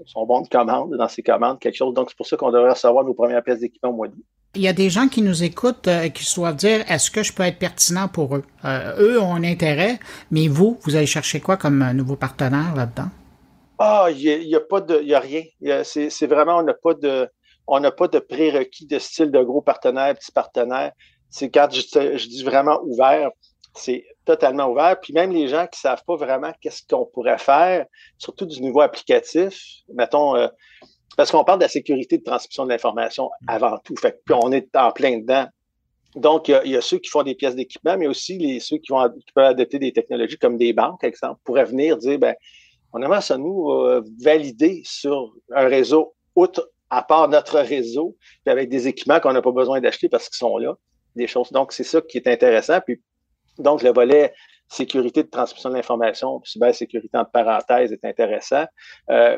son 0.04 0.26
bon 0.26 0.42
de 0.42 0.48
commande, 0.48 0.94
dans 0.96 1.08
ses 1.08 1.24
commandes, 1.24 1.58
quelque 1.58 1.76
chose. 1.76 1.92
Donc, 1.92 2.08
c'est 2.10 2.16
pour 2.16 2.26
ça 2.26 2.36
qu'on 2.36 2.52
devrait 2.52 2.70
recevoir 2.70 3.04
nos 3.04 3.14
premières 3.14 3.42
pièces 3.42 3.60
d'équipement 3.60 3.90
au 3.90 3.94
mois 3.94 4.08
d'août. 4.08 4.24
Il 4.54 4.62
y 4.62 4.68
a 4.68 4.72
des 4.72 4.90
gens 4.90 5.08
qui 5.08 5.22
nous 5.22 5.42
écoutent 5.42 5.88
et 5.88 5.90
euh, 5.90 6.08
qui 6.08 6.24
se 6.24 6.36
doivent 6.36 6.56
dire 6.56 6.84
est-ce 6.88 7.10
que 7.10 7.22
je 7.22 7.32
peux 7.32 7.42
être 7.42 7.58
pertinent 7.58 8.08
pour 8.08 8.36
eux? 8.36 8.44
Euh, 8.64 8.94
Eux 8.98 9.20
ont 9.20 9.34
un 9.34 9.44
intérêt, 9.44 9.98
mais 10.30 10.48
vous, 10.48 10.78
vous 10.84 10.96
allez 10.96 11.06
chercher 11.06 11.40
quoi 11.40 11.56
comme 11.56 11.84
nouveau 11.92 12.16
partenaire 12.16 12.74
là-dedans? 12.74 13.10
Ah, 13.78 14.08
il 14.10 14.46
n'y 14.46 14.54
a, 14.54 14.60
pas 14.60 14.80
de, 14.80 15.00
il 15.02 15.14
a 15.14 15.20
rien. 15.20 15.42
C'est 15.84 16.26
vraiment, 16.26 16.58
on 16.58 16.62
n'a 16.62 16.74
pas 16.74 16.94
de, 16.94 17.28
on 17.66 17.80
n'a 17.80 17.90
pas 17.90 18.08
de 18.08 18.18
prérequis 18.18 18.86
de 18.86 18.98
style 18.98 19.30
de 19.30 19.42
gros 19.42 19.60
partenaires, 19.60 20.14
petits 20.14 20.32
partenaires. 20.32 20.92
C'est 21.28 21.50
quand 21.50 21.68
je, 21.70 22.28
dis 22.28 22.44
vraiment 22.44 22.80
ouvert, 22.84 23.30
c'est 23.74 24.06
totalement 24.24 24.68
ouvert. 24.68 24.98
Puis 25.00 25.12
même 25.12 25.32
les 25.32 25.48
gens 25.48 25.66
qui 25.66 25.78
savent 25.78 26.02
pas 26.06 26.16
vraiment 26.16 26.52
qu'est-ce 26.60 26.82
qu'on 26.88 27.04
pourrait 27.06 27.38
faire, 27.38 27.86
surtout 28.18 28.46
du 28.46 28.60
niveau 28.62 28.80
applicatif, 28.80 29.60
mettons, 29.92 30.36
euh, 30.36 30.48
parce 31.16 31.30
qu'on 31.30 31.44
parle 31.44 31.58
de 31.58 31.64
la 31.64 31.68
sécurité 31.68 32.18
de 32.18 32.22
transmission 32.22 32.64
de 32.64 32.70
l'information 32.70 33.30
avant 33.46 33.78
tout. 33.78 33.96
Fait 33.96 34.20
que, 34.26 34.32
on 34.32 34.52
est 34.52 34.74
en 34.76 34.92
plein 34.92 35.18
dedans. 35.18 35.46
Donc, 36.14 36.48
il 36.48 36.70
y, 36.70 36.76
a, 36.76 36.80
ceux 36.80 36.98
qui 36.98 37.10
font 37.10 37.22
des 37.22 37.34
pièces 37.34 37.56
d'équipement, 37.56 37.98
mais 37.98 38.06
aussi 38.06 38.38
les, 38.38 38.58
ceux 38.58 38.78
qui, 38.78 38.90
vont, 38.90 39.06
qui 39.10 39.32
peuvent 39.34 39.44
adopter 39.44 39.78
des 39.78 39.92
technologies 39.92 40.38
comme 40.38 40.56
des 40.56 40.72
banques, 40.72 41.00
par 41.00 41.08
exemple, 41.08 41.40
pourraient 41.44 41.66
venir 41.66 41.98
dire, 41.98 42.18
ben, 42.18 42.34
on 42.92 43.02
aimerait 43.02 43.20
ça 43.20 43.38
nous 43.38 43.70
euh, 43.70 44.02
valider 44.20 44.82
sur 44.84 45.32
un 45.54 45.66
réseau, 45.66 46.14
outre, 46.34 46.70
à 46.90 47.02
part 47.02 47.28
notre 47.28 47.58
réseau, 47.60 48.16
puis 48.44 48.52
avec 48.52 48.68
des 48.68 48.88
équipements 48.88 49.20
qu'on 49.20 49.32
n'a 49.32 49.42
pas 49.42 49.52
besoin 49.52 49.80
d'acheter 49.80 50.08
parce 50.08 50.28
qu'ils 50.28 50.38
sont 50.38 50.58
là, 50.58 50.76
des 51.14 51.26
choses. 51.26 51.50
Donc, 51.50 51.72
c'est 51.72 51.84
ça 51.84 52.00
qui 52.00 52.18
est 52.18 52.28
intéressant. 52.28 52.80
Puis, 52.80 53.00
donc, 53.58 53.82
le 53.82 53.92
volet 53.92 54.32
sécurité 54.68 55.22
de 55.22 55.28
transmission 55.28 55.70
de 55.70 55.74
l'information, 55.74 56.40
sécurité 56.72 57.16
entre 57.16 57.30
parenthèses 57.30 57.92
est 57.92 58.04
intéressant. 58.04 58.64
Euh, 59.10 59.36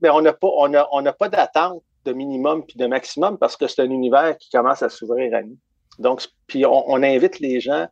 mais 0.00 0.10
on 0.10 0.20
n'a 0.20 0.32
pas, 0.32 0.48
on 0.48 0.72
on 0.92 1.12
pas 1.12 1.28
d'attente 1.28 1.82
de 2.04 2.12
minimum 2.12 2.64
puis 2.64 2.76
de 2.76 2.86
maximum 2.86 3.38
parce 3.38 3.56
que 3.56 3.66
c'est 3.66 3.82
un 3.82 3.90
univers 3.90 4.36
qui 4.38 4.50
commence 4.50 4.82
à 4.82 4.88
s'ouvrir 4.88 5.34
à 5.34 5.42
nous. 5.42 5.58
Donc, 5.98 6.26
puis 6.46 6.64
on, 6.66 7.02
invite 7.02 7.40
les 7.40 7.60
gens. 7.60 7.86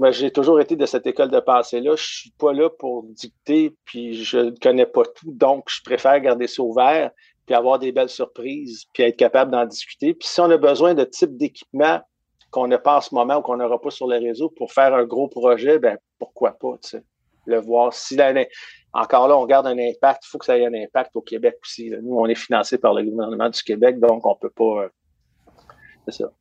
Moi, 0.00 0.10
j'ai 0.10 0.30
toujours 0.30 0.60
été 0.60 0.74
de 0.74 0.86
cette 0.86 1.06
école 1.06 1.30
de 1.30 1.38
pensée-là. 1.38 1.94
Je 1.96 2.04
suis 2.04 2.30
pas 2.32 2.52
là 2.52 2.68
pour 2.68 3.04
dicter, 3.04 3.76
puis 3.84 4.24
je 4.24 4.38
ne 4.38 4.50
connais 4.50 4.86
pas 4.86 5.04
tout. 5.04 5.32
Donc, 5.32 5.66
je 5.68 5.80
préfère 5.82 6.18
garder 6.20 6.48
ça 6.48 6.62
ouvert, 6.62 7.10
puis 7.46 7.54
avoir 7.54 7.78
des 7.78 7.92
belles 7.92 8.08
surprises, 8.08 8.84
puis 8.92 9.04
être 9.04 9.16
capable 9.16 9.52
d'en 9.52 9.66
discuter. 9.66 10.14
Puis 10.14 10.28
si 10.28 10.40
on 10.40 10.50
a 10.50 10.56
besoin 10.56 10.94
de 10.94 11.04
type 11.04 11.36
d'équipement 11.36 12.00
qu'on 12.50 12.66
n'a 12.68 12.78
pas 12.78 12.98
en 12.98 13.00
ce 13.00 13.14
moment 13.14 13.38
ou 13.38 13.42
qu'on 13.42 13.56
n'aura 13.56 13.80
pas 13.80 13.90
sur 13.90 14.06
le 14.06 14.16
réseau 14.16 14.48
pour 14.48 14.72
faire 14.72 14.94
un 14.94 15.04
gros 15.04 15.28
projet, 15.28 15.78
ben 15.78 15.98
pourquoi 16.18 16.52
pas, 16.52 16.78
tu 16.82 16.90
sais, 16.90 17.04
le 17.46 17.60
voir. 17.60 17.92
Si 17.92 18.16
encore 18.92 19.26
là, 19.26 19.36
on 19.36 19.40
regarde 19.40 19.66
un 19.66 19.78
impact, 19.78 20.24
il 20.24 20.28
faut 20.28 20.38
que 20.38 20.44
ça 20.44 20.56
ait 20.56 20.64
un 20.64 20.74
impact 20.74 21.16
au 21.16 21.20
Québec 21.20 21.56
aussi. 21.62 21.90
Nous, 22.02 22.16
on 22.16 22.26
est 22.26 22.36
financé 22.36 22.78
par 22.78 22.94
le 22.94 23.02
gouvernement 23.02 23.50
du 23.50 23.60
Québec, 23.62 23.98
donc 23.98 24.24
on 24.24 24.30
ne 24.30 24.38
peut 24.40 24.50
pas. 24.50 24.84
Euh, 24.84 24.88
c'est 26.08 26.22
ça. 26.22 26.32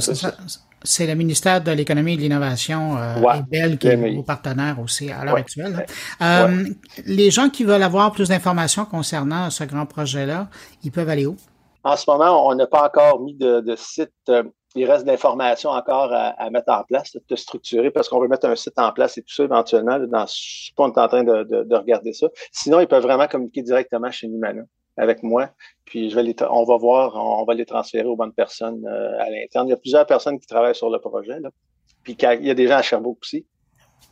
C'est 0.00 0.60
le 1.00 1.14
ministère 1.14 1.62
de 1.62 1.70
l'Économie 1.70 2.14
et 2.14 2.16
de 2.16 2.22
l'Innovation 2.22 2.96
euh, 2.96 3.76
qui 3.76 3.88
est 3.88 3.96
mon 3.96 4.22
partenaire 4.22 4.78
aussi 4.82 5.10
à 5.10 5.24
l'heure 5.24 5.36
actuelle. 5.36 5.86
Euh, 6.22 6.64
les 7.06 7.30
gens 7.30 7.48
qui 7.48 7.64
veulent 7.64 7.82
avoir 7.82 8.12
plus 8.12 8.28
d'informations 8.28 8.84
concernant 8.84 9.50
ce 9.50 9.64
grand 9.64 9.86
projet-là, 9.86 10.48
ils 10.82 10.92
peuvent 10.92 11.08
aller 11.08 11.26
où? 11.26 11.36
En 11.82 11.96
ce 11.96 12.10
moment, 12.10 12.46
on 12.48 12.54
n'a 12.54 12.66
pas 12.66 12.86
encore 12.86 13.20
mis 13.20 13.34
de, 13.34 13.74
site. 13.76 14.10
Euh, 14.28 14.42
il 14.74 14.90
reste 14.90 15.04
d'informations 15.04 15.70
encore 15.70 16.10
à, 16.12 16.50
mettre 16.50 16.72
en 16.72 16.82
place, 16.82 17.16
de 17.28 17.36
structurer, 17.36 17.90
parce 17.90 18.08
qu'on 18.08 18.20
veut 18.20 18.26
mettre 18.26 18.48
un 18.48 18.56
site 18.56 18.78
en 18.78 18.90
place 18.90 19.16
et 19.18 19.22
tout 19.22 19.32
ça 19.32 19.44
éventuellement. 19.44 19.98
Dans, 20.00 20.26
on 20.78 20.88
est 20.88 20.98
en 20.98 21.08
train 21.08 21.22
de, 21.22 21.44
de, 21.44 21.76
regarder 21.76 22.12
ça. 22.12 22.26
Sinon, 22.50 22.80
ils 22.80 22.88
peuvent 22.88 23.04
vraiment 23.04 23.28
communiquer 23.28 23.62
directement 23.62 24.10
chez 24.10 24.26
Numana 24.26 24.62
avec 24.96 25.22
moi. 25.22 25.50
Puis 25.84 26.10
je 26.10 26.14
vais 26.14 26.22
les 26.22 26.34
on 26.50 26.64
va 26.64 26.76
voir, 26.76 27.14
on 27.16 27.44
va 27.44 27.54
les 27.54 27.66
transférer 27.66 28.06
aux 28.06 28.16
bonnes 28.16 28.32
personnes 28.32 28.86
euh, 28.86 29.20
à 29.20 29.30
l'interne. 29.30 29.68
Il 29.68 29.70
y 29.70 29.74
a 29.74 29.76
plusieurs 29.76 30.06
personnes 30.06 30.38
qui 30.38 30.46
travaillent 30.46 30.74
sur 30.74 30.90
le 30.90 30.98
projet. 30.98 31.40
Là. 31.40 31.50
Puis 32.02 32.16
il 32.20 32.46
y 32.46 32.50
a 32.50 32.54
des 32.54 32.68
gens 32.68 32.76
à 32.76 32.82
Sherbrooke 32.82 33.18
aussi. 33.22 33.46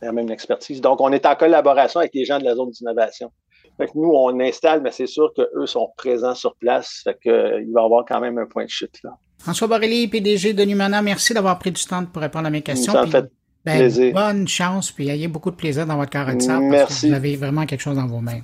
Il 0.01 0.05
y 0.05 0.07
a 0.07 0.11
même 0.11 0.29
expertise. 0.31 0.81
Donc, 0.81 0.99
on 0.99 1.11
est 1.11 1.25
en 1.25 1.35
collaboration 1.35 1.99
avec 1.99 2.13
les 2.13 2.25
gens 2.25 2.39
de 2.39 2.43
la 2.43 2.55
zone 2.55 2.71
d'innovation. 2.71 3.31
Fait 3.77 3.87
que 3.87 3.91
nous, 3.95 4.11
on 4.13 4.39
installe, 4.39 4.81
mais 4.81 4.91
c'est 4.91 5.07
sûr 5.07 5.31
qu'eux 5.35 5.65
sont 5.65 5.89
présents 5.97 6.35
sur 6.35 6.55
place. 6.55 7.01
Fait 7.03 7.17
que, 7.23 7.29
euh, 7.29 7.61
il 7.61 7.71
va 7.71 7.81
y 7.81 7.85
avoir 7.85 8.05
quand 8.05 8.19
même 8.19 8.37
un 8.37 8.45
point 8.45 8.65
de 8.65 8.69
chute 8.69 8.99
là. 9.03 9.11
François 9.39 9.67
Borrelli, 9.67 10.07
PDG 10.07 10.53
de 10.53 10.63
Numana, 10.63 11.01
merci 11.01 11.33
d'avoir 11.33 11.59
pris 11.59 11.71
du 11.71 11.83
temps 11.83 12.05
pour 12.05 12.21
répondre 12.21 12.47
à 12.47 12.49
mes 12.49 12.61
questions. 12.61 12.93
Ça 12.93 13.05
fait 13.07 13.25
ben, 13.65 13.77
plaisir. 13.77 14.13
Bonne 14.13 14.47
chance, 14.47 14.91
puis 14.91 15.09
ayez 15.09 15.27
beaucoup 15.27 15.51
de 15.51 15.55
plaisir 15.55 15.85
dans 15.85 15.97
votre 15.97 16.11
carrière 16.11 16.37
de 16.37 16.43
Merci. 16.43 16.69
Parce 16.71 17.01
que 17.01 17.07
vous 17.07 17.13
avez 17.13 17.35
vraiment 17.35 17.65
quelque 17.65 17.81
chose 17.81 17.97
dans 17.97 18.07
vos 18.07 18.19
mains. 18.19 18.41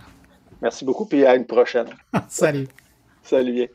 Merci 0.61 0.85
beaucoup, 0.85 1.05
puis 1.05 1.25
à 1.25 1.35
une 1.35 1.45
prochaine. 1.45 1.87
Salut. 2.29 2.67
Salut. 3.23 3.69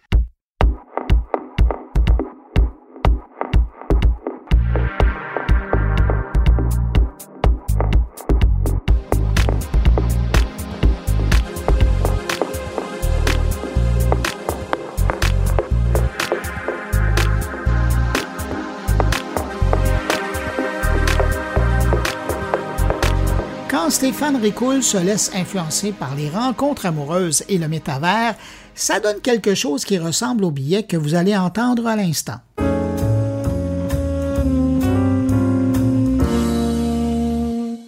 Stéphane 23.91 24.37
Ricoul 24.37 24.83
se 24.83 24.97
laisse 24.97 25.31
influencer 25.35 25.93
par 25.93 26.17
les 26.17 26.31
rencontres 26.31 26.87
amoureuses 26.87 27.45
et 27.49 27.59
le 27.59 27.69
métavers, 27.69 28.35
ça 28.75 28.99
donne 28.99 29.21
quelque 29.21 29.55
chose 29.55 29.85
qui 29.85 29.99
ressemble 29.99 30.45
au 30.45 30.51
billet 30.51 30.85
que 30.85 30.97
vous 30.97 31.15
allez 31.15 31.37
entendre 31.37 31.87
à 31.87 31.95
l'instant. 31.95 32.39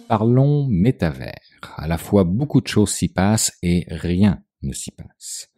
Parlons 0.07 0.67
métavers. 0.69 1.33
À 1.77 1.87
la 1.87 1.97
fois 1.97 2.23
beaucoup 2.23 2.61
de 2.61 2.67
choses 2.67 2.91
s'y 2.91 3.07
passent 3.07 3.53
et 3.63 3.85
rien 3.89 4.43
ne 4.61 4.73
s'y 4.73 4.91
passe. 4.91 5.49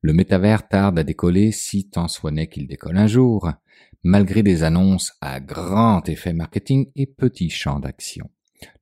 Le 0.00 0.12
métavers 0.12 0.68
tarde 0.68 0.98
à 0.98 1.04
décoller 1.04 1.52
si 1.52 1.88
tant 1.88 2.08
soit 2.08 2.32
n'est 2.32 2.48
qu'il 2.48 2.66
décolle 2.66 2.98
un 2.98 3.06
jour, 3.06 3.50
malgré 4.02 4.42
des 4.42 4.64
annonces 4.64 5.12
à 5.20 5.38
grand 5.40 6.08
effet 6.08 6.32
marketing 6.32 6.90
et 6.96 7.06
petits 7.06 7.50
champs 7.50 7.78
d'action. 7.78 8.28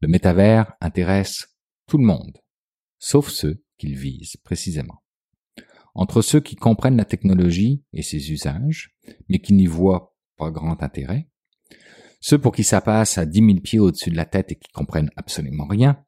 Le 0.00 0.08
métavers 0.08 0.72
intéresse 0.80 1.48
tout 1.86 1.98
le 1.98 2.04
monde, 2.04 2.38
sauf 2.98 3.28
ceux 3.28 3.62
qu'il 3.78 3.96
vise 3.96 4.36
précisément. 4.44 5.02
Entre 5.94 6.22
ceux 6.22 6.40
qui 6.40 6.56
comprennent 6.56 6.96
la 6.96 7.04
technologie 7.04 7.84
et 7.92 8.02
ses 8.02 8.32
usages, 8.32 8.96
mais 9.28 9.38
qui 9.38 9.52
n'y 9.52 9.66
voient 9.66 10.16
pas 10.36 10.50
grand 10.50 10.82
intérêt, 10.82 11.28
ceux 12.20 12.38
pour 12.38 12.52
qui 12.52 12.64
ça 12.64 12.80
passe 12.80 13.18
à 13.18 13.26
dix 13.26 13.42
mille 13.42 13.60
pieds 13.60 13.78
au-dessus 13.78 14.10
de 14.10 14.16
la 14.16 14.24
tête 14.24 14.50
et 14.50 14.56
qui 14.56 14.72
comprennent 14.72 15.10
absolument 15.16 15.66
rien, 15.66 16.02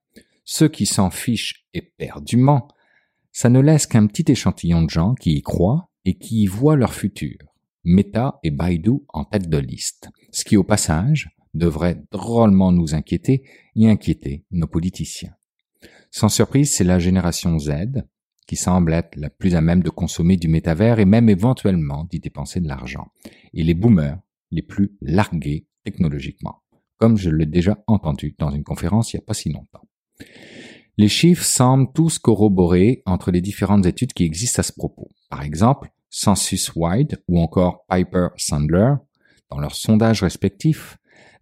ceux 0.44 0.68
qui 0.68 0.86
s'en 0.86 1.10
fichent 1.10 1.66
éperdument, 1.74 2.68
ça 3.32 3.50
ne 3.50 3.60
laisse 3.60 3.86
qu'un 3.86 4.06
petit 4.06 4.30
échantillon 4.32 4.82
de 4.82 4.90
gens 4.90 5.14
qui 5.14 5.32
y 5.32 5.42
croient 5.42 5.90
et 6.04 6.16
qui 6.16 6.42
y 6.42 6.46
voient 6.46 6.76
leur 6.76 6.94
futur. 6.94 7.36
Meta 7.84 8.40
et 8.42 8.50
Baidu 8.50 9.02
en 9.10 9.24
tête 9.24 9.48
de 9.48 9.58
liste, 9.58 10.08
ce 10.32 10.44
qui 10.44 10.56
au 10.56 10.64
passage 10.64 11.35
devrait 11.56 12.02
drôlement 12.10 12.72
nous 12.72 12.94
inquiéter 12.94 13.44
et 13.74 13.88
inquiéter 13.88 14.44
nos 14.50 14.66
politiciens. 14.66 15.34
Sans 16.10 16.28
surprise, 16.28 16.74
c'est 16.74 16.84
la 16.84 16.98
génération 16.98 17.58
Z 17.58 17.70
qui 18.46 18.56
semble 18.56 18.92
être 18.92 19.16
la 19.16 19.28
plus 19.28 19.54
à 19.54 19.60
même 19.60 19.82
de 19.82 19.90
consommer 19.90 20.36
du 20.36 20.48
métavers 20.48 21.00
et 21.00 21.04
même 21.04 21.28
éventuellement 21.28 22.04
d'y 22.04 22.20
dépenser 22.20 22.60
de 22.60 22.68
l'argent, 22.68 23.08
et 23.52 23.64
les 23.64 23.74
boomers 23.74 24.18
les 24.52 24.62
plus 24.62 24.96
largués 25.00 25.66
technologiquement, 25.84 26.62
comme 26.98 27.16
je 27.16 27.30
l'ai 27.30 27.46
déjà 27.46 27.82
entendu 27.86 28.36
dans 28.38 28.50
une 28.50 28.62
conférence 28.62 29.12
il 29.12 29.16
n'y 29.16 29.22
a 29.22 29.26
pas 29.26 29.34
si 29.34 29.50
longtemps. 29.50 29.88
Les 30.96 31.08
chiffres 31.08 31.44
semblent 31.44 31.92
tous 31.92 32.18
corroborer 32.18 33.02
entre 33.04 33.30
les 33.30 33.42
différentes 33.42 33.84
études 33.84 34.14
qui 34.14 34.24
existent 34.24 34.60
à 34.60 34.62
ce 34.62 34.72
propos. 34.72 35.10
Par 35.28 35.42
exemple, 35.42 35.90
Census 36.08 36.72
Wide 36.74 37.22
ou 37.28 37.38
encore 37.40 37.84
Piper 37.88 38.28
Sandler, 38.36 38.94
dans 39.50 39.58
leurs 39.58 39.74
sondages 39.74 40.22
respectifs, 40.22 40.96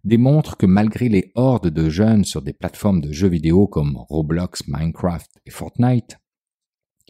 démontre 0.05 0.55
que 0.55 0.65
malgré 0.65 1.09
les 1.09 1.31
hordes 1.35 1.69
de 1.69 1.89
jeunes 1.89 2.23
sur 2.23 2.41
des 2.41 2.53
plateformes 2.53 3.01
de 3.01 3.11
jeux 3.11 3.27
vidéo 3.27 3.67
comme 3.67 3.97
Roblox, 3.97 4.67
Minecraft 4.67 5.29
et 5.45 5.51
Fortnite, 5.51 6.17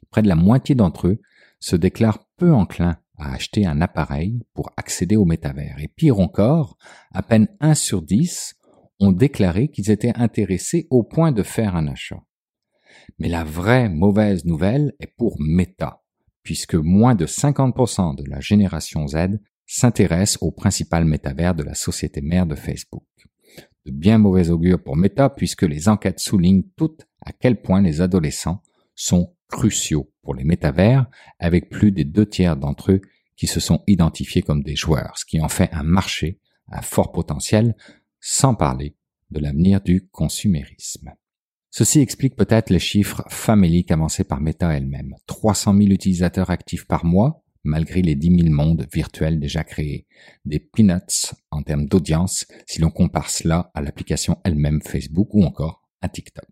près 0.09 0.21
de 0.21 0.27
la 0.27 0.35
moitié 0.35 0.75
d'entre 0.75 1.07
eux 1.07 1.21
se 1.59 1.75
déclarent 1.75 2.25
peu 2.37 2.53
enclins 2.53 2.97
à 3.17 3.33
acheter 3.33 3.65
un 3.65 3.81
appareil 3.81 4.41
pour 4.53 4.71
accéder 4.77 5.15
au 5.15 5.25
métavers. 5.25 5.77
Et 5.79 5.87
pire 5.87 6.19
encore, 6.19 6.77
à 7.13 7.21
peine 7.21 7.47
1 7.59 7.75
sur 7.75 8.01
10 8.01 8.55
ont 8.99 9.11
déclaré 9.11 9.69
qu'ils 9.69 9.91
étaient 9.91 10.15
intéressés 10.15 10.87
au 10.89 11.03
point 11.03 11.31
de 11.31 11.43
faire 11.43 11.75
un 11.75 11.87
achat. 11.87 12.23
Mais 13.19 13.27
la 13.27 13.43
vraie 13.43 13.89
mauvaise 13.89 14.45
nouvelle 14.45 14.93
est 14.99 15.13
pour 15.17 15.35
Meta, 15.39 16.01
puisque 16.43 16.75
moins 16.75 17.15
de 17.15 17.25
50% 17.25 18.15
de 18.15 18.29
la 18.29 18.39
génération 18.39 19.07
Z 19.07 19.39
s'intéresse 19.65 20.37
au 20.41 20.51
principal 20.51 21.05
métavers 21.05 21.55
de 21.55 21.63
la 21.63 21.73
société 21.73 22.21
mère 22.21 22.45
de 22.45 22.55
Facebook. 22.55 23.03
De 23.85 23.91
bien 23.91 24.17
mauvais 24.17 24.49
augure 24.49 24.81
pour 24.81 24.95
Meta 24.95 25.29
puisque 25.29 25.63
les 25.63 25.89
enquêtes 25.89 26.19
soulignent 26.19 26.65
toutes 26.75 27.07
à 27.21 27.31
quel 27.31 27.61
point 27.61 27.81
les 27.81 28.01
adolescents 28.01 28.61
sont 28.95 29.35
cruciaux 29.47 30.11
pour 30.23 30.33
les 30.33 30.43
métavers, 30.43 31.07
avec 31.39 31.69
plus 31.69 31.91
des 31.91 32.03
deux 32.03 32.25
tiers 32.25 32.57
d'entre 32.57 32.93
eux 32.93 33.01
qui 33.35 33.47
se 33.47 33.59
sont 33.59 33.83
identifiés 33.87 34.41
comme 34.41 34.63
des 34.63 34.75
joueurs, 34.75 35.17
ce 35.17 35.25
qui 35.25 35.39
en 35.39 35.49
fait 35.49 35.69
un 35.71 35.83
marché 35.83 36.39
à 36.67 36.81
fort 36.81 37.11
potentiel, 37.11 37.75
sans 38.19 38.55
parler 38.55 38.95
de 39.29 39.39
l'avenir 39.39 39.81
du 39.81 40.07
consumérisme. 40.07 41.13
Ceci 41.69 41.99
explique 41.99 42.35
peut-être 42.35 42.69
les 42.69 42.79
chiffres 42.79 43.23
faméliques 43.27 43.91
avancés 43.91 44.23
par 44.23 44.39
Meta 44.39 44.71
elle-même. 44.71 45.15
300 45.27 45.75
000 45.77 45.89
utilisateurs 45.89 46.49
actifs 46.49 46.87
par 46.87 47.05
mois, 47.05 47.43
malgré 47.65 48.01
les 48.01 48.15
10 48.15 48.43
000 48.43 48.55
mondes 48.55 48.87
virtuels 48.93 49.39
déjà 49.39 49.63
créés. 49.63 50.07
Des 50.45 50.59
peanuts 50.59 51.33
en 51.51 51.63
termes 51.63 51.87
d'audience 51.87 52.45
si 52.65 52.79
l'on 52.79 52.91
compare 52.91 53.29
cela 53.29 53.71
à 53.73 53.81
l'application 53.81 54.37
elle-même 54.43 54.81
Facebook 54.81 55.33
ou 55.33 55.43
encore 55.43 55.81
à 56.01 56.09
TikTok. 56.09 56.45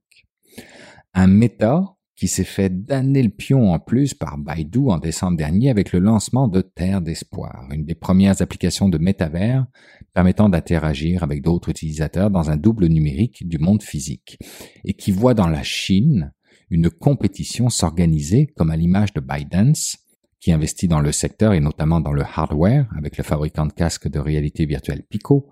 Un 1.13 1.27
Meta 1.27 1.95
qui 2.15 2.27
s'est 2.27 2.43
fait 2.43 2.69
damner 2.69 3.23
le 3.23 3.29
pion 3.29 3.73
en 3.73 3.79
plus 3.79 4.13
par 4.13 4.37
Baidu 4.37 4.87
en 4.87 4.97
décembre 4.97 5.37
dernier 5.37 5.69
avec 5.69 5.91
le 5.91 5.99
lancement 5.99 6.47
de 6.47 6.61
Terre 6.61 7.01
d'Espoir, 7.01 7.67
une 7.71 7.85
des 7.85 7.95
premières 7.95 8.41
applications 8.41 8.87
de 8.87 8.97
métavers 8.97 9.65
permettant 10.13 10.47
d'interagir 10.47 11.23
avec 11.23 11.41
d'autres 11.41 11.69
utilisateurs 11.69 12.29
dans 12.29 12.51
un 12.51 12.57
double 12.57 12.87
numérique 12.87 13.47
du 13.47 13.57
monde 13.57 13.81
physique, 13.81 14.37
et 14.85 14.93
qui 14.93 15.11
voit 15.11 15.33
dans 15.33 15.47
la 15.47 15.63
Chine 15.63 16.31
une 16.69 16.89
compétition 16.89 17.69
s'organiser 17.69 18.47
comme 18.55 18.71
à 18.71 18.77
l'image 18.77 19.13
de 19.13 19.19
ByteDance, 19.19 19.97
qui 20.43 20.51
investit 20.51 20.89
dans 20.89 20.99
le 20.99 21.13
secteur 21.13 21.53
et 21.53 21.61
notamment 21.61 22.01
dans 22.01 22.11
le 22.11 22.23
hardware 22.23 22.85
avec 22.97 23.17
le 23.17 23.23
fabricant 23.23 23.65
de 23.65 23.71
casques 23.71 24.09
de 24.09 24.19
réalité 24.19 24.65
virtuelle 24.65 25.03
Pico, 25.09 25.49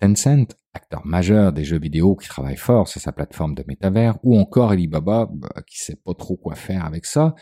Tencent, 0.00 0.56
acteur 0.72 1.06
majeur 1.06 1.52
des 1.52 1.64
jeux 1.64 1.78
vidéo 1.78 2.16
qui 2.16 2.26
travaille 2.26 2.56
fort 2.56 2.88
sur 2.88 2.98
sa 2.98 3.12
plateforme 3.12 3.54
de 3.54 3.62
métavers, 3.68 4.18
ou 4.22 4.38
encore 4.38 4.70
Alibaba, 4.70 5.28
bah, 5.30 5.62
qui 5.66 5.78
sait 5.78 5.96
pas 6.02 6.14
trop 6.14 6.36
quoi 6.36 6.54
faire 6.54 6.86
avec 6.86 7.04
ça, 7.04 7.34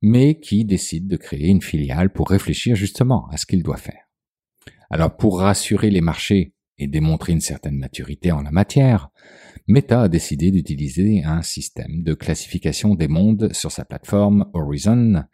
mais 0.00 0.40
qui 0.40 0.64
décide 0.64 1.08
de 1.08 1.18
créer 1.18 1.48
une 1.48 1.60
filiale 1.60 2.10
pour 2.10 2.30
réfléchir 2.30 2.74
justement 2.74 3.28
à 3.28 3.36
ce 3.36 3.44
qu'il 3.44 3.62
doit 3.62 3.76
faire. 3.76 4.08
Alors 4.88 5.18
pour 5.18 5.40
rassurer 5.40 5.90
les 5.90 6.00
marchés 6.00 6.54
et 6.78 6.86
démontrer 6.86 7.34
une 7.34 7.42
certaine 7.42 7.76
maturité 7.76 8.32
en 8.32 8.40
la 8.40 8.50
matière, 8.50 9.10
Meta 9.66 10.02
a 10.02 10.08
décidé 10.08 10.50
d'utiliser 10.50 11.22
un 11.22 11.42
système 11.42 12.02
de 12.02 12.14
classification 12.14 12.94
des 12.94 13.08
mondes 13.08 13.52
sur 13.52 13.70
sa 13.70 13.84
plateforme 13.84 14.46
Horizon, 14.54 15.24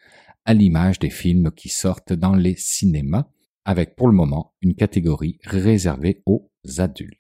à 0.45 0.55
l'image 0.55 0.99
des 0.99 1.11
films 1.11 1.51
qui 1.51 1.69
sortent 1.69 2.13
dans 2.13 2.35
les 2.35 2.55
cinémas, 2.57 3.29
avec 3.65 3.97
pour 3.97 4.09
le 4.09 4.15
moment 4.15 4.55
une 4.63 4.75
catégorie 4.75 5.39
réservée 5.45 6.23
aux 6.27 6.51
adultes. 6.79 7.19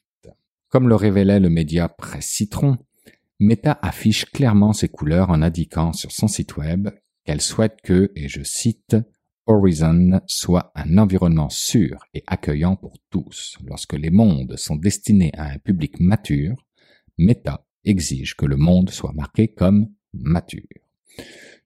Comme 0.69 0.89
le 0.89 0.95
révélait 0.95 1.41
le 1.41 1.51
média 1.51 1.89
Presse 1.89 2.27
Citron, 2.27 2.79
Meta 3.39 3.79
affiche 3.83 4.27
clairement 4.27 4.73
ses 4.73 4.89
couleurs 4.89 5.31
en 5.31 5.43
indiquant 5.43 5.93
sur 5.93 6.13
son 6.13 6.29
site 6.29 6.57
web 6.57 6.89
qu'elle 7.25 7.41
souhaite 7.41 7.79
que, 7.83 8.13
et 8.15 8.29
je 8.29 8.43
cite, 8.43 8.97
Horizon 9.47 10.21
soit 10.27 10.71
un 10.75 10.99
environnement 10.99 11.49
sûr 11.49 12.05
et 12.15 12.23
accueillant 12.27 12.77
pour 12.77 12.99
tous. 13.11 13.57
Lorsque 13.65 13.95
les 13.95 14.11
mondes 14.11 14.57
sont 14.57 14.77
destinés 14.77 15.33
à 15.35 15.47
un 15.51 15.59
public 15.59 15.99
mature, 15.99 16.67
Meta 17.19 17.67
exige 17.85 18.37
que 18.37 18.47
le 18.47 18.57
monde 18.57 18.91
soit 18.91 19.13
marqué 19.13 19.49
comme 19.49 19.89
mature. 20.13 20.63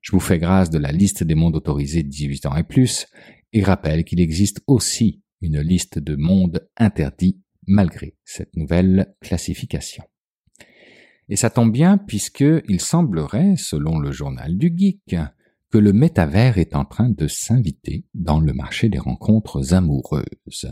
Je 0.05 0.13
vous 0.13 0.21
fais 0.21 0.39
grâce 0.39 0.69
de 0.69 0.77
la 0.77 0.93
liste 0.93 1.25
des 1.25 1.35
mondes 1.35 1.57
autorisés 1.57 2.03
de 2.03 2.11
18 2.11 2.45
ans 2.45 2.57
et 2.57 2.63
plus 2.63 3.07
et 3.55 3.63
rappelle 3.63 4.05
qu'il 4.05 4.21
existe 4.21 4.61
aussi 4.67 5.23
une 5.41 5.61
liste 5.61 5.99
de 5.99 6.15
mondes 6.15 6.69
interdits 6.77 7.41
malgré 7.67 8.15
cette 8.23 8.55
nouvelle 8.55 9.15
classification. 9.23 10.05
Et 11.31 11.37
ça 11.37 11.49
tombe 11.49 11.73
bien 11.73 11.97
puisque 11.97 12.45
il 12.69 12.83
semblerait, 12.83 13.57
selon 13.57 13.99
le 13.99 14.13
journal 14.13 14.59
du 14.59 14.75
geek, 14.77 15.17
que 15.71 15.79
le 15.79 15.95
métavers 15.95 16.59
est 16.59 16.77
en 16.77 16.85
train 16.85 17.09
de 17.09 17.27
s'inviter 17.27 18.05
dans 18.13 18.41
le 18.41 18.53
marché 18.53 18.91
des 18.91 18.99
rencontres 18.99 19.73
amoureuses. 19.73 20.71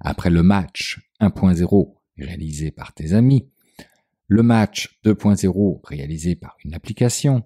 Après 0.00 0.28
le 0.28 0.42
match 0.42 1.08
1.0 1.20 1.94
réalisé 2.18 2.72
par 2.72 2.94
tes 2.94 3.12
amis, 3.12 3.48
le 4.26 4.42
match 4.42 4.98
2.0 5.04 5.86
réalisé 5.86 6.34
par 6.34 6.56
une 6.64 6.74
application, 6.74 7.44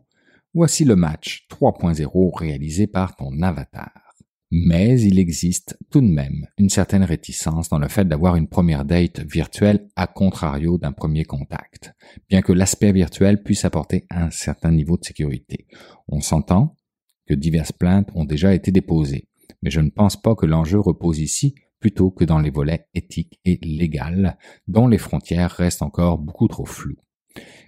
voici 0.55 0.85
le 0.85 0.97
match 0.97 1.47
3.0 1.51 2.39
réalisé 2.39 2.87
par 2.87 3.17
ton 3.17 3.43
avatar. 3.43 3.93
Mais 4.53 5.01
il 5.01 5.21
existe 5.21 5.79
tout 5.91 6.01
de 6.01 6.09
même 6.09 6.49
une 6.59 6.71
certaine 6.71 7.05
réticence 7.05 7.69
dans 7.69 7.79
le 7.79 7.87
fait 7.87 8.07
d'avoir 8.07 8.35
une 8.35 8.49
première 8.49 8.85
date 8.85 9.21
virtuelle 9.21 9.89
à 9.95 10.09
contrario 10.09 10.77
d'un 10.77 10.91
premier 10.91 11.25
contact, 11.25 11.93
bien 12.29 12.43
que 12.43 12.53
l'aspect 12.53 12.93
virtuel 12.93 13.45
puisse 13.45 13.65
apporter 13.65 14.07
un 14.11 14.31
certain 14.31 14.73
niveau 14.73 14.97
de 14.97 15.05
sécurité. 15.05 15.69
On 16.09 16.21
s'entend 16.21 16.77
que 17.29 17.35
diverses 17.35 17.71
plaintes 17.71 18.09
ont 18.17 18.25
déjà 18.25 18.53
été 18.53 18.73
déposées, 18.73 19.29
mais 19.63 19.71
je 19.71 19.81
ne 19.81 19.91
pense 19.91 20.21
pas 20.21 20.35
que 20.35 20.47
l'enjeu 20.47 20.81
repose 20.81 21.21
ici 21.21 21.55
plutôt 21.79 22.11
que 22.11 22.25
dans 22.25 22.41
les 22.41 22.51
volets 22.51 22.89
éthiques 22.93 23.39
et 23.45 23.59
légaux, 23.63 24.31
dont 24.67 24.89
les 24.89 24.99
frontières 24.99 25.53
restent 25.53 25.83
encore 25.83 26.19
beaucoup 26.19 26.49
trop 26.49 26.67
floues. 26.67 26.99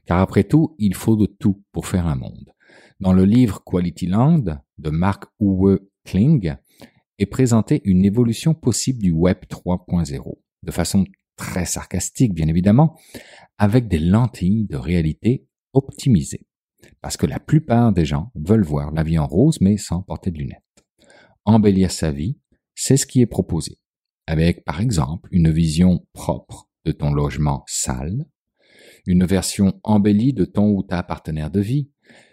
Car 0.04 0.18
après 0.18 0.44
tout, 0.44 0.74
il 0.78 0.94
faut 0.94 1.16
de 1.16 1.26
tout 1.26 1.62
pour 1.70 1.86
faire 1.86 2.08
un 2.08 2.16
monde. 2.16 2.52
Dans 3.02 3.12
le 3.12 3.24
livre 3.24 3.64
Quality 3.64 4.06
Land 4.06 4.44
de 4.78 4.90
Mark 4.90 5.24
Uwe 5.40 5.80
Kling, 6.04 6.54
et 7.18 7.26
présenter 7.26 7.82
une 7.84 8.04
évolution 8.04 8.54
possible 8.54 9.02
du 9.02 9.10
Web 9.10 9.38
3.0, 9.50 10.38
de 10.62 10.70
façon 10.70 11.04
très 11.34 11.64
sarcastique 11.64 12.32
bien 12.32 12.46
évidemment, 12.46 12.96
avec 13.58 13.88
des 13.88 13.98
lentilles 13.98 14.68
de 14.68 14.76
réalité 14.76 15.48
optimisées. 15.72 16.46
Parce 17.00 17.16
que 17.16 17.26
la 17.26 17.40
plupart 17.40 17.92
des 17.92 18.04
gens 18.04 18.30
veulent 18.36 18.62
voir 18.62 18.92
la 18.92 19.02
vie 19.02 19.18
en 19.18 19.26
rose 19.26 19.60
mais 19.60 19.78
sans 19.78 20.02
porter 20.02 20.30
de 20.30 20.38
lunettes. 20.38 20.62
Embellir 21.44 21.90
sa 21.90 22.12
vie, 22.12 22.38
c'est 22.76 22.96
ce 22.96 23.06
qui 23.06 23.20
est 23.20 23.26
proposé, 23.26 23.80
avec 24.28 24.64
par 24.64 24.80
exemple 24.80 25.28
une 25.32 25.50
vision 25.50 26.06
propre 26.12 26.70
de 26.84 26.92
ton 26.92 27.12
logement 27.12 27.64
sale, 27.66 28.26
une 29.06 29.24
version 29.24 29.80
embellie 29.82 30.32
de 30.32 30.44
ton 30.44 30.70
ou 30.70 30.84
ta 30.84 31.02
partenaire 31.02 31.50
de 31.50 31.60
vie, 31.60 31.90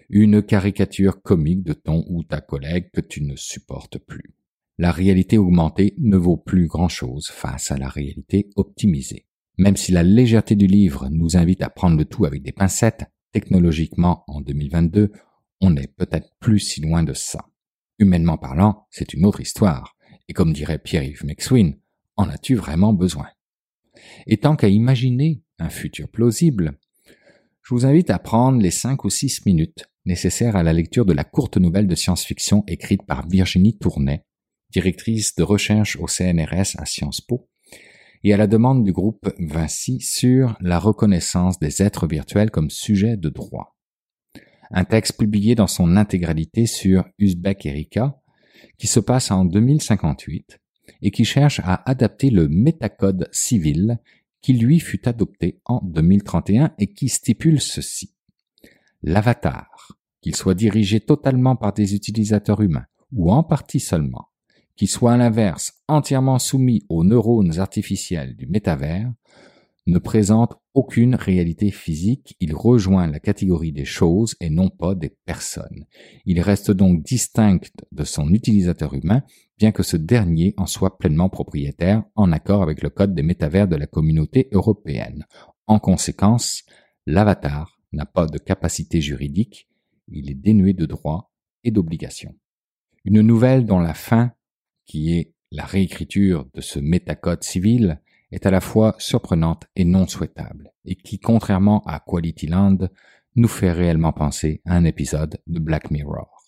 une 0.09 0.41
caricature 0.41 1.21
comique 1.21 1.63
de 1.63 1.73
ton 1.73 2.05
ou 2.09 2.23
ta 2.23 2.41
collègue 2.41 2.89
que 2.91 3.01
tu 3.01 3.23
ne 3.23 3.35
supportes 3.35 3.99
plus 3.99 4.35
la 4.79 4.93
réalité 4.93 5.37
augmentée 5.37 5.93
ne 5.97 6.15
vaut 6.15 6.37
plus 6.37 6.67
grand-chose 6.67 7.27
face 7.27 7.69
à 7.69 7.77
la 7.77 7.89
réalité 7.89 8.49
optimisée. 8.55 9.27
Même 9.57 9.75
si 9.75 9.91
la 9.91 10.03
légèreté 10.03 10.55
du 10.55 10.67
livre 10.67 11.09
nous 11.11 11.35
invite 11.35 11.61
à 11.61 11.69
prendre 11.69 11.97
le 11.97 12.05
tout 12.05 12.23
avec 12.23 12.41
des 12.43 12.53
pincettes, 12.53 13.03
technologiquement 13.33 14.23
en 14.27 14.39
2022, 14.39 15.11
on 15.59 15.71
n'est 15.71 15.87
peut-être 15.87 16.29
plus 16.39 16.59
si 16.59 16.79
loin 16.79 17.03
de 17.03 17.11
ça. 17.11 17.49
Humainement 17.99 18.37
parlant, 18.37 18.87
c'est 18.89 19.13
une 19.13 19.25
autre 19.25 19.41
histoire, 19.41 19.97
et 20.29 20.33
comme 20.33 20.53
dirait 20.53 20.79
Pierre-Yves 20.79 21.25
McSween, 21.25 21.77
en 22.15 22.29
as-tu 22.29 22.55
vraiment 22.55 22.93
besoin? 22.93 23.27
Et 24.27 24.37
tant 24.37 24.55
qu'à 24.55 24.69
imaginer 24.69 25.43
un 25.59 25.69
futur 25.69 26.07
plausible, 26.07 26.79
je 27.63 27.73
vous 27.73 27.85
invite 27.85 28.11
à 28.11 28.17
prendre 28.17 28.61
les 28.61 28.71
cinq 28.71 29.03
ou 29.03 29.09
six 29.09 29.45
minutes 29.45 29.89
nécessaires 30.09 30.57
à 30.57 30.63
la 30.63 30.73
lecture 30.73 31.05
de 31.05 31.13
la 31.13 31.23
courte 31.23 31.55
nouvelle 31.55 31.87
de 31.87 31.95
science-fiction 31.95 32.65
écrite 32.67 33.03
par 33.03 33.25
Virginie 33.29 33.77
Tournet 33.77 34.25
directrice 34.71 35.35
de 35.35 35.43
recherche 35.43 35.97
au 35.97 36.07
CNRS 36.07 36.77
à 36.77 36.85
Sciences 36.85 37.21
Po, 37.21 37.49
et 38.23 38.33
à 38.33 38.37
la 38.37 38.47
demande 38.47 38.83
du 38.83 38.91
groupe 38.91 39.33
Vinci 39.39 40.01
sur 40.01 40.57
la 40.59 40.77
reconnaissance 40.77 41.57
des 41.59 41.81
êtres 41.81 42.05
virtuels 42.05 42.51
comme 42.51 42.69
sujet 42.69 43.15
de 43.15 43.29
droit. 43.29 43.77
Un 44.71 44.83
texte 44.83 45.17
publié 45.17 45.55
dans 45.55 45.67
son 45.67 45.95
intégralité 45.95 46.65
sur 46.65 47.05
Uzbek 47.17 47.65
Erika, 47.65 48.21
qui 48.77 48.87
se 48.87 48.99
passe 48.99 49.31
en 49.31 49.45
2058 49.45 50.59
et 51.01 51.11
qui 51.11 51.23
cherche 51.23 51.61
à 51.63 51.89
adapter 51.89 52.29
le 52.29 52.49
métacode 52.49 53.29
civil 53.31 53.99
qui 54.41 54.53
lui 54.53 54.79
fut 54.79 55.07
adopté 55.07 55.61
en 55.65 55.81
2031 55.83 56.73
et 56.77 56.87
qui 56.87 57.09
stipule 57.09 57.61
ceci. 57.61 58.15
L'avatar, 59.01 59.78
qu'il 60.21 60.35
soit 60.35 60.55
dirigé 60.55 60.99
totalement 60.99 61.55
par 61.55 61.73
des 61.73 61.95
utilisateurs 61.95 62.61
humains 62.61 62.85
ou 63.11 63.31
en 63.31 63.43
partie 63.43 63.79
seulement, 63.79 64.27
qui 64.75 64.87
soit 64.87 65.13
à 65.13 65.17
l'inverse 65.17 65.73
entièrement 65.87 66.39
soumis 66.39 66.85
aux 66.89 67.03
neurones 67.03 67.59
artificiels 67.59 68.35
du 68.35 68.47
métavers, 68.47 69.11
ne 69.87 69.99
présente 69.99 70.55
aucune 70.73 71.15
réalité 71.15 71.71
physique, 71.71 72.35
il 72.39 72.55
rejoint 72.55 73.07
la 73.07 73.19
catégorie 73.19 73.71
des 73.71 73.85
choses 73.85 74.35
et 74.39 74.49
non 74.49 74.69
pas 74.69 74.93
des 74.93 75.09
personnes. 75.25 75.85
Il 76.25 76.39
reste 76.41 76.71
donc 76.71 77.03
distinct 77.03 77.71
de 77.91 78.03
son 78.03 78.31
utilisateur 78.31 78.93
humain, 78.93 79.23
bien 79.57 79.71
que 79.71 79.83
ce 79.83 79.97
dernier 79.97 80.53
en 80.57 80.67
soit 80.67 80.97
pleinement 80.97 81.29
propriétaire, 81.29 82.03
en 82.15 82.31
accord 82.31 82.61
avec 82.61 82.81
le 82.83 82.89
code 82.89 83.15
des 83.15 83.23
métavers 83.23 83.67
de 83.67 83.75
la 83.75 83.87
communauté 83.87 84.47
européenne. 84.51 85.25
En 85.65 85.79
conséquence, 85.79 86.63
l'avatar 87.05 87.79
n'a 87.91 88.05
pas 88.05 88.27
de 88.27 88.37
capacité 88.37 89.01
juridique, 89.01 89.68
il 90.11 90.29
est 90.29 90.35
dénué 90.35 90.73
de 90.73 90.85
droits 90.85 91.31
et 91.63 91.71
d'obligations. 91.71 92.35
Une 93.05 93.21
nouvelle 93.21 93.65
dont 93.65 93.79
la 93.79 93.93
fin 93.93 94.33
qui 94.89 95.13
est 95.13 95.33
la 95.51 95.65
réécriture 95.65 96.47
de 96.53 96.61
ce 96.61 96.79
métacode 96.79 97.43
civil, 97.43 98.01
est 98.31 98.45
à 98.45 98.51
la 98.51 98.61
fois 98.61 98.95
surprenante 98.99 99.65
et 99.75 99.85
non 99.85 100.07
souhaitable, 100.07 100.71
et 100.85 100.95
qui, 100.95 101.19
contrairement 101.19 101.83
à 101.85 101.99
Quality 101.99 102.47
Land, 102.47 102.77
nous 103.35 103.47
fait 103.47 103.71
réellement 103.71 104.13
penser 104.13 104.61
à 104.65 104.75
un 104.75 104.83
épisode 104.83 105.39
de 105.47 105.59
Black 105.59 105.91
Mirror. 105.91 106.38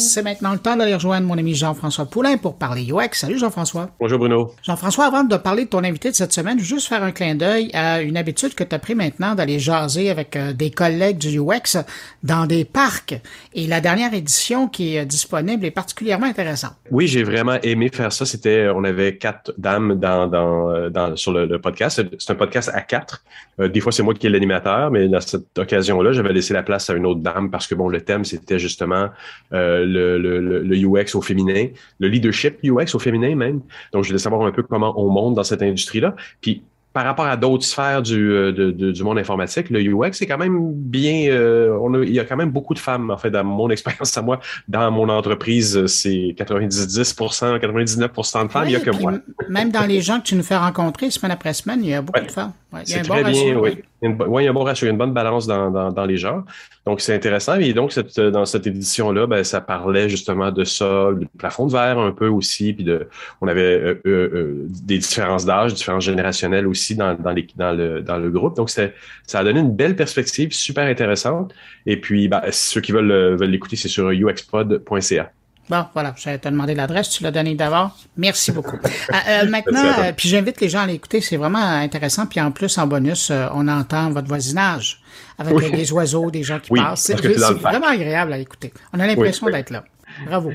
C'est 0.00 0.22
maintenant 0.22 0.52
le 0.52 0.58
temps 0.58 0.76
d'aller 0.76 0.94
rejoindre 0.94 1.26
mon 1.26 1.36
ami 1.36 1.54
Jean-François 1.54 2.06
Poulain 2.06 2.38
pour 2.38 2.56
parler 2.56 2.90
UX. 2.90 3.10
Salut 3.12 3.38
Jean-François. 3.38 3.90
Bonjour 4.00 4.18
Bruno. 4.18 4.54
Jean-François, 4.62 5.04
avant 5.04 5.24
de 5.24 5.36
parler 5.36 5.64
de 5.64 5.68
ton 5.68 5.84
invité 5.84 6.10
de 6.10 6.14
cette 6.14 6.32
semaine, 6.32 6.58
je 6.58 6.62
veux 6.62 6.76
juste 6.76 6.88
faire 6.88 7.02
un 7.02 7.12
clin 7.12 7.34
d'œil 7.34 7.70
à 7.74 8.00
une 8.00 8.16
habitude 8.16 8.54
que 8.54 8.64
tu 8.64 8.74
as 8.74 8.78
pris 8.78 8.94
maintenant 8.94 9.34
d'aller 9.34 9.58
jaser 9.58 10.08
avec 10.08 10.36
euh, 10.36 10.54
des 10.54 10.70
collègues 10.70 11.18
du 11.18 11.38
UX 11.38 11.78
dans 12.22 12.46
des 12.46 12.64
parcs. 12.64 13.20
Et 13.52 13.66
la 13.66 13.82
dernière 13.82 14.14
édition 14.14 14.68
qui 14.68 14.96
est 14.96 15.04
disponible 15.04 15.66
est 15.66 15.70
particulièrement 15.70 16.26
intéressante. 16.26 16.76
Oui, 16.90 17.06
j'ai 17.06 17.22
vraiment 17.22 17.58
aimé 17.62 17.90
faire 17.92 18.12
ça. 18.12 18.24
C'était, 18.24 18.68
on 18.74 18.84
avait 18.84 19.16
quatre 19.16 19.52
dames 19.58 19.96
dans, 20.00 20.26
dans, 20.26 20.70
euh, 20.70 20.88
dans 20.88 21.14
sur 21.16 21.32
le, 21.32 21.58
podcast. 21.58 22.02
C'est 22.18 22.32
un 22.32 22.36
podcast 22.36 22.70
à 22.72 22.80
quatre. 22.80 23.22
Euh, 23.60 23.68
des 23.68 23.80
fois, 23.80 23.92
c'est 23.92 24.02
moi 24.02 24.14
qui 24.14 24.26
est 24.26 24.30
l'animateur, 24.30 24.90
mais 24.90 25.08
dans 25.08 25.20
cette 25.20 25.58
occasion-là, 25.58 26.12
j'avais 26.12 26.32
laissé 26.32 26.54
la 26.54 26.62
place 26.62 26.88
à 26.88 26.94
une 26.94 27.04
autre 27.04 27.20
dame 27.20 27.50
parce 27.50 27.66
que 27.66 27.74
bon, 27.74 27.88
le 27.88 28.00
thème 28.00 28.24
c'était 28.24 28.58
justement 28.58 29.10
euh, 29.52 29.89
le, 29.92 30.18
le, 30.18 30.62
le, 30.62 30.76
UX 30.76 31.14
au 31.14 31.22
féminin, 31.22 31.68
le 31.98 32.08
leadership 32.08 32.58
UX 32.64 32.94
au 32.94 32.98
féminin 32.98 33.34
même. 33.34 33.60
Donc, 33.92 34.04
je 34.04 34.08
voulais 34.08 34.18
savoir 34.18 34.42
un 34.46 34.52
peu 34.52 34.62
comment 34.62 34.94
on 34.96 35.10
monte 35.10 35.34
dans 35.34 35.44
cette 35.44 35.62
industrie-là. 35.62 36.14
Puis 36.40 36.62
par 36.92 37.04
rapport 37.04 37.26
à 37.26 37.36
d'autres 37.36 37.64
sphères 37.64 38.02
du, 38.02 38.32
euh, 38.32 38.72
du 38.72 39.04
monde 39.04 39.18
informatique, 39.18 39.70
le 39.70 39.80
UX 39.80 40.12
c'est 40.12 40.26
quand 40.26 40.38
même 40.38 40.72
bien. 40.74 41.30
Euh, 41.30 41.78
on 41.80 42.02
il 42.02 42.12
y 42.12 42.18
a 42.18 42.24
quand 42.24 42.36
même 42.36 42.50
beaucoup 42.50 42.74
de 42.74 42.80
femmes, 42.80 43.10
en 43.10 43.16
fait, 43.16 43.30
dans 43.30 43.44
mon 43.44 43.70
expérience 43.70 44.16
à 44.16 44.22
moi, 44.22 44.40
dans 44.68 44.90
mon 44.90 45.08
entreprise, 45.08 45.86
c'est 45.86 46.34
90% 46.36 47.58
99% 47.60 48.46
de 48.46 48.50
femmes. 48.50 48.64
il 48.66 48.72
y 48.72 48.76
a 48.76 48.80
que 48.80 48.90
moi. 48.90 49.12
Même 49.48 49.70
dans 49.70 49.86
les 49.86 50.00
gens 50.00 50.18
que 50.18 50.26
tu 50.26 50.34
nous 50.34 50.42
fais 50.42 50.56
rencontrer 50.56 51.10
semaine 51.10 51.32
après 51.32 51.52
semaine, 51.52 51.80
il 51.82 51.90
y 51.90 51.94
a 51.94 52.02
beaucoup 52.02 52.24
de 52.24 52.30
femmes. 52.30 52.52
C'est 52.84 53.02
très 53.02 53.24
bien, 53.24 53.56
oui. 53.56 53.78
Il 54.02 54.08
y, 54.08 54.12
a 54.12 54.40
il 54.40 54.44
y 54.44 54.46
a 54.46 54.50
un 54.50 54.54
bon 54.54 54.64
ratio, 54.64 54.86
il 54.86 54.88
y 54.88 54.90
a 54.90 54.92
une 54.92 54.98
bonne 54.98 55.12
balance 55.12 55.46
dans, 55.46 55.70
dans, 55.70 55.92
dans 55.92 56.04
les 56.06 56.16
genres. 56.16 56.44
Donc, 56.86 57.00
c'est 57.00 57.14
intéressant. 57.14 57.56
Et 57.56 57.74
donc, 57.74 57.92
cette, 57.92 58.18
dans 58.18 58.46
cette 58.46 58.66
édition-là, 58.66 59.26
ben, 59.26 59.44
ça 59.44 59.60
parlait 59.60 60.08
justement 60.08 60.50
de 60.50 60.64
ça, 60.64 61.10
du 61.12 61.26
plafond 61.38 61.66
de 61.66 61.72
verre 61.72 61.98
un 61.98 62.12
peu 62.12 62.28
aussi, 62.28 62.72
puis 62.72 62.84
de, 62.84 63.08
on 63.40 63.48
avait 63.48 63.62
euh, 63.62 64.00
euh, 64.06 64.30
euh 64.34 64.66
des 64.84 64.98
différences 64.98 65.44
d'âge, 65.44 65.74
différences 65.74 66.04
générationnelles 66.04 66.66
aussi 66.66 66.96
dans, 66.96 67.14
dans, 67.14 67.32
les, 67.32 67.46
dans, 67.56 67.72
le, 67.72 68.00
dans 68.00 68.16
le 68.16 68.30
groupe. 68.30 68.56
Donc, 68.56 68.70
ça 68.70 68.88
a 69.34 69.44
donné 69.44 69.60
une 69.60 69.74
belle 69.74 69.96
perspective, 69.96 70.52
super 70.52 70.86
intéressante. 70.86 71.54
Et 71.86 72.00
puis, 72.00 72.28
ben, 72.28 72.40
ceux 72.52 72.80
qui 72.80 72.92
veulent, 72.92 73.36
veulent 73.36 73.50
l'écouter, 73.50 73.76
c'est 73.76 73.88
sur 73.88 74.10
uxpod.ca. 74.10 75.32
Bon, 75.70 75.86
voilà, 75.94 76.12
j'allais 76.16 76.38
te 76.38 76.48
demander 76.48 76.74
l'adresse, 76.74 77.10
tu 77.10 77.22
l'as 77.22 77.30
donné 77.30 77.54
d'abord. 77.54 77.96
Merci 78.16 78.50
beaucoup. 78.52 78.76
Euh, 79.10 79.16
euh, 79.28 79.48
maintenant, 79.48 79.82
euh, 79.98 80.12
puis 80.16 80.28
j'invite 80.28 80.60
les 80.60 80.68
gens 80.68 80.80
à 80.80 80.86
l'écouter, 80.86 81.20
c'est 81.20 81.36
vraiment 81.36 81.58
intéressant. 81.58 82.26
Puis 82.26 82.40
en 82.40 82.52
plus, 82.52 82.78
en 82.78 82.86
bonus, 82.86 83.32
on 83.54 83.66
entend 83.66 84.10
votre 84.10 84.28
voisinage 84.28 85.00
avec 85.36 85.74
des 85.74 85.92
oiseaux, 85.92 86.30
des 86.30 86.44
gens 86.44 86.60
qui 86.60 86.70
passent. 86.70 87.00
C'est 87.00 87.14
vraiment 87.14 87.88
agréable 87.88 88.32
à 88.32 88.38
écouter. 88.38 88.72
On 88.92 89.00
a 89.00 89.06
l'impression 89.06 89.48
d'être 89.48 89.70
là. 89.70 89.84
Bravo. 90.26 90.52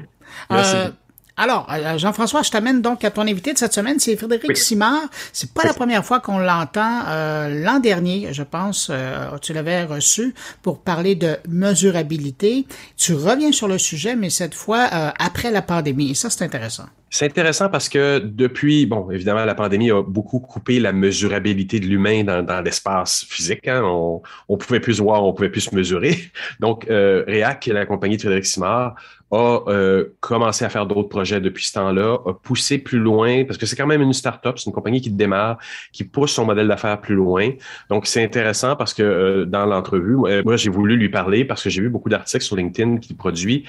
Merci. 0.50 0.76
Alors, 1.38 1.68
euh, 1.70 1.98
Jean-François, 1.98 2.44
je 2.44 2.52
t'amène 2.52 2.82
donc 2.82 3.04
à 3.04 3.12
ton 3.12 3.24
invité 3.24 3.52
de 3.52 3.58
cette 3.58 3.74
semaine, 3.74 4.00
c'est 4.00 4.16
Frédéric 4.16 4.56
Simard. 4.56 5.02
C'est 5.34 5.54
pas 5.54 5.64
la 5.66 5.74
première 5.74 6.06
fois 6.06 6.22
qu'on 6.22 6.38
l'entend. 6.38 7.04
Euh, 7.10 7.62
l'an 7.62 7.80
dernier, 7.80 8.30
je 8.32 8.44
pense, 8.44 8.90
euh, 8.90 9.38
tu 9.42 9.52
l'avais 9.52 9.84
reçu 9.84 10.34
pour 10.62 10.80
parler 10.80 11.16
de 11.16 11.36
mesurabilité. 11.50 12.66
Tu 12.96 13.14
reviens 13.14 13.52
sur 13.52 13.68
le 13.68 13.78
sujet, 13.78 14.16
mais 14.16 14.30
cette 14.30 14.54
fois 14.54 14.84
après 15.20 15.52
la 15.52 15.62
pandémie. 15.62 16.12
Et 16.12 16.14
ça, 16.14 16.30
c'est 16.30 16.46
intéressant. 16.46 16.86
C'est 17.10 17.28
intéressant 17.28 17.70
parce 17.70 17.88
que 17.88 18.20
depuis, 18.20 18.86
bon, 18.86 19.10
évidemment, 19.10 19.46
la 19.46 19.56
pandémie 19.56 19.90
a 19.90 20.02
beaucoup 20.02 20.40
coupé 20.40 20.82
la 20.82 20.92
mesurabilité 20.92 21.80
de 21.80 21.86
l'humain 21.86 22.26
dans, 22.26 22.62
l'espace 22.62 23.26
physique. 23.30 23.70
Hein. 23.70 23.84
On, 23.86 24.22
on 24.50 24.58
pouvait 24.58 24.82
plus 24.82 25.00
voir, 25.00 25.24
on 25.24 25.32
pouvait 25.32 25.50
plus 25.50 25.62
se 25.62 25.74
mesurer. 25.74 26.20
Donc, 26.60 26.90
euh, 26.90 27.24
REAC, 27.26 27.68
la 27.68 27.86
compagnie 27.86 28.18
de 28.18 28.22
Frédéric 28.22 28.46
Simard, 28.46 28.96
a 29.36 29.64
euh, 29.68 30.06
commencé 30.20 30.66
à 30.66 30.70
faire 30.70 30.86
d'autres 30.86 31.10
projets 31.10 31.42
depuis 31.42 31.66
ce 31.66 31.74
temps-là, 31.74 32.18
a 32.26 32.34
poussé 32.34 32.78
plus 32.78 33.00
loin, 33.00 33.44
parce 33.46 33.58
que 33.58 33.66
c'est 33.66 33.76
quand 33.76 33.88
même 33.88 34.02
une 34.02 34.14
start-up, 34.14 34.58
c'est 34.58 34.68
une 34.68 34.74
compagnie 34.74 35.02
qui 35.02 35.12
démarre, 35.12 35.58
qui 35.92 36.04
pousse 36.04 36.32
son 36.32 36.46
modèle 36.46 36.68
d'affaires 36.68 37.02
plus 37.02 37.16
loin. 37.16 37.52
Donc, 37.90 38.08
c'est 38.08 38.24
intéressant 38.24 38.76
parce 38.76 38.94
que 38.94 39.04
euh, 39.04 39.46
dans 39.46 39.66
l'entrevue, 39.66 40.16
moi, 40.44 40.56
j'ai 40.56 40.70
voulu 40.70 40.98
lui 40.98 41.10
parler 41.10 41.46
parce 41.46 41.64
que 41.64 41.70
j'ai 41.70 41.82
vu 41.82 41.90
beaucoup 41.90 42.10
d'articles 42.10 42.44
sur 42.44 42.56
LinkedIn 42.56 42.98
qu'il 42.98 43.16
produit 43.16 43.66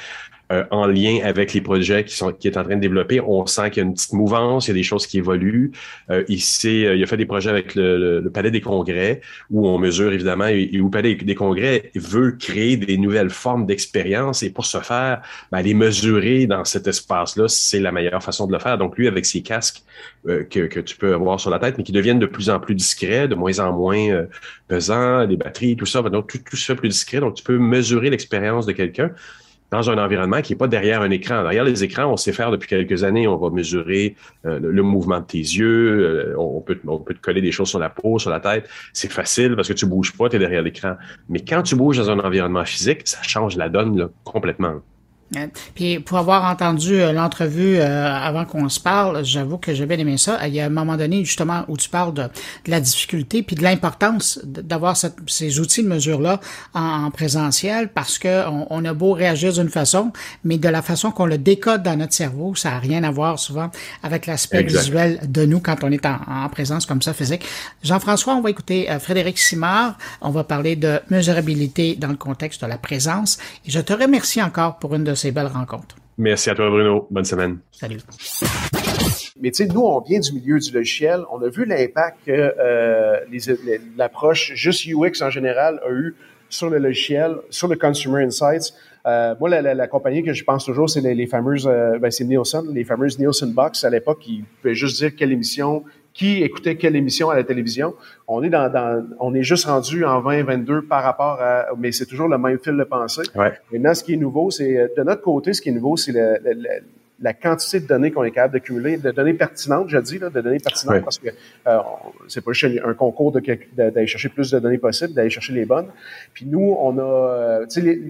euh, 0.53 0.65
en 0.71 0.87
lien 0.87 1.19
avec 1.25 1.55
les 1.55 1.61
projets 1.61 2.05
qui 2.05 2.15
sont 2.15 2.33
qui 2.33 2.47
est 2.47 2.57
en 2.57 2.63
train 2.63 2.77
de 2.77 2.81
développer. 2.81 3.21
On 3.21 3.47
sent 3.47 3.71
qu'il 3.71 3.83
y 3.83 3.85
a 3.85 3.89
une 3.89 3.95
petite 3.95 4.13
mouvance, 4.13 4.67
il 4.67 4.71
y 4.71 4.71
a 4.73 4.75
des 4.75 4.83
choses 4.83 5.07
qui 5.07 5.19
évoluent. 5.19 5.73
Euh, 6.11 6.25
il, 6.29 6.41
il 6.65 7.03
a 7.03 7.07
fait 7.07 7.17
des 7.17 7.27
projets 7.27 7.51
avec 7.51 7.75
le, 7.75 8.21
le, 8.21 8.31
Palais 8.31 8.51
des 8.51 8.61
Congrès 8.61 9.21
où 9.51 9.67
on 9.67 9.79
mesure 9.79 10.13
évidemment 10.13 10.47
et, 10.47 10.71
où 10.81 10.85
le 10.85 10.91
Palais 10.91 11.15
des 11.15 11.35
Congrès 11.35 11.91
veut 11.95 12.33
créer 12.33 12.77
des 12.77 12.97
nouvelles 12.97 13.31
formes 13.31 13.67
d'expérience 13.67 14.43
et 14.43 14.51
pour 14.51 14.67
ce 14.67 14.79
faire, 14.79 15.23
ben, 15.51 15.63
les 15.63 15.75
mesurer 15.75 16.47
dans 16.47 16.65
cet 16.65 16.87
espace-là, 16.87 17.49
c'est 17.49 17.81
la 17.81 17.93
meilleure 17.93 18.23
façon 18.23 18.47
de 18.47 18.53
le 18.53 18.59
faire. 18.59 18.79
Donc 18.79 18.97
lui, 18.97 19.09
avec 19.09 19.27
ses 19.27 19.43
casques 19.43 19.83
euh, 20.29 20.45
que, 20.45 20.67
que, 20.67 20.81
tu 20.81 20.97
peux 20.97 21.15
avoir 21.15 21.41
sur 21.41 21.51
la 21.51 21.59
tête, 21.59 21.77
mais 21.79 21.85
qui 21.85 21.93
deviennent 21.93 22.19
de 22.19 22.27
plus 22.27 22.51
en 22.51 22.61
plus 22.61 22.75
discrets, 22.75 23.29
de 23.29 23.35
moins 23.35 23.59
en 23.59 23.73
moins 23.73 24.11
euh, 24.11 24.27
pesants, 24.69 25.25
les 25.27 25.37
batteries, 25.37 25.77
tout 25.77 25.87
ça, 25.87 26.03
donc 26.03 26.29
tout, 26.29 26.39
tout 26.39 26.57
se 26.57 26.67
fait 26.67 26.77
plus 26.77 26.89
discret. 26.89 27.21
Donc 27.21 27.35
tu 27.35 27.43
peux 27.43 27.59
mesurer 27.59 28.11
l'expérience 28.11 28.67
de 28.67 28.73
quelqu'un 28.73 29.11
dans 29.71 29.91
un 29.91 29.99
environnement 29.99 30.43
qui 30.43 30.53
n'est 30.53 30.59
pas 30.59 30.69
derrière 30.69 31.03
un 31.03 31.11
écran. 31.11 31.43
Derrière 31.43 31.65
les 31.65 31.85
écrans, 31.85 32.07
on 32.07 32.17
sait 32.17 32.33
faire 32.33 32.51
depuis 32.51 32.69
quelques 32.69 33.05
années. 33.05 33.27
On 33.27 33.37
va 33.37 33.51
mesurer 33.51 34.17
euh, 34.45 34.59
le, 34.61 34.83
mouvement 34.83 35.21
de 35.21 35.25
tes 35.25 35.39
yeux. 35.39 36.35
Euh, 36.35 36.35
on, 36.39 36.61
peut, 36.61 36.79
on 36.87 36.99
peut 36.99 37.15
te 37.15 37.21
coller 37.21 37.41
des 37.41 37.53
choses 37.53 37.69
sur 37.69 37.79
la 37.79 37.91
peau, 37.91 38.19
sur 38.19 38.31
la 38.31 38.41
tête. 38.41 38.69
C'est 38.93 39.11
facile 39.11 39.57
parce 39.57 39.69
que 39.69 39.73
tu 39.73 39.87
bouges 39.87 40.13
pas, 40.17 40.29
tu 40.29 40.37
es 40.37 40.39
derrière 40.39 40.63
l'écran. 40.63 40.97
Mais 41.29 41.41
quand 41.41 41.63
tu 41.63 41.75
bouges 41.75 41.99
dans 41.99 42.11
un 42.11 42.19
environnement 42.21 42.65
physique, 42.65 43.03
ça 43.05 43.23
change 43.23 43.57
la 43.57 43.69
donne 43.69 43.99
là, 43.99 44.09
complètement. 44.25 44.81
Puis 45.75 45.99
pour 45.99 46.19
avoir 46.19 46.45
entendu 46.45 47.01
euh, 47.01 47.13
l'entrevue 47.13 47.79
euh, 47.79 48.07
avant 48.07 48.45
qu'on 48.45 48.69
se 48.69 48.79
parle, 48.79 49.25
j'avoue 49.25 49.59
que 49.59 49.75
j'ai 49.75 49.85
bien 49.85 49.99
aimé 49.99 50.19
ça. 50.19 50.47
Il 50.47 50.55
y 50.55 50.61
a 50.61 50.67
un 50.67 50.71
moment 50.71 50.97
donné 50.97 51.25
justement 51.25 51.65
où 51.67 51.77
tu 51.77 51.89
parles 51.89 52.15
de, 52.15 52.29
la 52.67 52.81
difficulté 52.81 53.43
puis 53.43 53.57
de 53.57 53.63
l'importance 53.63 54.39
d'avoir 54.45 54.97
ces 54.97 55.61
outils 55.61 55.83
de 55.83 55.89
mesure-là 55.89 56.41
en, 56.75 57.11
présentiel 57.11 57.89
parce 57.89 58.19
que 58.19 58.45
on, 58.71 58.85
a 58.85 58.93
beau 58.93 59.13
réagir 59.13 59.53
d'une 59.53 59.69
façon, 59.69 60.13
mais 60.45 60.59
de 60.59 60.69
la 60.69 60.83
façon 60.83 61.11
qu'on 61.11 61.27
le 61.27 61.39
décode 61.39 61.83
dans 61.83 61.97
notre 61.97 62.13
cerveau, 62.13 62.55
ça 62.55 62.73
a 62.73 62.79
rien 62.79 63.05
à 63.05 63.11
voir 63.11 63.39
souvent 63.39 63.71
avec 64.03 64.27
l'aspect 64.27 64.63
visuel 64.63 65.21
de 65.27 65.45
nous 65.45 65.61
quand 65.61 65.83
on 65.83 65.91
est 65.91 66.05
en, 66.07 66.49
présence 66.51 66.87
comme 66.87 67.03
ça 67.03 67.13
physique. 67.13 67.45
Jean-François, 67.83 68.35
on 68.35 68.41
va 68.41 68.51
écouter 68.51 68.91
euh, 68.91 68.99
Frédéric 68.99 69.39
Simard. 69.39 69.97
On 70.21 70.31
va 70.31 70.45
parler 70.45 70.77
de 70.77 71.01
mesurabilité 71.11 71.97
dans 71.97 72.09
le 72.09 72.17
contexte 72.17 72.63
de 72.63 72.67
la 72.67 72.79
présence. 72.79 73.39
Et 73.67 73.71
je 73.71 73.81
te 73.81 73.93
remercie 73.93 74.43
encore 74.43 74.79
pour 74.79 74.95
une 74.95 75.05
de 75.05 75.16
ces 75.17 75.33
belles 75.33 75.47
rencontres. 75.47 75.97
Merci 76.19 76.51
à 76.51 76.55
toi, 76.55 76.71
Bruno. 76.71 77.07
Bonne 77.11 77.25
semaine. 77.25 77.59
Salut. 77.73 77.99
Mais 79.41 79.51
tu 79.51 79.65
sais, 79.65 79.73
nous, 79.73 79.83
on 79.83 80.01
vient 80.01 80.21
du 80.21 80.33
milieu 80.33 80.59
du 80.59 80.73
logiciel. 80.73 81.21
On 81.31 81.43
a 81.43 81.49
vu 81.49 81.67
l'impact 81.67 82.19
que 82.25 82.55
euh, 82.59 83.21
l'approche 83.97 84.53
juste 84.55 84.87
UX 84.87 85.23
en 85.23 85.31
général 85.31 85.81
a 85.87 85.91
eu 85.91 86.15
sur 86.49 86.71
le 86.71 86.79
logiciel, 86.79 87.37
sur 87.51 87.69
le 87.69 87.77
Consumer 87.77 88.25
Insights. 88.25 88.73
Euh, 89.07 89.35
moi, 89.39 89.49
la, 89.49 89.75
la, 89.75 89.87
compagnie 89.87 90.23
que 90.23 90.33
je 90.33 90.43
pense 90.43 90.65
toujours, 90.65 90.89
c'est 90.89 91.01
les, 91.01 91.27
fameuses, 91.27 91.67
euh, 91.67 91.99
ben, 91.99 92.11
c'est 92.11 92.25
Nielsen, 92.25 92.73
les 92.73 92.85
fameuses 92.85 93.19
Nielsen 93.19 93.53
Box. 93.53 93.85
À 93.85 93.91
l'époque, 93.91 94.27
ils 94.27 94.45
pouvaient 94.61 94.75
juste 94.75 94.97
dire 94.97 95.15
quelle 95.15 95.33
émission, 95.33 95.85
qui 96.17 96.43
écoutait 96.43 96.77
quelle 96.77 96.97
émission 96.97 97.29
à 97.29 97.37
la 97.37 97.45
télévision. 97.45 97.95
On 98.27 98.43
est 98.43 98.49
dans, 98.49 98.73
dans 98.73 99.05
on 99.21 99.35
est 99.35 99.43
juste 99.43 99.67
rendu 99.67 100.03
en 100.07 100.23
2022 100.23 100.83
par 100.83 101.03
rapport 101.03 101.39
à, 101.41 101.67
mais 101.77 101.93
c'est 101.93 102.07
toujours 102.07 102.27
le 102.27 102.39
même 102.39 102.59
fil 102.59 102.75
de 102.75 102.85
pensée. 102.85 103.23
Ouais. 103.35 103.53
Maintenant, 103.71 103.95
ce 103.95 104.03
qui 104.03 104.15
est 104.15 104.17
nouveau, 104.17 104.51
c'est 104.51 104.93
de 104.97 105.03
notre 105.03 105.21
côté, 105.21 105.53
ce 105.53 105.61
qui 105.61 105.69
est 105.69 105.73
nouveau, 105.73 105.99
c'est 105.99 106.13
le, 106.13 106.39
la 107.21 107.35
quantité 107.35 107.81
de 107.81 107.87
données 107.87 108.11
qu'on 108.13 108.25
est 108.25 108.31
capable 108.31 108.55
d'accumuler, 108.55 108.97
de 108.97 109.11
données 109.11 109.35
pertinentes, 109.35 109.89
je 109.91 109.99
dis, 109.99 110.19
là, 110.19 110.31
de 110.31 110.41
données 110.41 110.59
pertinentes, 110.59 111.05
parce 111.05 111.19
que 111.19 111.29
euh, 111.67 111.79
c'est 112.29 112.43
pas 112.43 112.53
juste 112.53 112.81
un 112.83 112.95
concours 112.95 113.33
d'aller 113.33 114.07
chercher 114.07 114.31
plus 114.31 114.51
de 114.51 114.59
données 114.59 114.79
possibles, 114.79 115.13
d'aller 115.13 115.31
chercher 115.31 115.53
les 115.53 115.67
bonnes. 115.67 115.89
Puis 116.33 116.47
nous, 116.47 116.77
on 116.79 116.99
a, 116.99 117.03
euh, 117.03 117.67
tu 117.67 117.83
sais, 117.83 118.01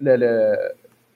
le, 0.00 0.16
le, 0.16 0.56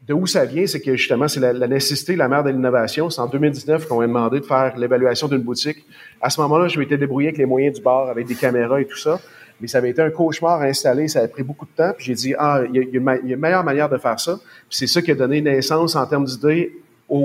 de 0.09 0.15
où 0.15 0.27
ça 0.27 0.47
vient, 0.47 0.67
c'est 0.67 0.81
que 0.81 0.97
justement, 0.97 1.29
c'est 1.29 1.41
la, 1.41 1.69
nécessité, 1.69 2.17
la 2.17 2.29
mère 2.29 2.43
de 2.43 2.49
l'innovation. 2.49 3.11
C'est 3.11 3.21
en 3.21 3.27
2019 3.27 3.87
qu'on 3.87 3.99
m'a 3.99 4.07
demandé 4.07 4.41
de 4.41 4.45
faire 4.45 4.77
l'évaluation 4.79 5.29
d'une 5.29 5.43
boutique. 5.43 5.85
À 6.21 6.31
ce 6.31 6.41
moment-là, 6.41 6.67
je 6.69 6.79
m'étais 6.79 6.97
débrouillé 6.97 7.29
avec 7.29 7.39
les 7.39 7.45
moyens 7.45 7.77
du 7.77 7.83
bar, 7.83 8.09
avec 8.09 8.27
des 8.27 8.35
caméras 8.35 8.81
et 8.81 8.87
tout 8.87 8.97
ça. 8.97 9.21
Mais 9.61 9.69
ça 9.69 9.79
avait 9.79 9.91
été 9.91 10.01
un 10.01 10.11
cauchemar 10.11 10.63
à 10.63 10.65
installer, 10.65 11.09
ça 11.09 11.21
a 11.21 11.29
pris 11.29 11.43
beaucoup 11.43 11.67
de 11.67 11.71
temps. 11.77 11.93
Puis 11.95 12.07
j'ai 12.07 12.15
dit, 12.15 12.35
ah, 12.39 12.63
il 12.67 12.77
y, 12.77 12.79
a, 12.79 12.83
il 12.83 12.95
y 12.95 13.33
a 13.33 13.35
une 13.35 13.41
meilleure 13.41 13.65
manière 13.65 13.91
de 13.91 13.99
faire 13.99 14.19
ça. 14.19 14.39
Puis 14.69 14.79
c'est 14.79 14.87
ça 14.87 15.03
qui 15.03 15.11
a 15.11 15.15
donné 15.15 15.43
naissance 15.43 15.95
en 15.95 16.07
termes 16.07 16.25
d'idées 16.25 16.73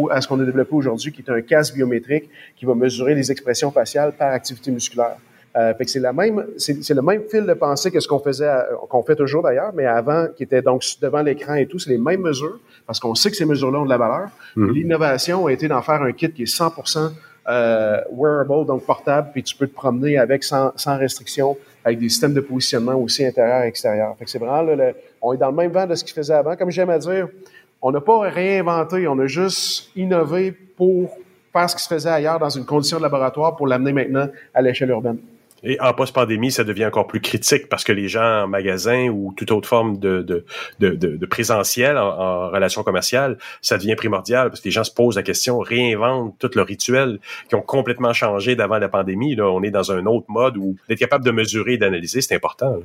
à 0.10 0.20
ce 0.20 0.28
qu'on 0.28 0.40
a 0.42 0.46
développé 0.46 0.76
aujourd'hui, 0.76 1.12
qui 1.14 1.22
est 1.22 1.30
un 1.30 1.42
casque 1.42 1.76
biométrique 1.76 2.30
qui 2.58 2.66
va 2.66 2.76
mesurer 2.76 3.16
les 3.16 3.32
expressions 3.32 3.72
faciales 3.72 4.14
par 4.18 4.34
activité 4.34 4.72
musculaire. 4.72 5.18
Euh, 5.56 5.74
fait 5.76 5.86
que 5.86 5.91
c'est 5.91 5.99
la 5.99 6.14
même, 6.14 6.47
c'est, 6.58 6.89
le 6.89 7.01
même 7.01 7.22
fil 7.30 7.45
de 7.45 7.54
pensée 7.54 7.91
que 7.91 7.99
ce 7.99 8.08
qu'on 8.08 8.20
faisait, 8.20 8.49
qu'on 8.89 9.04
fait 9.04 9.16
toujours 9.16 9.43
d'ailleurs, 9.43 9.72
mais 9.74 9.86
avant, 9.86 10.28
qui 10.36 10.43
était 10.43 10.64
donc 10.64 10.84
devant 10.99 11.22
l'écran 11.22 11.54
et 11.54 11.68
tout, 11.68 11.78
c'est 11.78 11.91
les 11.91 11.99
mêmes 11.99 12.22
mesures, 12.22 12.60
parce 12.88 12.99
qu'on 12.99 13.14
sait 13.14 13.30
que 13.30 13.38
ces 13.38 13.45
mesures-là 13.45 13.80
ont 13.80 13.86
de 13.86 13.89
la 13.89 13.97
valeur. 13.97 14.30
Mmh. 14.56 14.72
L'innovation 14.72 15.45
a 15.45 15.51
été 15.51 15.68
d'en 15.68 15.84
faire 15.84 16.01
un 16.01 16.12
kit 16.12 16.32
qui 16.32 16.43
est 16.43 16.45
100% 16.45 17.12
euh, 17.49 18.01
wearable, 18.12 18.66
donc 18.66 18.84
portable, 18.84 19.30
puis 19.32 19.43
tu 19.43 19.56
peux 19.56 19.68
te 19.68 19.76
promener 19.76 20.18
avec 20.18 20.43
sans, 20.43 20.72
sans 20.76 20.97
restriction, 20.97 21.56
avec 21.86 21.99
des 21.99 22.10
systèmes 22.10 22.34
de 22.34 22.41
positionnement 22.41 22.95
aussi 22.95 23.24
intérieur 23.24 23.64
et 23.64 23.68
extérieur. 23.68 24.16
Fait 24.18 24.26
que 24.26 24.32
c'est 24.32 24.39
vraiment, 24.39 24.62
là, 24.62 24.93
on 25.22 25.34
est 25.34 25.38
dans 25.38 25.49
le 25.49 25.56
même 25.56 25.72
vent 25.72 25.86
de 25.86 25.93
ce 25.93 26.04
qu'il 26.04 26.14
faisait 26.14 26.34
avant. 26.34 26.56
Comme 26.56 26.72
j'aime 26.72 26.89
à 26.89 26.97
dire, 26.97 27.28
On 27.82 27.91
n'a 27.91 27.99
pas 27.99 28.22
réinventé, 28.22 29.08
on 29.08 29.20
a 29.20 29.28
juste 29.28 29.89
innové 29.95 30.54
pour 30.54 31.18
faire 31.51 31.70
ce 31.70 31.76
qui 31.76 31.84
se 31.84 31.88
faisait 31.88 32.10
ailleurs 32.10 32.39
dans 32.39 32.49
une 32.49 32.66
condition 32.66 32.97
de 32.97 33.04
laboratoire 33.04 33.56
pour 33.56 33.68
l'amener 33.68 33.91
maintenant 33.91 34.30
à 34.54 34.62
l'échelle 34.62 34.89
urbaine. 34.89 35.18
Et 35.64 35.80
en 35.80 35.93
post-pandémie, 35.93 36.51
ça 36.51 36.64
devient 36.64 36.86
encore 36.86 37.07
plus 37.07 37.22
critique 37.22 37.70
parce 37.70 37.84
que 37.84 37.93
les 37.93 38.09
gens 38.09 38.43
en 38.43 38.47
magasin 38.47 39.07
ou 39.07 39.34
toute 39.36 39.51
autre 39.51 39.68
forme 39.68 39.97
de, 39.97 40.22
de, 40.22 40.45
de, 40.80 40.95
de 40.95 41.26
présentiel 41.26 41.97
en, 41.97 42.49
relation 42.49 42.84
commerciale, 42.84 43.38
ça 43.61 43.78
devient 43.78 43.95
primordial 43.95 44.49
parce 44.49 44.59
que 44.59 44.68
les 44.68 44.72
gens 44.72 44.84
se 44.84 44.93
posent 44.93 45.16
la 45.16 45.24
question, 45.24 45.59
réinventent 45.59 46.38
tout 46.38 46.51
le 46.55 46.61
rituel 46.61 47.20
qui 47.47 47.55
ont 47.55 47.61
complètement 47.61 48.14
changé 48.14 48.55
d'avant 48.55 48.78
la 48.78 48.89
pandémie. 48.89 49.36
Là, 49.36 49.49
on 49.49 49.64
est 49.64 49.72
dans 49.72 49.91
un 49.91 50.05
autre 50.05 50.26
mode 50.30 50.57
où 50.57 50.76
d'être 50.89 50.99
capable 50.99 51.24
de 51.24 51.32
mesurer 51.32 51.74
et 51.74 51.78
d'analyser, 51.78 52.22
c'est 52.22 52.36
important. 52.36 52.80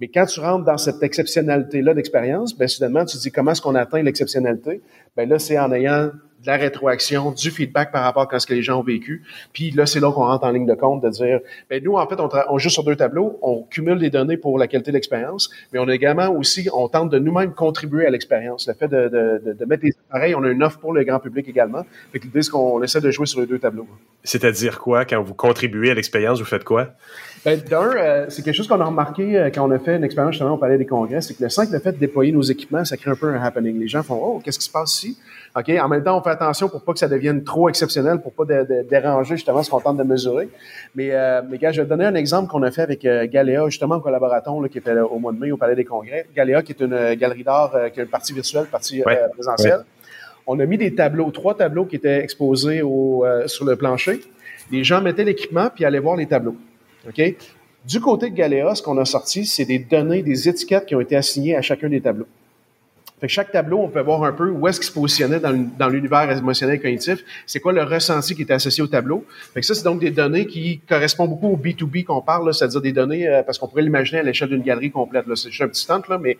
Mais 0.00 0.08
quand 0.08 0.26
tu 0.26 0.40
rentres 0.40 0.64
dans 0.64 0.78
cette 0.78 1.02
exceptionnalité-là 1.02 1.94
d'expérience, 1.94 2.56
ben 2.56 2.68
soudainement, 2.68 3.04
tu 3.04 3.16
te 3.16 3.22
dis 3.22 3.32
comment 3.32 3.52
est-ce 3.52 3.62
qu'on 3.62 3.74
atteint 3.74 4.02
l'exceptionnalité? 4.02 4.80
Ben 5.16 5.28
là, 5.28 5.38
c'est 5.38 5.58
en 5.58 5.72
ayant 5.72 6.10
de 6.42 6.46
la 6.46 6.56
rétroaction, 6.56 7.32
du 7.32 7.50
feedback 7.50 7.90
par 7.90 8.04
rapport 8.04 8.28
à 8.30 8.38
ce 8.38 8.46
que 8.46 8.54
les 8.54 8.62
gens 8.62 8.80
ont 8.80 8.82
vécu. 8.82 9.24
Puis 9.52 9.70
là, 9.70 9.86
c'est 9.86 10.00
là 10.00 10.12
qu'on 10.12 10.24
rentre 10.24 10.44
en 10.44 10.50
ligne 10.50 10.66
de 10.66 10.74
compte 10.74 11.02
de 11.02 11.08
dire, 11.08 11.40
ben 11.68 11.82
nous, 11.82 11.94
en 11.94 12.06
fait, 12.06 12.20
on, 12.20 12.28
on, 12.48 12.58
joue 12.58 12.68
sur 12.68 12.84
deux 12.84 12.96
tableaux, 12.96 13.38
on 13.42 13.62
cumule 13.62 13.98
des 13.98 14.10
données 14.10 14.36
pour 14.36 14.58
la 14.58 14.68
qualité 14.68 14.90
de 14.90 14.96
l'expérience, 14.96 15.50
mais 15.72 15.78
on 15.78 15.88
a 15.88 15.94
également 15.94 16.28
aussi, 16.28 16.68
on 16.72 16.88
tente 16.88 17.10
de 17.10 17.18
nous-mêmes 17.18 17.52
contribuer 17.52 18.06
à 18.06 18.10
l'expérience. 18.10 18.68
Le 18.68 18.74
fait 18.74 18.88
de, 18.88 19.08
de, 19.08 19.52
de, 19.52 19.64
mettre 19.64 19.82
des 19.82 19.94
appareils, 20.08 20.34
on 20.34 20.44
a 20.44 20.48
une 20.48 20.62
offre 20.62 20.78
pour 20.78 20.92
le 20.92 21.02
grand 21.04 21.18
public 21.18 21.48
également. 21.48 21.84
Fait 22.12 22.20
que 22.20 22.24
l'idée, 22.24 22.42
c'est 22.42 22.50
qu'on 22.50 22.82
essaie 22.82 23.00
de 23.00 23.10
jouer 23.10 23.26
sur 23.26 23.40
les 23.40 23.46
deux 23.46 23.58
tableaux. 23.58 23.86
C'est-à-dire 24.22 24.78
quoi? 24.78 25.04
Quand 25.04 25.22
vous 25.22 25.34
contribuez 25.34 25.90
à 25.90 25.94
l'expérience, 25.94 26.38
vous 26.38 26.44
faites 26.44 26.64
quoi? 26.64 26.90
Ben, 27.44 27.60
d'un, 27.60 27.96
euh, 27.96 28.26
c'est 28.28 28.42
quelque 28.42 28.54
chose 28.54 28.66
qu'on 28.68 28.80
a 28.80 28.84
remarqué 28.84 29.38
euh, 29.38 29.50
quand 29.50 29.66
on 29.66 29.70
a 29.70 29.78
fait 29.78 29.96
une 29.96 30.04
expérience 30.04 30.32
justement 30.32 30.54
au 30.54 30.58
Palais 30.58 30.76
des 30.76 30.86
Congrès, 30.86 31.20
c'est 31.20 31.34
que 31.34 31.42
le 31.42 31.48
simple 31.48 31.78
fait 31.80 31.92
de 31.92 31.98
déployer 31.98 32.32
nos 32.32 32.42
équipements, 32.42 32.84
ça 32.84 32.96
crée 32.96 33.10
un 33.10 33.14
peu 33.14 33.28
un 33.32 33.40
happening. 33.42 33.78
Les 33.78 33.88
gens 33.88 34.02
font 34.02 34.20
Oh, 34.20 34.40
qu'est-ce 34.44 34.58
qui 34.58 34.66
se 34.66 34.70
passe 34.70 34.96
ici? 34.96 35.18
OK? 35.58 35.70
En 35.70 35.88
même 35.88 36.04
temps, 36.04 36.18
on 36.18 36.22
fait 36.22 36.30
attention 36.30 36.68
pour 36.68 36.82
pas 36.82 36.92
que 36.92 36.98
ça 36.98 37.08
devienne 37.08 37.44
trop 37.44 37.68
exceptionnel, 37.68 38.20
pour 38.20 38.32
pas 38.32 38.44
déranger 38.88 39.36
justement 39.36 39.62
ce 39.62 39.70
qu'on 39.70 39.80
tente 39.80 39.96
de 39.96 40.02
mesurer. 40.02 40.48
Mais, 40.94 41.10
euh, 41.12 41.42
mais 41.48 41.58
gars, 41.58 41.72
je 41.72 41.82
vais 41.82 41.88
donner 41.88 42.04
un 42.04 42.14
exemple 42.14 42.48
qu'on 42.48 42.62
a 42.62 42.70
fait 42.70 42.82
avec 42.82 43.04
euh, 43.04 43.26
Galéa, 43.26 43.64
justement, 43.68 43.96
en 43.96 44.00
collaborateur, 44.00 44.60
là, 44.60 44.68
qui 44.68 44.78
était 44.78 44.98
au 44.98 45.18
mois 45.18 45.32
de 45.32 45.38
mai 45.38 45.50
au 45.50 45.56
Palais 45.56 45.74
des 45.74 45.84
Congrès. 45.84 46.26
Galéa, 46.34 46.62
qui 46.62 46.72
est 46.72 46.80
une 46.80 47.14
galerie 47.14 47.44
d'art, 47.44 47.72
qui 47.92 48.00
a 48.00 48.02
une 48.02 48.08
partie 48.08 48.32
virtuelle, 48.32 48.64
une 48.64 48.70
partie 48.70 49.02
présentielle. 49.32 49.84
On 50.46 50.58
a 50.60 50.64
mis 50.64 50.78
des 50.78 50.94
tableaux, 50.94 51.30
trois 51.30 51.56
tableaux 51.56 51.84
qui 51.84 51.96
étaient 51.96 52.22
exposés 52.22 52.80
au, 52.82 53.24
sur 53.46 53.64
le 53.64 53.76
plancher. 53.76 54.20
Les 54.70 54.84
gens 54.84 55.00
mettaient 55.02 55.24
l'équipement 55.24 55.68
puis 55.74 55.84
allaient 55.84 55.98
voir 55.98 56.16
les 56.16 56.26
tableaux. 56.26 56.56
OK? 57.06 57.20
Du 57.86 58.00
côté 58.00 58.30
de 58.30 58.34
Galéa, 58.34 58.74
ce 58.74 58.82
qu'on 58.82 58.98
a 58.98 59.04
sorti, 59.04 59.46
c'est 59.46 59.64
des 59.64 59.78
données, 59.78 60.22
des 60.22 60.48
étiquettes 60.48 60.86
qui 60.86 60.94
ont 60.94 61.00
été 61.00 61.16
assignées 61.16 61.56
à 61.56 61.62
chacun 61.62 61.88
des 61.88 62.00
tableaux. 62.00 62.26
Fait 63.20 63.26
que 63.26 63.32
chaque 63.32 63.50
tableau, 63.50 63.80
on 63.80 63.88
peut 63.88 64.00
voir 64.00 64.22
un 64.22 64.32
peu 64.32 64.48
où 64.48 64.68
est-ce 64.68 64.78
qu'il 64.78 64.88
se 64.88 64.92
positionnait 64.92 65.40
dans, 65.40 65.88
l'univers 65.88 66.30
émotionnel 66.30 66.76
et 66.76 66.80
cognitif. 66.80 67.24
C'est 67.46 67.60
quoi 67.60 67.72
le 67.72 67.82
ressenti 67.82 68.34
qui 68.34 68.42
était 68.42 68.52
associé 68.52 68.82
au 68.82 68.86
tableau? 68.86 69.24
Fait 69.54 69.60
que 69.60 69.66
ça, 69.66 69.74
c'est 69.74 69.82
donc 69.82 70.00
des 70.00 70.10
données 70.10 70.46
qui 70.46 70.80
correspondent 70.88 71.30
beaucoup 71.30 71.48
au 71.48 71.56
B2B 71.56 72.04
qu'on 72.04 72.20
parle, 72.20 72.54
c'est-à-dire 72.54 72.80
des 72.80 72.92
données, 72.92 73.28
euh, 73.28 73.42
parce 73.42 73.58
qu'on 73.58 73.66
pourrait 73.66 73.82
l'imaginer 73.82 74.20
à 74.20 74.22
l'échelle 74.22 74.50
d'une 74.50 74.62
galerie 74.62 74.90
complète. 74.90 75.24
C'est 75.34 75.50
juste 75.50 75.62
un 75.62 75.68
petit 75.68 75.82
stunt, 75.82 76.02
là, 76.08 76.18
mais 76.18 76.38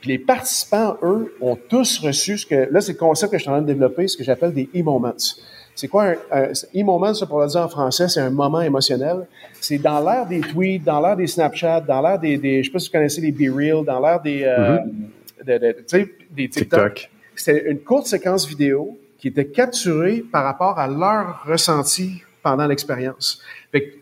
puis 0.00 0.10
les 0.10 0.18
participants, 0.18 0.96
eux, 1.02 1.34
ont 1.40 1.56
tous 1.56 1.98
reçu 1.98 2.38
ce 2.38 2.46
que... 2.46 2.68
Là, 2.70 2.80
c'est 2.80 2.92
le 2.92 2.98
concept 2.98 3.32
que 3.32 3.38
je 3.38 3.42
suis 3.42 3.50
en 3.50 3.54
train 3.54 3.62
de 3.62 3.66
développer, 3.66 4.06
ce 4.06 4.16
que 4.16 4.24
j'appelle 4.24 4.52
des 4.52 4.68
e-moments. 4.76 5.14
C'est 5.74 5.88
quoi 5.88 6.14
un, 6.30 6.52
e-moment, 6.74 7.12
ça 7.12 7.26
pour 7.26 7.40
le 7.40 7.46
dire 7.48 7.60
en 7.60 7.68
français, 7.68 8.08
c'est 8.08 8.20
un 8.20 8.30
moment 8.30 8.62
émotionnel. 8.62 9.26
C'est 9.60 9.78
dans 9.78 10.00
l'ère 10.00 10.26
des 10.26 10.40
tweets, 10.40 10.84
dans 10.84 11.00
l'ère 11.00 11.16
des 11.16 11.26
Snapchat, 11.26 11.82
dans 11.82 12.00
l'ère 12.00 12.18
des, 12.18 12.38
des, 12.38 12.62
je 12.62 12.68
sais 12.68 12.72
pas 12.72 12.78
si 12.78 12.88
vous 12.88 12.92
connaissez 12.92 13.20
les 13.20 13.32
Be 13.32 13.54
Real, 13.54 13.84
dans 13.84 14.00
l'ère 14.00 14.20
des, 14.20 14.42
euh, 14.44 14.78
des 15.44 16.48
TikTok. 16.48 17.10
C'était 17.34 17.70
une 17.70 17.80
courte 17.80 18.06
séquence 18.06 18.46
vidéo 18.46 18.98
qui 19.18 19.28
était 19.28 19.46
capturée 19.46 20.24
par 20.30 20.44
rapport 20.44 20.78
à 20.78 20.88
leur 20.88 21.42
ressenti 21.44 22.22
pendant 22.42 22.66
l'expérience. 22.66 23.42
Fait, 23.72 23.94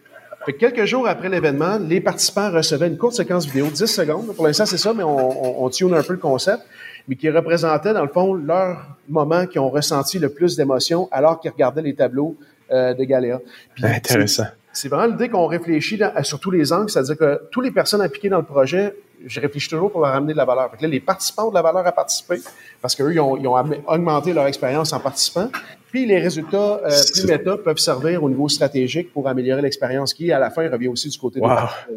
fait 0.45 0.53
quelques 0.53 0.85
jours 0.85 1.09
après 1.09 1.29
l'événement, 1.29 1.79
les 1.79 2.01
participants 2.01 2.51
recevaient 2.51 2.89
une 2.89 2.99
courte 2.99 3.15
séquence 3.15 3.47
vidéo, 3.47 3.67
10 3.67 3.87
secondes. 3.87 4.35
Pour 4.35 4.47
l'instant, 4.47 4.67
c'est 4.67 4.79
ça, 4.79 4.93
mais 4.93 5.03
on, 5.03 5.63
on, 5.63 5.65
on 5.65 5.71
tune 5.71 5.95
un 5.95 6.03
peu 6.03 6.13
le 6.13 6.19
concept 6.19 6.63
mais 7.09 7.17
qui 7.17 7.29
représentaient, 7.29 7.93
dans 7.93 8.03
le 8.03 8.09
fond, 8.09 8.35
leur 8.35 8.97
moment 9.09 9.47
qui 9.47 9.59
ont 9.59 9.71
ressenti 9.71 10.19
le 10.19 10.31
plus 10.31 10.57
d'émotions 10.57 11.09
alors 11.13 11.41
qu'ils 11.41 11.51
regardaient 11.51 11.83
les 11.83 11.95
tableaux 11.95 12.37
euh, 12.71 12.95
de 12.95 13.05
Galéa. 13.05 13.41
Intéressant. 13.83 14.47
C'est 14.73 14.89
vraiment 14.89 15.13
l'idée 15.13 15.29
qu'on 15.29 15.47
réfléchit 15.47 16.01
sur 16.23 16.41
tous 16.41 16.51
les 16.51 16.73
angles, 16.73 16.91
c'est-à-dire 16.91 17.17
que 17.17 17.41
toutes 17.51 17.65
les 17.65 17.71
personnes 17.71 18.01
impliquées 18.01 18.31
dans 18.31 18.39
le 18.39 18.45
projet, 18.45 18.95
je 19.27 19.41
réfléchis 19.41 19.69
toujours 19.69 19.91
pour 19.91 20.01
leur 20.01 20.15
amener 20.15 20.33
de 20.33 20.39
la 20.39 20.45
valeur. 20.45 20.71
Fait 20.71 20.83
là, 20.83 20.89
les 20.89 21.01
participants 21.01 21.47
ont 21.47 21.51
de 21.51 21.55
la 21.55 21.63
valeur 21.63 21.87
à 21.87 21.93
participer 21.93 22.41
parce 22.81 22.95
qu'eux, 22.95 23.13
ils 23.13 23.21
ont, 23.21 23.37
ils 23.37 23.47
ont 23.47 23.57
augmenté 23.87 24.33
leur 24.33 24.47
expérience 24.47 24.93
en 24.93 25.01
participant. 25.01 25.51
Puis 25.91 26.07
les 26.07 26.19
résultats 26.19 26.81
euh, 26.85 26.91
plus 27.13 27.25
méta 27.27 27.57
peuvent 27.57 27.79
servir 27.79 28.23
au 28.25 28.29
niveau 28.29 28.49
stratégique 28.49 29.13
pour 29.13 29.29
améliorer 29.29 29.63
l'expérience 29.63 30.13
qui, 30.13 30.33
à 30.33 30.39
la 30.39 30.51
fin, 30.51 30.69
revient 30.69 30.89
aussi 30.89 31.09
du 31.09 31.19
côté 31.19 31.41
wow, 31.41 31.51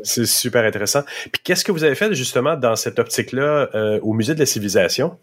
C'est 0.03 0.28
super 0.28 0.63
intéressant. 0.63 1.01
Puis 1.32 1.41
qu'est-ce 1.43 1.65
que 1.65 1.71
vous 1.71 1.84
avez 1.84 1.95
fait 1.95 2.13
justement 2.13 2.55
dans 2.55 2.75
cette 2.75 2.99
optique-là 2.99 3.69
euh, 3.73 3.99
au 4.03 4.13
Musée 4.13 4.36
de 4.36 4.39
la 4.39 4.45
civilisation? 4.45 5.17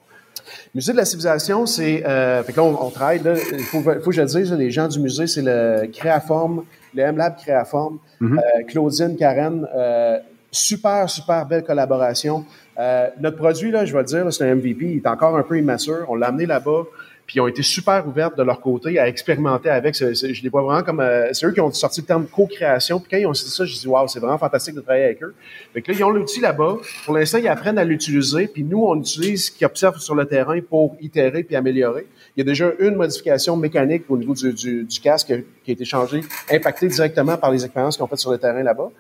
Musée 0.75 0.93
de 0.93 0.97
la 0.97 1.05
civilisation, 1.05 1.67
c'est... 1.67 2.05
Euh, 2.05 2.43
fait 2.43 2.53
que 2.53 2.61
là, 2.61 2.65
on, 2.65 2.91
travaille, 2.91 3.21
il 3.53 3.61
faut, 3.61 3.81
faut, 3.81 4.11
que 4.11 4.13
je 4.13 4.21
le 4.21 4.27
dise, 4.27 4.53
les 4.53 4.71
gens 4.71 4.89
du 4.89 4.99
musée, 4.99 5.27
c'est 5.27 5.43
le 5.43 5.87
Créaforme, 5.93 6.65
le 6.95 7.03
M-Lab 7.03 7.37
Créaforme, 7.37 7.99
mm-hmm. 8.21 8.39
euh, 8.39 8.63
Claudine, 8.67 9.17
Karen, 9.17 9.69
euh, 9.75 10.19
super, 10.55 11.09
super 11.11 11.47
belle 11.47 11.65
collaboration. 11.65 12.45
Euh, 12.79 13.09
notre 13.21 13.37
produit, 13.37 13.71
là, 13.71 13.85
je 13.85 13.93
vais 13.93 14.01
le 14.01 14.05
dire, 14.05 14.33
c'est 14.33 14.45
un 14.45 14.55
MVP, 14.55 14.85
il 14.85 14.97
est 14.97 15.07
encore 15.07 15.37
un 15.37 15.43
peu 15.43 15.59
immature. 15.59 16.07
On 16.09 16.15
l'a 16.15 16.29
amené 16.29 16.47
là-bas. 16.47 16.85
Puis 17.27 17.37
ils 17.37 17.41
ont 17.41 17.49
été 17.49 17.63
super 17.63 18.07
ouvertes 18.07 18.37
de 18.37 18.43
leur 18.43 18.61
côté 18.61 18.99
à 18.99 19.09
expérimenter 19.09 19.71
avec. 19.71 19.95
je 19.95 20.43
les 20.43 20.49
vois 20.51 20.63
vraiment 20.63 20.83
comme 20.83 21.01
euh, 21.01 21.33
c'est 21.33 21.47
eux 21.47 21.53
qui 21.53 21.61
ont 21.61 21.73
sorti 21.73 22.03
le 22.03 22.07
terme 22.07 22.27
co-création. 22.27 23.01
Puis 23.01 23.09
quand 23.11 23.17
ils 23.17 23.27
ont 23.27 23.33
dit 23.33 23.41
ça, 23.41 23.65
je 23.65 23.73
dis 23.73 23.89
waouh, 23.89 24.07
c'est 24.09 24.21
vraiment 24.21 24.37
fantastique 24.37 24.75
de 24.75 24.83
travailler 24.83 25.07
avec 25.07 25.23
eux. 25.23 25.35
Fait 25.73 25.81
que 25.81 25.91
là, 25.91 25.99
ils 25.99 26.05
ont 26.05 26.11
l'outil 26.11 26.41
là-bas. 26.41 26.77
Pour 27.07 27.15
l'instant, 27.15 27.39
ils 27.39 27.49
apprennent 27.49 27.79
à 27.79 27.85
l'utiliser. 27.85 28.47
Puis 28.47 28.63
nous, 28.63 28.85
on 28.85 28.97
utilise 28.97 29.47
ce 29.47 29.51
qu'ils 29.51 29.67
observent 29.67 29.99
sur 29.99 30.15
le 30.15 30.27
terrain 30.27 30.61
pour 30.61 30.97
itérer 31.01 31.45
puis 31.45 31.57
améliorer. 31.57 32.07
Il 32.37 32.41
y 32.41 32.43
a 32.43 32.45
déjà 32.45 32.71
une 32.79 32.97
modification 32.97 33.57
mécanique 33.57 34.05
au 34.11 34.19
niveau 34.19 34.35
du, 34.35 34.53
du, 34.53 35.01
casque 35.03 35.33
qui 35.65 35.71
a 35.71 35.73
été 35.73 35.85
changée, 35.85 36.21
impactée 36.51 36.89
directement 36.89 37.39
par 37.39 37.51
les 37.53 37.65
expériences 37.65 37.97
qu'ils 37.97 38.05
ont 38.05 38.09
faites 38.09 38.19
sur 38.19 38.33
le 38.33 38.39
terrain 38.39 38.63
là-bas. 38.63 38.91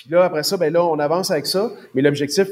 Puis 0.00 0.08
là, 0.12 0.24
après 0.24 0.42
ça, 0.42 0.56
ben 0.56 0.72
là, 0.72 0.82
on 0.82 0.98
avance 0.98 1.30
avec 1.30 1.44
ça. 1.44 1.70
Mais 1.94 2.00
l'objectif, 2.00 2.48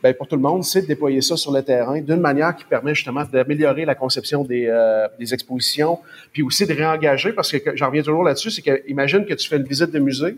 ben, 0.00 0.14
pour 0.14 0.28
tout 0.28 0.36
le 0.36 0.42
monde, 0.42 0.62
c'est 0.62 0.82
de 0.82 0.86
déployer 0.86 1.20
ça 1.22 1.36
sur 1.36 1.50
le 1.50 1.60
terrain 1.60 2.00
d'une 2.00 2.20
manière 2.20 2.54
qui 2.54 2.64
permet 2.64 2.94
justement 2.94 3.24
d'améliorer 3.24 3.84
la 3.84 3.96
conception 3.96 4.44
des, 4.44 4.68
euh, 4.68 5.08
des, 5.18 5.34
expositions, 5.34 5.98
puis 6.32 6.42
aussi 6.42 6.66
de 6.66 6.72
réengager, 6.72 7.32
parce 7.32 7.50
que 7.50 7.74
j'en 7.74 7.88
reviens 7.88 8.02
toujours 8.02 8.22
là-dessus, 8.22 8.52
c'est 8.52 8.62
que 8.62 8.88
imagine 8.88 9.26
que 9.26 9.34
tu 9.34 9.48
fais 9.48 9.56
une 9.56 9.64
visite 9.64 9.90
de 9.90 9.98
musée, 9.98 10.36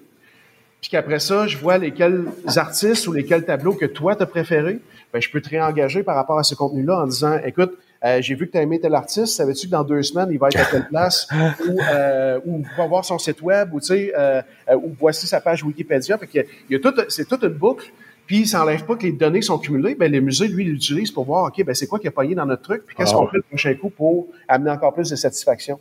puis 0.81 0.89
qu'après 0.89 1.19
ça, 1.19 1.47
je 1.47 1.59
vois 1.59 1.77
lesquels 1.77 2.25
artistes 2.57 3.07
ou 3.07 3.13
lesquels 3.13 3.45
tableaux 3.45 3.75
que 3.75 3.85
toi, 3.85 4.17
t'as 4.17 4.25
préféré, 4.25 4.79
ben, 5.13 5.21
je 5.21 5.29
peux 5.29 5.43
te 5.43 5.51
réengager 5.51 6.03
par 6.03 6.15
rapport 6.15 6.39
à 6.39 6.43
ce 6.43 6.55
contenu-là 6.55 7.01
en 7.01 7.07
disant, 7.07 7.39
écoute, 7.45 7.77
euh, 8.05 8.21
j'ai 8.21 8.35
vu 8.35 8.47
que 8.47 8.53
tu 8.53 8.59
as 8.59 8.63
aimé 8.63 8.79
tel 8.79 8.95
artiste, 8.95 9.37
savais-tu 9.37 9.67
que 9.67 9.73
dans 9.73 9.85
deux 9.85 10.03
semaines, 10.03 10.29
il 10.31 10.39
va 10.39 10.49
être 10.49 10.61
à 10.61 10.65
telle 10.65 10.87
place, 10.89 11.27
ou, 11.69 11.81
euh, 11.81 12.41
ou 12.45 12.63
va 12.77 12.87
voir 12.87 13.05
son 13.05 13.19
site 13.19 13.43
web, 13.43 13.73
ou 13.73 13.81
tu 13.81 13.87
sais, 13.87 14.13
euh, 14.17 14.43
euh 14.69 14.77
ou 14.77 14.95
voici 14.99 15.27
sa 15.27 15.41
page 15.41 15.65
Wikipédia. 15.65 16.19
Fait 16.19 16.47
y 16.69 16.75
a, 16.75 16.79
tout, 16.79 16.95
c'est 17.09 17.27
toute 17.27 17.43
une 17.43 17.51
boucle. 17.51 17.93
Puis 18.27 18.45
ça 18.45 18.59
n'enlève 18.59 18.85
pas 18.85 18.97
que 18.97 19.05
les 19.05 19.13
données 19.13 19.41
sont 19.41 19.57
cumulées. 19.57 19.95
Ben, 19.95 20.11
les 20.11 20.21
musées, 20.21 20.49
lui, 20.49 20.65
l'utilisent 20.65 21.13
pour 21.13 21.25
voir, 21.25 21.45
OK, 21.45 21.65
ben, 21.65 21.77
c'est 21.77 21.87
quoi 21.87 22.01
qui 22.01 22.09
a 22.09 22.11
payé 22.11 22.35
dans 22.35 22.45
notre 22.45 22.63
truc, 22.63 22.83
puis 22.85 22.97
qu'est-ce 22.97 23.13
ah 23.15 23.19
qu'on 23.19 23.29
fait 23.29 23.37
le 23.37 23.45
prochain 23.45 23.73
coup 23.75 23.89
pour 23.89 24.27
amener 24.49 24.73
encore 24.73 24.93
plus 24.95 25.09
de 25.09 25.15
satisfaction? 25.15 25.79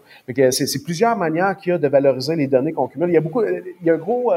c'est, 0.51 0.83
plusieurs 0.83 1.17
manières 1.17 1.57
qu'il 1.57 1.71
y 1.71 1.73
a 1.73 1.79
de 1.79 1.87
valoriser 1.87 2.35
les 2.35 2.45
données 2.45 2.71
qu'on 2.71 2.87
cumule. 2.87 3.09
Il 3.09 3.13
y 3.13 3.17
a 3.17 3.21
beaucoup, 3.21 3.43
il 3.43 3.63
y 3.83 3.89
a 3.89 3.95
un 3.95 3.97
gros, 3.97 4.31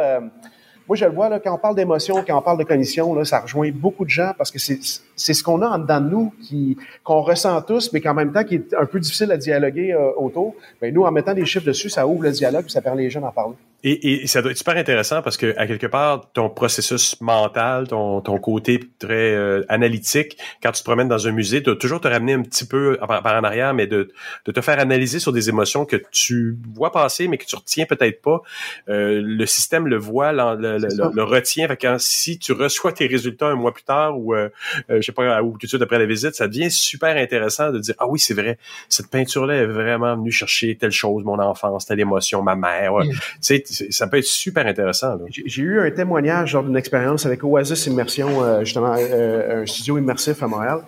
moi, 0.89 0.97
je 0.97 1.05
le 1.05 1.13
vois, 1.13 1.29
là, 1.29 1.39
quand 1.39 1.55
on 1.55 1.59
parle 1.59 1.77
d'émotion, 1.77 2.25
quand 2.27 2.39
on 2.39 2.41
parle 2.41 2.59
de 2.59 2.65
cognition, 2.65 3.15
là, 3.15 3.27
ça 3.27 3.41
rejoint 3.41 3.71
beaucoup 3.71 4.07
de 4.07 4.11
gens 4.11 4.33
parce 4.39 4.51
que 4.51 4.59
c'est, 4.59 4.81
ce 5.17 5.43
qu'on 5.43 5.61
a 5.61 5.69
en 5.69 5.79
dedans 5.79 6.01
de 6.01 6.09
nous, 6.09 6.33
qui, 6.43 6.79
qu'on 7.05 7.21
ressent 7.21 7.61
tous, 7.61 7.93
mais 7.93 8.01
qu'en 8.01 8.15
même 8.15 8.33
temps, 8.33 8.43
qui 8.43 8.55
est 8.55 8.75
un 8.75 8.87
peu 8.87 8.99
difficile 8.99 9.31
à 9.31 9.37
dialoguer 9.37 9.93
euh, 9.93 10.13
autour. 10.17 10.55
Ben, 10.81 10.93
nous, 10.93 11.03
en 11.03 11.13
mettant 11.13 11.35
des 11.35 11.45
chiffres 11.45 11.67
dessus, 11.67 11.91
ça 11.91 12.07
ouvre 12.07 12.23
le 12.23 12.31
dialogue 12.31 12.65
et 12.67 12.71
ça 12.71 12.81
permet 12.81 13.03
les 13.03 13.11
gens 13.11 13.21
d'en 13.21 13.33
parler. 13.33 13.55
Et, 13.85 14.23
et, 14.23 14.27
ça 14.27 14.43
doit 14.43 14.51
être 14.51 14.59
super 14.59 14.77
intéressant 14.77 15.23
parce 15.23 15.37
que 15.37 15.57
à 15.57 15.69
quelque 15.69 15.87
part, 15.87 16.33
ton 16.33 16.51
processus 16.51 17.21
mental, 17.21 17.87
ton, 17.87 18.21
ton 18.21 18.37
côté 18.39 18.81
très 18.99 19.33
euh, 19.35 19.63
analytique, 19.69 20.37
quand 20.61 20.73
tu 20.73 20.81
te 20.81 20.85
promènes 20.85 21.07
dans 21.07 21.29
un 21.29 21.31
musée, 21.31 21.63
tu 21.63 21.79
toujours 21.79 22.01
te 22.01 22.09
ramener 22.09 22.33
un 22.33 22.43
petit 22.43 22.65
peu 22.65 22.99
par, 23.07 23.25
en 23.25 23.45
arrière, 23.45 23.75
mais 23.75 23.87
de, 23.87 24.11
de, 24.47 24.53
te 24.53 24.61
faire 24.61 24.81
analyser 24.81 25.21
sur 25.21 25.33
des 25.33 25.49
émotions 25.49 25.85
que 25.85 25.95
tu 26.11 26.57
vois 26.75 26.91
passer, 26.91 27.29
mais 27.29 27.39
que 27.39 27.45
tu 27.45 27.55
retiens 27.55 27.87
peut-être 27.87 28.21
pas. 28.21 28.43
Euh, 28.89 29.23
le 29.25 29.47
système 29.47 29.87
le 29.87 29.97
voit, 29.97 30.33
le, 30.33 30.79
le, 31.15 31.23
retient. 31.23 31.69
Fait 31.69 31.77
que 31.77 31.99
si 31.99 32.41
tu 32.41 32.53
reçois 32.53 32.91
tes 32.93 33.07
résultats 33.07 33.47
un 33.47 33.55
mois 33.55 33.73
plus 33.73 33.85
tard 33.85 34.19
ou 34.19 34.35
euh, 34.35 34.49
euh 34.91 34.97
je 34.97 35.03
sais 35.03 35.13
pas 35.13 35.41
ou 35.41 35.53
tout 35.53 35.67
de 35.67 35.69
suite 35.69 35.83
après 35.83 36.01
la 36.01 36.07
visite, 36.07 36.35
ça 36.35 36.49
devient 36.49 36.71
super 36.71 37.17
intéressant 37.17 37.71
de 37.71 37.79
dire 37.79 37.95
ah 37.99 38.09
oui 38.09 38.19
c'est 38.19 38.35
vrai, 38.35 38.59
cette 38.89 39.09
peinture-là 39.09 39.55
est 39.55 39.67
vraiment 39.67 40.17
venue 40.17 40.33
chercher 40.33 40.77
telle 40.77 40.91
chose, 40.91 41.23
mon 41.23 41.39
enfance, 41.39 41.87
telle 41.87 42.01
émotion, 42.01 42.43
ma 42.43 42.57
mère. 42.57 42.93
Tu 43.03 43.19
sais 43.41 43.68
ça 43.91 44.07
peut 44.07 44.19
être 44.19 44.25
super 44.25 44.67
intéressant. 44.67 45.19
J'ai 45.31 45.63
eu 45.63 45.81
un 45.81 45.91
témoignage 45.91 46.51
genre 46.51 46.65
d'une 46.65 46.77
expérience 46.77 47.27
avec 47.27 47.45
Oasis 47.45 47.87
Immersion, 47.87 48.43
euh, 48.43 48.61
justement, 48.65 48.95
euh, 48.99 49.63
un 49.63 49.67
studio 49.67 49.99
immersif 49.99 50.43
à 50.43 50.47
Montréal. 50.47 50.81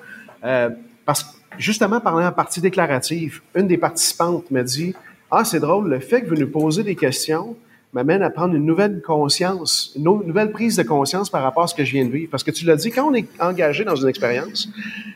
Euh, 0.45 0.70
parce 1.05 1.35
justement, 1.59 2.01
pendant 2.01 2.20
la 2.20 2.33
partie 2.33 2.61
déclarative, 2.61 3.41
une 3.55 3.66
des 3.66 3.78
participantes 3.78 4.51
m'a 4.51 4.62
dit 4.62 4.95
Ah, 5.31 5.45
c'est 5.45 5.61
drôle, 5.61 5.89
le 5.89 6.01
fait 6.01 6.22
que 6.22 6.28
vous 6.28 6.37
nous 6.37 6.51
posez 6.51 6.83
des 6.83 6.97
questions 6.97 7.57
m'amène 7.93 8.22
à 8.22 8.30
prendre 8.30 8.55
une 8.55 8.64
nouvelle 8.64 9.03
conscience, 9.03 9.93
une 9.97 10.05
nouvelle 10.05 10.53
prise 10.53 10.76
de 10.76 10.82
conscience 10.82 11.28
par 11.28 11.43
rapport 11.43 11.64
à 11.64 11.66
ce 11.66 11.74
que 11.74 11.84
je 11.84 11.93
viens 11.93 12.05
de 12.05 12.11
vivre. 12.11 12.30
Parce 12.30 12.45
que 12.45 12.51
tu 12.51 12.64
l'as 12.64 12.76
dit, 12.76 12.91
quand 12.91 13.11
on 13.11 13.14
est 13.14 13.26
engagé 13.41 13.84
dans 13.84 13.97
une 13.97 14.09
expérience, 14.09 14.68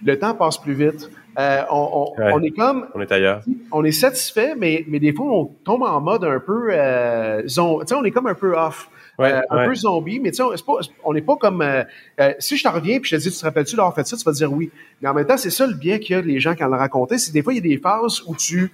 le 0.05 0.18
temps 0.18 0.35
passe 0.35 0.59
plus 0.59 0.75
vite. 0.75 1.11
Euh, 1.39 1.62
on, 1.70 2.12
on, 2.16 2.43
est 2.43 2.51
comme... 2.51 2.87
On 2.95 3.01
est 3.01 3.11
ailleurs. 3.11 3.43
On 3.72 3.85
est 3.85 3.93
satisfait, 3.93 4.55
mais, 4.57 4.85
mais 4.89 5.01
des 5.01 5.12
fois, 5.12 5.27
on 5.27 5.47
tombe 5.64 5.83
en 5.83 6.01
mode 6.01 6.25
un 6.25 6.39
peu... 6.41 6.68
Euh, 6.70 7.43
tu 7.43 7.49
sais, 7.49 7.61
on 7.61 8.05
est 8.05 8.11
comme 8.11 8.27
un 8.27 8.35
peu 8.35 8.57
off. 8.57 8.89
Euh, 9.20 9.43
un 9.49 9.66
peu 9.66 9.75
zombie, 9.77 10.18
mais 10.18 10.33
tu 10.33 10.39
sais, 10.39 10.62
on 11.05 11.12
n'est 11.12 11.22
pas, 11.22 11.37
comme... 11.37 11.62
Euh, 11.62 11.85
euh, 12.20 12.33
si 12.41 12.57
je 12.57 12.64
t'en 12.64 12.72
reviens 12.72 12.99
puis 12.99 13.11
je 13.11 13.16
te 13.16 13.22
dis, 13.22 13.31
tu 13.31 13.39
te 13.39 13.45
rappelles-tu 13.45 13.77
d'avoir 13.77 13.95
fait 13.95 14.05
ça, 14.05 14.16
tu 14.16 14.25
vas 14.25 14.33
dire 14.33 14.53
oui. 14.53 14.72
Mais 15.01 15.09
en 15.09 15.14
même 15.14 15.25
temps, 15.25 15.37
c'est 15.37 15.51
ça 15.51 15.68
le 15.68 15.75
bien 15.75 15.99
qu'il 15.99 16.16
y 16.16 16.18
a 16.18 16.22
les 16.22 16.41
gens 16.41 16.57
qui 16.57 16.64
en 16.64 16.72
ont 16.72 16.77
raconté, 16.77 17.18
c'est 17.18 17.33
des 17.33 17.43
fois, 17.43 17.53
il 17.53 17.57
y 17.57 17.59
a 17.61 17.77
des 17.77 17.79
phases 17.81 18.22
où 18.27 18.35
tu, 18.35 18.72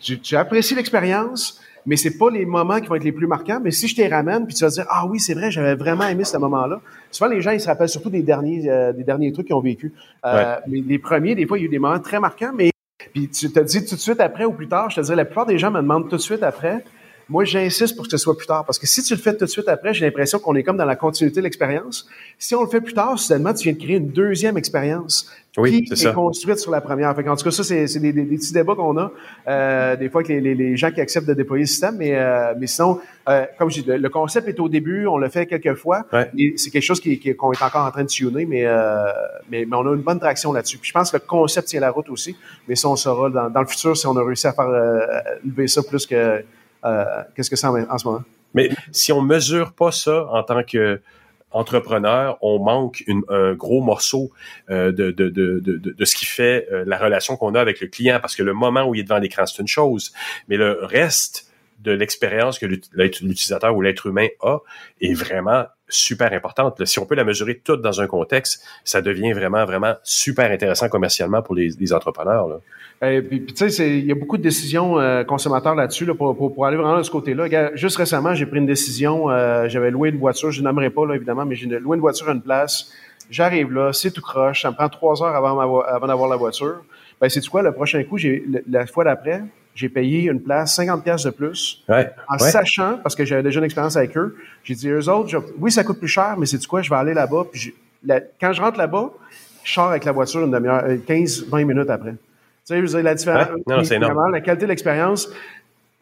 tu, 0.00 0.18
tu 0.18 0.34
apprécies 0.34 0.74
l'expérience, 0.74 1.60
mais 1.86 1.96
c'est 1.96 2.18
pas 2.18 2.30
les 2.30 2.44
moments 2.44 2.80
qui 2.80 2.88
vont 2.88 2.96
être 2.96 3.04
les 3.04 3.12
plus 3.12 3.26
marquants. 3.26 3.60
Mais 3.62 3.70
si 3.70 3.88
je 3.88 3.94
t'y 3.94 4.06
ramène, 4.06 4.46
puis 4.46 4.54
tu 4.54 4.64
vas 4.64 4.70
dire 4.70 4.86
ah 4.88 5.06
oui 5.06 5.20
c'est 5.20 5.34
vrai 5.34 5.50
j'avais 5.50 5.74
vraiment 5.74 6.06
aimé 6.06 6.24
ce 6.24 6.36
moment-là. 6.36 6.80
Souvent 7.10 7.30
les 7.30 7.40
gens 7.40 7.52
ils 7.52 7.60
se 7.60 7.68
rappellent 7.68 7.88
surtout 7.88 8.10
des 8.10 8.22
derniers 8.22 8.68
euh, 8.68 8.92
des 8.92 9.04
derniers 9.04 9.32
trucs 9.32 9.46
qu'ils 9.46 9.56
ont 9.56 9.60
vécu. 9.60 9.92
Euh, 10.24 10.56
mais 10.66 10.80
les 10.80 10.98
premiers 10.98 11.34
des 11.34 11.46
fois 11.46 11.58
il 11.58 11.62
y 11.62 11.64
a 11.64 11.66
eu 11.66 11.70
des 11.70 11.78
moments 11.78 12.00
très 12.00 12.20
marquants, 12.20 12.52
mais 12.54 12.70
puis 13.12 13.28
tu 13.28 13.50
te 13.50 13.60
dis 13.60 13.84
tout 13.84 13.94
de 13.94 14.00
suite 14.00 14.20
après 14.20 14.44
ou 14.44 14.52
plus 14.52 14.68
tard. 14.68 14.90
Je 14.90 14.96
te 14.96 15.00
dirais 15.00 15.16
la 15.16 15.24
plupart 15.24 15.46
des 15.46 15.58
gens 15.58 15.70
me 15.70 15.80
demandent 15.80 16.08
tout 16.08 16.16
de 16.16 16.20
suite 16.20 16.42
après. 16.42 16.84
Moi, 17.28 17.44
j'insiste 17.44 17.96
pour 17.96 18.04
que 18.04 18.10
ce 18.10 18.16
soit 18.16 18.36
plus 18.36 18.46
tard. 18.46 18.64
Parce 18.64 18.78
que 18.78 18.86
si 18.86 19.02
tu 19.02 19.14
le 19.14 19.20
fais 19.20 19.36
tout 19.36 19.44
de 19.44 19.50
suite 19.50 19.68
après, 19.68 19.92
j'ai 19.92 20.04
l'impression 20.04 20.38
qu'on 20.38 20.54
est 20.54 20.62
comme 20.62 20.76
dans 20.76 20.84
la 20.84 20.96
continuité 20.96 21.40
de 21.40 21.44
l'expérience. 21.44 22.08
Si 22.38 22.54
on 22.54 22.62
le 22.62 22.68
fait 22.68 22.80
plus 22.80 22.94
tard, 22.94 23.18
soudainement, 23.18 23.52
tu 23.52 23.64
viens 23.64 23.72
de 23.72 23.78
créer 23.78 23.96
une 23.96 24.10
deuxième 24.10 24.56
expérience 24.56 25.28
oui, 25.56 25.84
qui 25.84 25.92
est, 25.92 26.12
construite 26.12 26.58
sur 26.58 26.70
la 26.70 26.80
première. 26.80 27.14
Fait 27.16 27.28
en 27.28 27.34
tout 27.34 27.44
cas, 27.44 27.50
ça, 27.50 27.64
c'est 27.64 27.98
des, 27.98 28.12
des, 28.12 28.24
petits 28.24 28.52
débats 28.52 28.74
qu'on 28.74 28.96
a 28.98 29.10
euh, 29.48 29.96
des 29.96 30.08
fois 30.08 30.20
avec 30.20 30.28
les, 30.28 30.54
les, 30.54 30.76
gens 30.76 30.90
qui 30.90 31.00
acceptent 31.00 31.26
de 31.26 31.34
déployer 31.34 31.64
le 31.64 31.68
système. 31.68 31.96
Mais, 31.96 32.14
euh, 32.14 32.54
mais 32.58 32.66
sinon, 32.66 33.00
euh, 33.28 33.44
comme 33.58 33.70
je 33.70 33.80
dis, 33.80 33.86
le, 33.86 34.08
concept 34.08 34.48
est 34.48 34.60
au 34.60 34.68
début, 34.68 35.06
on 35.06 35.18
le 35.18 35.28
fait 35.28 35.46
quelques 35.46 35.74
fois. 35.74 36.06
C'est 36.56 36.70
quelque 36.70 36.82
chose 36.82 37.00
qu'on 37.00 37.10
qui, 37.16 37.28
est 37.28 37.42
encore 37.42 37.86
en 37.86 37.90
train 37.90 38.04
de 38.04 38.08
tuner, 38.08 38.46
mais, 38.46 38.66
euh, 38.66 39.04
mais, 39.50 39.64
mais, 39.66 39.76
on 39.76 39.86
a 39.86 39.94
une 39.94 40.02
bonne 40.02 40.20
traction 40.20 40.52
là-dessus. 40.52 40.78
Puis 40.78 40.88
je 40.88 40.92
pense 40.92 41.10
que 41.10 41.16
le 41.16 41.22
concept 41.26 41.68
tient 41.68 41.80
la 41.80 41.90
route 41.90 42.08
aussi. 42.08 42.36
Mais 42.68 42.76
ça, 42.76 42.88
on 42.88 42.96
saura 42.96 43.30
dans, 43.30 43.50
dans 43.50 43.60
le 43.60 43.66
futur 43.66 43.96
si 43.96 44.06
on 44.06 44.16
a 44.16 44.22
réussi 44.22 44.46
à 44.46 44.52
faire 44.52 44.68
euh, 44.68 45.00
lever 45.44 45.66
ça 45.66 45.82
plus 45.82 46.06
que 46.06 46.44
qu'est-ce 46.82 47.50
que 47.50 47.56
c'est 47.56 47.66
en, 47.66 47.98
ce 47.98 48.06
moment? 48.06 48.22
Mais 48.54 48.70
si 48.92 49.12
on 49.12 49.20
mesure 49.20 49.72
pas 49.72 49.92
ça 49.92 50.26
en 50.30 50.42
tant 50.42 50.62
que 50.62 51.00
entrepreneur, 51.52 52.38
on 52.42 52.58
manque 52.58 53.04
un 53.28 53.54
gros 53.54 53.80
morceau 53.80 54.30
euh, 54.68 54.92
de, 54.92 55.10
de, 55.10 55.28
de, 55.28 55.60
de, 55.60 56.04
ce 56.04 56.14
qui 56.14 56.26
fait 56.26 56.68
euh, 56.70 56.84
la 56.86 56.98
relation 56.98 57.36
qu'on 57.36 57.54
a 57.54 57.60
avec 57.60 57.80
le 57.80 57.86
client, 57.86 58.18
parce 58.20 58.36
que 58.36 58.42
le 58.42 58.52
moment 58.52 58.84
où 58.84 58.94
il 58.94 59.00
est 59.00 59.04
devant 59.04 59.18
l'écran, 59.18 59.46
c'est 59.46 59.62
une 59.62 59.68
chose, 59.68 60.12
mais 60.48 60.56
le 60.56 60.78
reste 60.82 61.50
de 61.80 61.92
l'expérience 61.92 62.58
que 62.58 62.66
l'utilisateur 62.66 63.74
ou 63.76 63.80
l'être 63.80 64.06
humain 64.06 64.28
a 64.42 64.58
est 65.00 65.14
vraiment 65.14 65.64
super 65.88 66.32
importante. 66.32 66.84
Si 66.84 66.98
on 66.98 67.06
peut 67.06 67.14
la 67.14 67.24
mesurer 67.24 67.60
toute 67.62 67.80
dans 67.80 68.00
un 68.00 68.06
contexte, 68.06 68.64
ça 68.84 69.02
devient 69.02 69.32
vraiment, 69.32 69.64
vraiment 69.64 69.94
super 70.02 70.50
intéressant 70.50 70.88
commercialement 70.88 71.42
pour 71.42 71.54
les, 71.54 71.92
entrepreneurs. 71.92 72.48
Là. 72.48 73.10
Et 73.10 73.22
puis, 73.22 73.44
tu 73.44 73.70
sais, 73.70 73.98
il 73.98 74.06
y 74.06 74.12
a 74.12 74.14
beaucoup 74.14 74.36
de 74.36 74.42
décisions 74.42 74.98
euh, 74.98 75.22
consommateurs 75.22 75.74
là-dessus 75.74 76.04
là, 76.04 76.14
pour, 76.14 76.36
pour, 76.36 76.66
aller 76.66 76.76
vraiment 76.76 76.98
de 76.98 77.02
ce 77.02 77.10
côté-là. 77.10 77.74
Juste 77.74 77.96
récemment, 77.96 78.34
j'ai 78.34 78.46
pris 78.46 78.58
une 78.58 78.66
décision. 78.66 79.30
Euh, 79.30 79.68
j'avais 79.68 79.90
loué 79.90 80.08
une 80.08 80.18
voiture. 80.18 80.50
Je 80.50 80.62
n'aimerais 80.62 80.90
pas, 80.90 81.06
là, 81.06 81.14
évidemment, 81.14 81.44
mais 81.44 81.54
j'ai 81.54 81.66
loué 81.66 81.96
une 81.96 82.00
voiture 82.00 82.28
à 82.28 82.32
une 82.32 82.42
place. 82.42 82.92
J'arrive 83.30 83.72
là, 83.72 83.92
c'est 83.92 84.10
tout 84.10 84.22
croche. 84.22 84.62
Ça 84.62 84.70
me 84.70 84.76
prend 84.76 84.88
trois 84.88 85.22
heures 85.22 85.34
avant, 85.34 85.80
avant 85.80 86.06
d'avoir 86.06 86.28
la 86.28 86.36
voiture. 86.36 86.82
Ben, 87.20 87.28
c'est 87.28 87.46
quoi? 87.46 87.62
Le 87.62 87.72
prochain 87.72 88.02
coup, 88.04 88.18
la 88.68 88.86
fois 88.86 89.04
d'après, 89.04 89.42
j'ai 89.76 89.88
payé 89.90 90.30
une 90.30 90.40
place 90.40 90.74
50 90.74 91.04
pièces 91.04 91.24
de 91.24 91.30
plus. 91.30 91.84
en 92.28 92.38
sachant, 92.38 92.98
parce 93.02 93.14
que 93.14 93.24
j'avais 93.24 93.42
déjà 93.42 93.60
une 93.60 93.66
expérience 93.66 93.96
avec 93.96 94.16
eux, 94.16 94.36
j'ai 94.64 94.74
dit, 94.74 94.88
eux 94.88 95.08
autres, 95.08 95.44
oui, 95.58 95.70
ça 95.70 95.84
coûte 95.84 95.98
plus 95.98 96.08
cher, 96.08 96.34
mais 96.38 96.46
c'est 96.46 96.58
du 96.58 96.66
quoi? 96.66 96.82
Je 96.82 96.90
vais 96.90 96.96
aller 96.96 97.14
là-bas. 97.14 97.44
Puis 97.52 97.74
quand 98.40 98.52
je 98.52 98.60
rentre 98.60 98.78
là-bas, 98.78 99.10
je 99.62 99.72
sors 99.72 99.90
avec 99.90 100.04
la 100.04 100.12
voiture 100.12 100.40
une 100.44 100.50
demi-heure, 100.50 100.84
15, 101.06 101.46
20 101.48 101.64
minutes 101.64 101.90
après. 101.90 102.14
Tu 102.66 102.88
sais, 102.88 103.02
la 103.02 103.14
différence. 103.14 103.48
Non, 103.66 103.84
c'est 103.84 103.96
énorme. 103.96 104.32
La 104.32 104.40
qualité 104.40 104.64
de 104.64 104.70
l'expérience, 104.70 105.28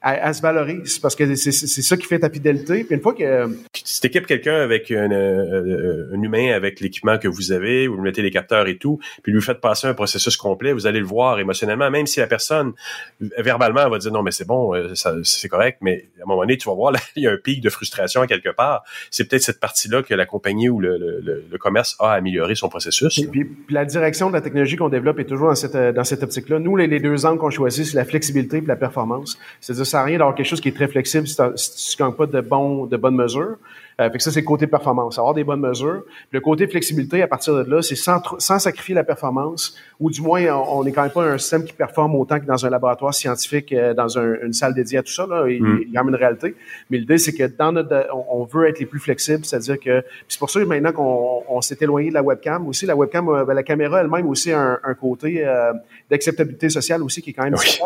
elle, 0.05 0.35
se 0.35 0.43
valorise 0.43 0.99
parce 0.99 1.17
que 1.17 1.35
c'est 1.35 1.53
ça 1.53 1.97
qui 1.97 2.07
fait 2.07 2.19
ta 2.19 2.29
fidélité. 2.29 2.85
Puis 2.85 2.95
une 2.95 3.01
fois 3.01 3.15
que 3.15 3.57
si 3.73 4.01
t'équipes 4.01 4.27
quelqu'un 4.27 4.57
avec 4.57 4.91
un, 4.91 5.11
euh, 5.11 6.11
un, 6.13 6.23
humain 6.23 6.53
avec 6.53 6.81
l'équipement 6.81 7.19
que 7.19 7.29
vous 7.29 7.53
avez, 7.53 7.89
vous 7.89 8.01
mettez 8.01 8.21
les 8.21 8.31
capteurs 8.31 8.69
et 8.69 8.77
tout, 8.77 8.99
puis 9.23 9.33
lui 9.33 9.41
faites 9.41 9.61
passer 9.61 9.87
un 9.87 9.95
processus 9.95 10.37
complet, 10.37 10.73
vous 10.73 10.87
allez 10.87 11.01
le 11.01 11.07
voir 11.07 11.39
émotionnellement, 11.39 11.91
même 11.91 12.07
si 12.07 12.21
la 12.21 12.27
personne 12.27 12.73
verbalement 13.39 13.89
va 13.89 13.99
dire 13.99 14.13
non 14.13 14.23
mais 14.23 14.31
c'est 14.31 14.47
bon, 14.47 14.75
euh, 14.75 14.95
c'est 14.95 15.49
correct, 15.49 15.79
mais 15.81 16.07
à 16.19 16.25
un 16.25 16.27
moment 16.27 16.43
donné 16.43 16.59
tu 16.59 16.69
vas 16.69 16.75
voir 16.75 16.93
là, 16.93 17.01
il 17.17 17.23
y 17.23 17.27
a 17.27 17.33
un 17.33 17.39
pic 17.39 17.63
de 17.63 17.71
frustration 17.71 18.27
quelque 18.27 18.51
part. 18.51 18.85
C'est 19.11 19.29
peut-être 19.29 19.43
cette 19.43 19.61
partie-là 19.61 20.03
que 20.03 20.15
la 20.15 20.27
compagnie 20.27 20.69
ou 20.69 20.81
le, 20.81 20.99
le, 20.99 21.45
le, 21.51 21.59
commerce 21.59 21.97
a 21.99 22.13
amélioré 22.13 22.55
son 22.55 22.69
processus. 22.69 23.19
Et 23.19 23.27
puis, 23.27 23.47
la 23.71 23.87
direction 23.87 24.29
de 24.29 24.35
la 24.35 24.43
technologie 24.43 24.77
qu'on 24.77 24.91
développe 24.91 25.19
est 25.19 25.25
toujours 25.25 25.49
dans 25.49 25.55
cette 25.55 25.77
dans 25.77 26.05
cette 26.05 26.23
optique-là. 26.23 26.59
Nous 26.59 26.77
les, 26.77 26.87
les 26.87 27.01
deux 27.01 27.25
angles 27.25 27.39
qu'on 27.39 27.51
choisit, 27.51 27.87
c'est 27.87 27.97
la 27.97 28.05
flexibilité 28.05 28.59
et 28.59 28.61
la 28.61 28.77
performance. 28.77 29.39
C'est-à-dire 29.61 29.87
ça 29.95 30.01
n'a 30.01 30.07
rien 30.07 30.19
d'avoir 30.19 30.35
quelque 30.35 30.47
chose 30.47 30.61
qui 30.61 30.71
est 30.71 30.77
très 30.77 30.89
flexible 30.89 31.29
si, 31.29 31.37
tu 31.37 32.03
ne 32.03 32.11
pas 32.11 32.27
de, 32.27 32.41
bon, 32.41 32.87
de 32.87 32.97
bonnes 32.97 33.15
mesures. 33.15 33.57
Euh, 34.01 34.11
fait 34.11 34.19
que 34.19 34.25
ça, 34.25 34.33
c'est 34.33 34.41
le 34.41 34.47
côté 34.47 34.67
performance, 34.67 35.21
avoir 35.21 35.35
des 35.35 35.45
bonnes 35.45 35.61
mesures. 35.61 36.03
le 36.33 36.41
côté 36.41 36.67
flexibilité, 36.67 37.23
à 37.23 37.29
partir 37.29 37.55
de 37.55 37.71
là, 37.71 37.81
c'est 37.81 37.95
sans, 37.95 38.21
sans 38.39 38.59
sacrifier 38.59 38.93
la 38.93 39.05
performance, 39.05 39.77
ou 40.01 40.11
du 40.11 40.21
moins, 40.21 40.43
on 40.53 40.83
n'est 40.83 40.91
quand 40.91 41.03
même 41.03 41.13
pas 41.13 41.23
un 41.23 41.39
système 41.39 41.65
qui 41.65 41.73
performe 41.73 42.17
autant 42.17 42.41
que 42.41 42.45
dans 42.45 42.67
un 42.67 42.71
laboratoire 42.71 43.15
scientifique, 43.15 43.73
euh, 43.73 43.95
dans 43.95 44.19
une 44.19 44.53
salle 44.53 44.75
dédiée 44.75 44.99
à 44.99 45.05
tout 45.05 45.13
ça. 45.13 45.29
Là. 45.29 45.47
Il, 45.49 45.63
mm. 45.63 45.85
y 45.93 45.97
a 45.97 46.03
une 46.03 46.15
réalité. 46.17 46.57
Mais 46.91 46.99
l'idée, 46.99 47.19
c'est 47.19 47.35
que 47.35 47.45
dans 47.45 47.71
notre, 47.71 48.09
on, 48.13 48.43
veut 48.43 48.67
être 48.67 48.81
les 48.81 48.87
plus 48.87 48.99
flexibles, 48.99 49.45
c'est-à-dire 49.45 49.79
que 49.79 50.03
c'est 50.27 50.41
pour 50.41 50.51
ça 50.51 50.59
que 50.59 50.65
maintenant 50.65 50.91
qu'on 50.91 51.45
on, 51.49 51.61
s'est 51.61 51.79
éloigné 51.81 52.09
de 52.09 52.15
la 52.15 52.23
webcam 52.25 52.67
aussi, 52.67 52.87
la 52.87 52.97
webcam, 52.97 53.29
euh, 53.29 53.45
ben, 53.45 53.55
la 53.55 53.63
caméra 53.63 54.01
elle-même 54.01 54.27
aussi 54.27 54.51
a 54.51 54.61
un, 54.61 54.79
un 54.83 54.95
côté 54.95 55.47
euh, 55.47 55.73
d'acceptabilité 56.11 56.69
sociale 56.69 57.01
aussi 57.05 57.23
qui 57.23 57.31
est 57.31 57.33
quand 57.33 57.45
même 57.45 57.55
oui. 57.55 57.79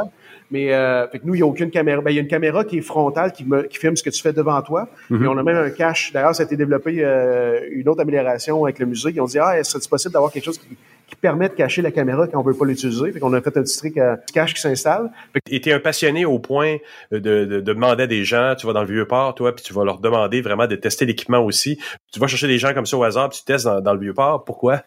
Mais 0.50 0.72
euh, 0.72 1.06
fait 1.08 1.18
que 1.18 1.26
nous, 1.26 1.34
il 1.34 1.38
n'y 1.38 1.42
a 1.42 1.46
aucune 1.46 1.70
caméra. 1.70 2.00
Ben, 2.00 2.10
il 2.10 2.14
y 2.14 2.18
a 2.18 2.22
une 2.22 2.28
caméra 2.28 2.64
qui 2.64 2.78
est 2.78 2.82
frontale, 2.82 3.32
qui, 3.32 3.44
me, 3.44 3.62
qui 3.62 3.78
filme 3.78 3.96
ce 3.96 4.02
que 4.02 4.10
tu 4.10 4.22
fais 4.22 4.32
devant 4.32 4.60
toi. 4.62 4.88
Mm 5.10 5.26
on 5.28 5.36
a 5.36 5.42
même 5.42 5.56
un 5.56 5.70
cache. 5.70 6.12
D'ailleurs, 6.12 6.34
ça 6.34 6.42
a 6.42 6.46
été 6.46 6.56
développé 6.56 6.96
euh, 6.98 7.60
une 7.70 7.88
autre 7.88 8.00
amélioration 8.00 8.64
avec 8.64 8.78
le 8.78 8.86
musée. 8.86 9.10
Ils 9.14 9.20
ont 9.20 9.26
dit, 9.26 9.38
ah, 9.38 9.58
est-ce 9.58 9.88
possible 9.88 10.14
d'avoir 10.14 10.32
quelque 10.32 10.44
chose 10.44 10.56
qui, 10.56 10.68
qui, 11.06 11.16
permet 11.16 11.50
de 11.50 11.54
cacher 11.54 11.82
la 11.82 11.90
caméra 11.90 12.26
quand 12.26 12.40
on 12.40 12.42
veut 12.42 12.54
pas 12.54 12.64
l'utiliser? 12.64 13.12
Fait 13.12 13.20
qu'on 13.20 13.34
a 13.34 13.42
fait 13.42 13.56
un 13.58 13.62
petit 13.62 13.76
truc 13.76 13.98
à 13.98 14.16
cache 14.32 14.54
qui 14.54 14.60
s'installe. 14.62 15.10
Et 15.50 15.60
tu 15.60 15.68
es 15.68 15.72
un 15.72 15.80
passionné 15.80 16.24
au 16.24 16.38
point 16.38 16.78
de, 17.12 17.18
de, 17.18 17.44
de, 17.44 17.60
demander 17.60 18.04
à 18.04 18.06
des 18.06 18.24
gens, 18.24 18.54
tu 18.56 18.66
vas 18.66 18.72
dans 18.72 18.82
le 18.82 18.88
Vieux-Port, 18.88 19.34
toi, 19.34 19.54
puis 19.54 19.62
tu 19.62 19.74
vas 19.74 19.84
leur 19.84 19.98
demander 19.98 20.40
vraiment 20.40 20.66
de 20.66 20.76
tester 20.76 21.04
l'équipement 21.04 21.44
aussi. 21.44 21.78
Tu 22.10 22.20
vas 22.20 22.26
chercher 22.26 22.48
des 22.48 22.58
gens 22.58 22.72
comme 22.72 22.86
ça 22.86 22.96
au 22.96 23.02
hasard, 23.02 23.28
puis 23.28 23.40
tu 23.40 23.44
testes 23.44 23.66
dans, 23.66 23.82
dans 23.82 23.92
le 23.92 24.00
Vieux-Port. 24.00 24.44
Pourquoi? 24.46 24.82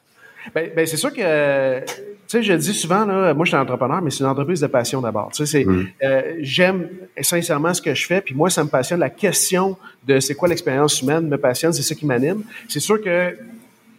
Ben, 0.53 0.71
ben 0.75 0.85
c'est 0.85 0.97
sûr 0.97 1.13
que, 1.13 1.79
tu 1.81 1.85
sais, 2.27 2.43
je 2.43 2.53
dis 2.53 2.73
souvent, 2.73 3.05
là, 3.05 3.33
moi, 3.33 3.45
je 3.45 3.51
suis 3.51 3.57
entrepreneur, 3.57 4.01
mais 4.01 4.09
c'est 4.09 4.23
une 4.23 4.29
entreprise 4.29 4.61
de 4.61 4.67
passion 4.67 5.01
d'abord. 5.01 5.31
Tu 5.31 5.45
sais, 5.45 5.59
c'est, 5.59 5.65
mm. 5.65 5.87
euh, 6.03 6.21
j'aime 6.39 6.89
sincèrement 7.21 7.73
ce 7.73 7.81
que 7.81 7.93
je 7.93 8.05
fais, 8.05 8.21
puis 8.21 8.35
moi, 8.35 8.49
ça 8.49 8.63
me 8.63 8.69
passionne. 8.69 8.99
La 8.99 9.09
question 9.09 9.77
de 10.07 10.19
c'est 10.19 10.35
quoi 10.35 10.47
l'expérience 10.47 11.01
humaine 11.01 11.27
me 11.27 11.37
passionne, 11.37 11.73
c'est 11.73 11.83
ça 11.83 11.95
qui 11.95 12.05
m'anime. 12.05 12.43
C'est 12.67 12.79
sûr 12.79 13.01
que 13.01 13.35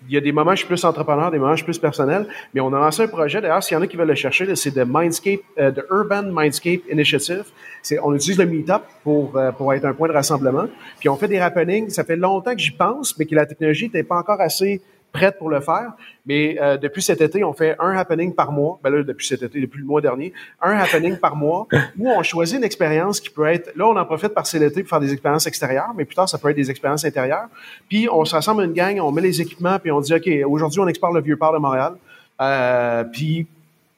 il 0.09 0.15
y 0.15 0.17
a 0.17 0.21
des 0.21 0.33
moments 0.33 0.51
où 0.51 0.55
je 0.55 0.59
suis 0.59 0.67
plus 0.67 0.85
entrepreneur, 0.85 1.31
des 1.31 1.39
moments 1.39 1.53
où 1.53 1.57
je 1.57 1.63
suis 1.63 1.65
plus 1.65 1.79
personnel, 1.79 2.27
mais 2.55 2.61
on 2.61 2.73
a 2.73 2.79
lancé 2.79 3.03
un 3.03 3.09
projet. 3.09 3.41
D'ailleurs, 3.41 3.63
s'il 3.63 3.77
y 3.77 3.79
en 3.79 3.83
a 3.83 3.87
qui 3.87 3.97
veulent 3.97 4.09
le 4.09 4.15
chercher, 4.15 4.55
c'est 4.57 4.75
de 4.75 4.83
Mindscape, 4.83 5.41
euh, 5.59 5.71
de 5.71 5.87
Urban 5.91 6.25
Mindscape 6.25 6.81
Initiative. 6.91 7.45
C'est, 7.83 7.99
on 8.01 8.15
utilise 8.15 8.39
le 8.39 8.47
Meetup 8.47 8.83
pour 9.05 9.37
euh, 9.37 9.53
pour 9.53 9.73
être 9.73 9.85
un 9.85 9.93
point 9.93 10.09
de 10.09 10.13
rassemblement. 10.13 10.67
Puis 10.99 11.09
on 11.09 11.17
fait 11.17 11.29
des 11.29 11.39
happenings. 11.39 11.91
Ça 11.91 12.05
fait 12.05 12.17
longtemps 12.17 12.55
que 12.55 12.61
j'y 12.61 12.73
pense, 12.73 13.17
mais 13.19 13.27
que 13.27 13.35
la 13.35 13.47
technologie 13.47 13.85
n'était 13.85 14.03
pas 14.03 14.17
encore 14.17 14.41
assez 14.41 14.81
prête 15.13 15.39
pour 15.39 15.51
le 15.51 15.61
faire. 15.61 15.93
Mais 16.27 16.59
euh, 16.61 16.77
depuis 16.77 17.03
cet 17.03 17.21
été, 17.21 17.45
on 17.45 17.53
fait 17.53 17.77
un 17.79 17.97
happening 17.97 18.35
par 18.35 18.53
mois. 18.53 18.81
Ben 18.83 18.91
là, 18.91 19.03
depuis 19.03 19.27
cet 19.27 19.43
été, 19.43 19.61
depuis 19.61 19.81
le 19.81 19.87
mois 19.87 20.01
dernier, 20.01 20.33
un 20.61 20.77
happening 20.77 21.17
par 21.17 21.37
mois 21.37 21.67
où 21.99 22.11
on 22.11 22.23
choisit 22.23 22.59
une 22.59 22.65
expérience 22.65 23.21
qui 23.21 23.31
peut 23.31 23.47
être. 23.47 23.73
Là, 23.77 23.87
on 23.87 23.97
en 23.97 24.05
profite 24.05 24.35
par 24.35 24.45
l'été 24.55 24.83
pour 24.83 24.91
faire 24.91 25.01
des 25.01 25.13
expériences 25.13 25.47
extérieures, 25.47 25.93
mais 25.97 26.05
plus 26.05 26.15
tard, 26.15 26.29
ça 26.29 26.39
peut 26.39 26.51
être 26.51 26.57
des 26.57 26.71
expériences 26.71 27.05
intérieures. 27.05 27.49
Puis 27.89 28.09
on 28.11 28.25
se 28.25 28.35
rassemble 28.35 28.65
une 28.65 28.73
gang, 28.73 28.99
on 29.01 29.13
met 29.13 29.23
les 29.23 29.41
équipements, 29.41 29.79
puis 29.79 29.91
on 29.91 30.01
dit 30.01 30.15
OK, 30.15 30.29
aujourd'hui, 30.47 30.81
on 30.81 30.89
explore 30.89 31.13
le 31.13 31.21
vieux 31.21 31.37
port 31.37 31.53
de 31.53 31.59
Montréal. 31.59 31.95
Euh, 32.41 33.05
puis 33.05 33.47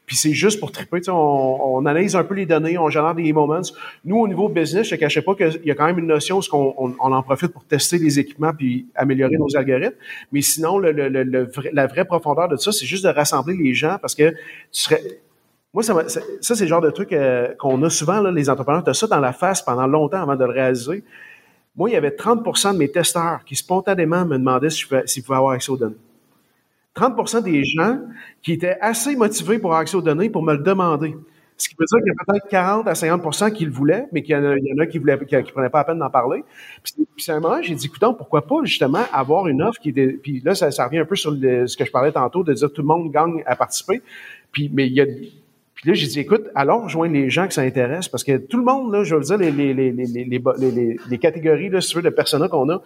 puis 0.06 0.16
c'est 0.16 0.32
juste 0.32 0.60
pour 0.60 0.70
triper. 0.70 1.00
On, 1.08 1.12
on, 1.12 1.86
analyse 1.86 2.14
un 2.14 2.24
peu 2.24 2.34
les 2.34 2.44
données, 2.44 2.76
on 2.76 2.90
génère 2.90 3.14
des 3.14 3.32
moments. 3.32 3.62
Nous, 4.04 4.16
au 4.16 4.28
niveau 4.28 4.48
business, 4.48 4.88
je 4.88 4.94
ne 4.94 5.00
cachais 5.00 5.22
pas 5.22 5.34
qu'il 5.34 5.62
y 5.64 5.70
a 5.70 5.74
quand 5.74 5.86
même 5.86 5.98
une 5.98 6.06
notion 6.06 6.38
où 6.38 6.42
on, 6.52 6.74
on, 6.76 6.94
on, 7.00 7.12
en 7.12 7.22
profite 7.22 7.52
pour 7.52 7.64
tester 7.64 7.98
les 7.98 8.18
équipements 8.18 8.52
puis 8.52 8.86
améliorer 8.94 9.36
nos 9.38 9.56
algorithmes. 9.56 9.96
Mais 10.30 10.42
sinon, 10.42 10.78
le, 10.78 10.92
le, 10.92 11.08
le, 11.08 11.50
la 11.72 11.86
vraie 11.86 12.04
profondeur 12.04 12.48
de 12.48 12.56
ça, 12.56 12.70
c'est 12.70 12.86
juste 12.86 13.04
de 13.04 13.10
rassembler 13.10 13.56
les 13.56 13.72
gens 13.72 13.96
parce 14.00 14.14
que 14.14 14.30
tu 14.30 14.36
serais. 14.72 15.02
Moi, 15.72 15.82
ça, 15.82 16.08
ça, 16.08 16.54
c'est 16.54 16.64
le 16.64 16.68
genre 16.68 16.82
de 16.82 16.90
truc 16.90 17.12
euh, 17.12 17.54
qu'on 17.58 17.82
a 17.82 17.90
souvent, 17.90 18.20
là, 18.20 18.30
les 18.30 18.48
entrepreneurs. 18.50 18.84
Tu 18.84 18.90
as 18.90 18.94
ça 18.94 19.06
dans 19.06 19.20
la 19.20 19.32
face 19.32 19.62
pendant 19.62 19.86
longtemps 19.86 20.22
avant 20.22 20.36
de 20.36 20.44
le 20.44 20.52
réaliser. 20.52 21.02
Moi, 21.76 21.90
il 21.90 21.94
y 21.94 21.96
avait 21.96 22.10
30% 22.10 22.74
de 22.74 22.78
mes 22.78 22.90
testeurs 22.90 23.40
qui 23.44 23.56
spontanément 23.56 24.24
me 24.24 24.38
demandaient 24.38 24.70
s'ils 24.70 24.86
si 25.06 25.22
pouvaient 25.22 25.38
avoir 25.38 25.52
accès 25.54 25.70
aux 25.70 25.76
données. 25.76 25.96
30% 26.94 27.42
des 27.42 27.64
gens 27.64 27.98
qui 28.42 28.52
étaient 28.52 28.78
assez 28.80 29.16
motivés 29.16 29.58
pour 29.58 29.70
avoir 29.70 29.80
accès 29.80 29.96
aux 29.96 30.02
données 30.02 30.30
pour 30.30 30.42
me 30.42 30.52
le 30.54 30.62
demander. 30.62 31.16
Ce 31.56 31.68
qui 31.68 31.76
veut 31.78 31.84
dire 31.86 31.98
qu'il 31.98 32.08
y 32.08 32.10
a 32.10 32.24
peut-être 32.26 32.48
40 32.48 32.88
à 32.88 32.92
50% 32.94 33.52
qui 33.52 33.64
le 33.64 33.70
voulaient, 33.70 34.06
mais 34.10 34.22
qu'il 34.22 34.34
y, 34.34 34.38
en 34.38 34.44
a, 34.44 34.86
qui 34.86 34.98
ne 34.98 35.14
qui, 35.16 35.52
prenaient 35.52 35.70
pas 35.70 35.78
la 35.78 35.84
peine 35.84 35.98
d'en 35.98 36.10
parler. 36.10 36.42
Puis, 36.82 37.06
puis 37.14 37.30
à 37.30 37.36
un 37.36 37.40
moment, 37.40 37.62
j'ai 37.62 37.76
dit, 37.76 37.86
écoutons, 37.86 38.12
pourquoi 38.12 38.46
pas 38.46 38.56
justement 38.64 39.02
avoir 39.12 39.46
une 39.46 39.62
offre 39.62 39.80
qui 39.80 39.90
est... 39.90 40.20
Puis 40.20 40.40
là, 40.44 40.56
ça, 40.56 40.72
ça 40.72 40.86
revient 40.86 40.98
un 40.98 41.04
peu 41.04 41.14
sur 41.14 41.32
ce 41.32 41.76
que 41.76 41.84
je 41.84 41.90
parlais 41.92 42.10
tantôt, 42.10 42.42
de 42.42 42.52
dire 42.52 42.72
tout 42.72 42.82
le 42.82 42.88
monde 42.88 43.12
gagne 43.12 43.44
à 43.46 43.54
participer. 43.54 44.02
Puis, 44.50 44.68
mais 44.72 44.88
il 44.88 44.94
y 44.94 45.00
a, 45.00 45.06
puis 45.74 45.90
là, 45.90 45.94
j'ai 45.94 46.06
dit, 46.06 46.20
écoute, 46.20 46.46
alors 46.54 46.84
rejoindre 46.84 47.12
les 47.12 47.28
gens 47.28 47.46
qui 47.46 47.54
s'intéressent, 47.54 48.08
parce 48.08 48.24
que 48.24 48.38
tout 48.38 48.56
le 48.56 48.64
monde, 48.64 48.92
là, 48.92 49.04
je 49.04 49.14
veux 49.14 49.20
dire, 49.20 49.36
les, 49.36 49.50
les, 49.50 49.74
les, 49.74 49.92
les, 49.92 50.24
les, 50.24 50.96
les 51.10 51.18
catégories, 51.18 51.68
là, 51.68 51.80
si 51.80 51.90
tu 51.90 51.96
veux, 51.96 52.02
de 52.02 52.10
personnes 52.10 52.48
qu'on 52.48 52.70
a, 52.70 52.80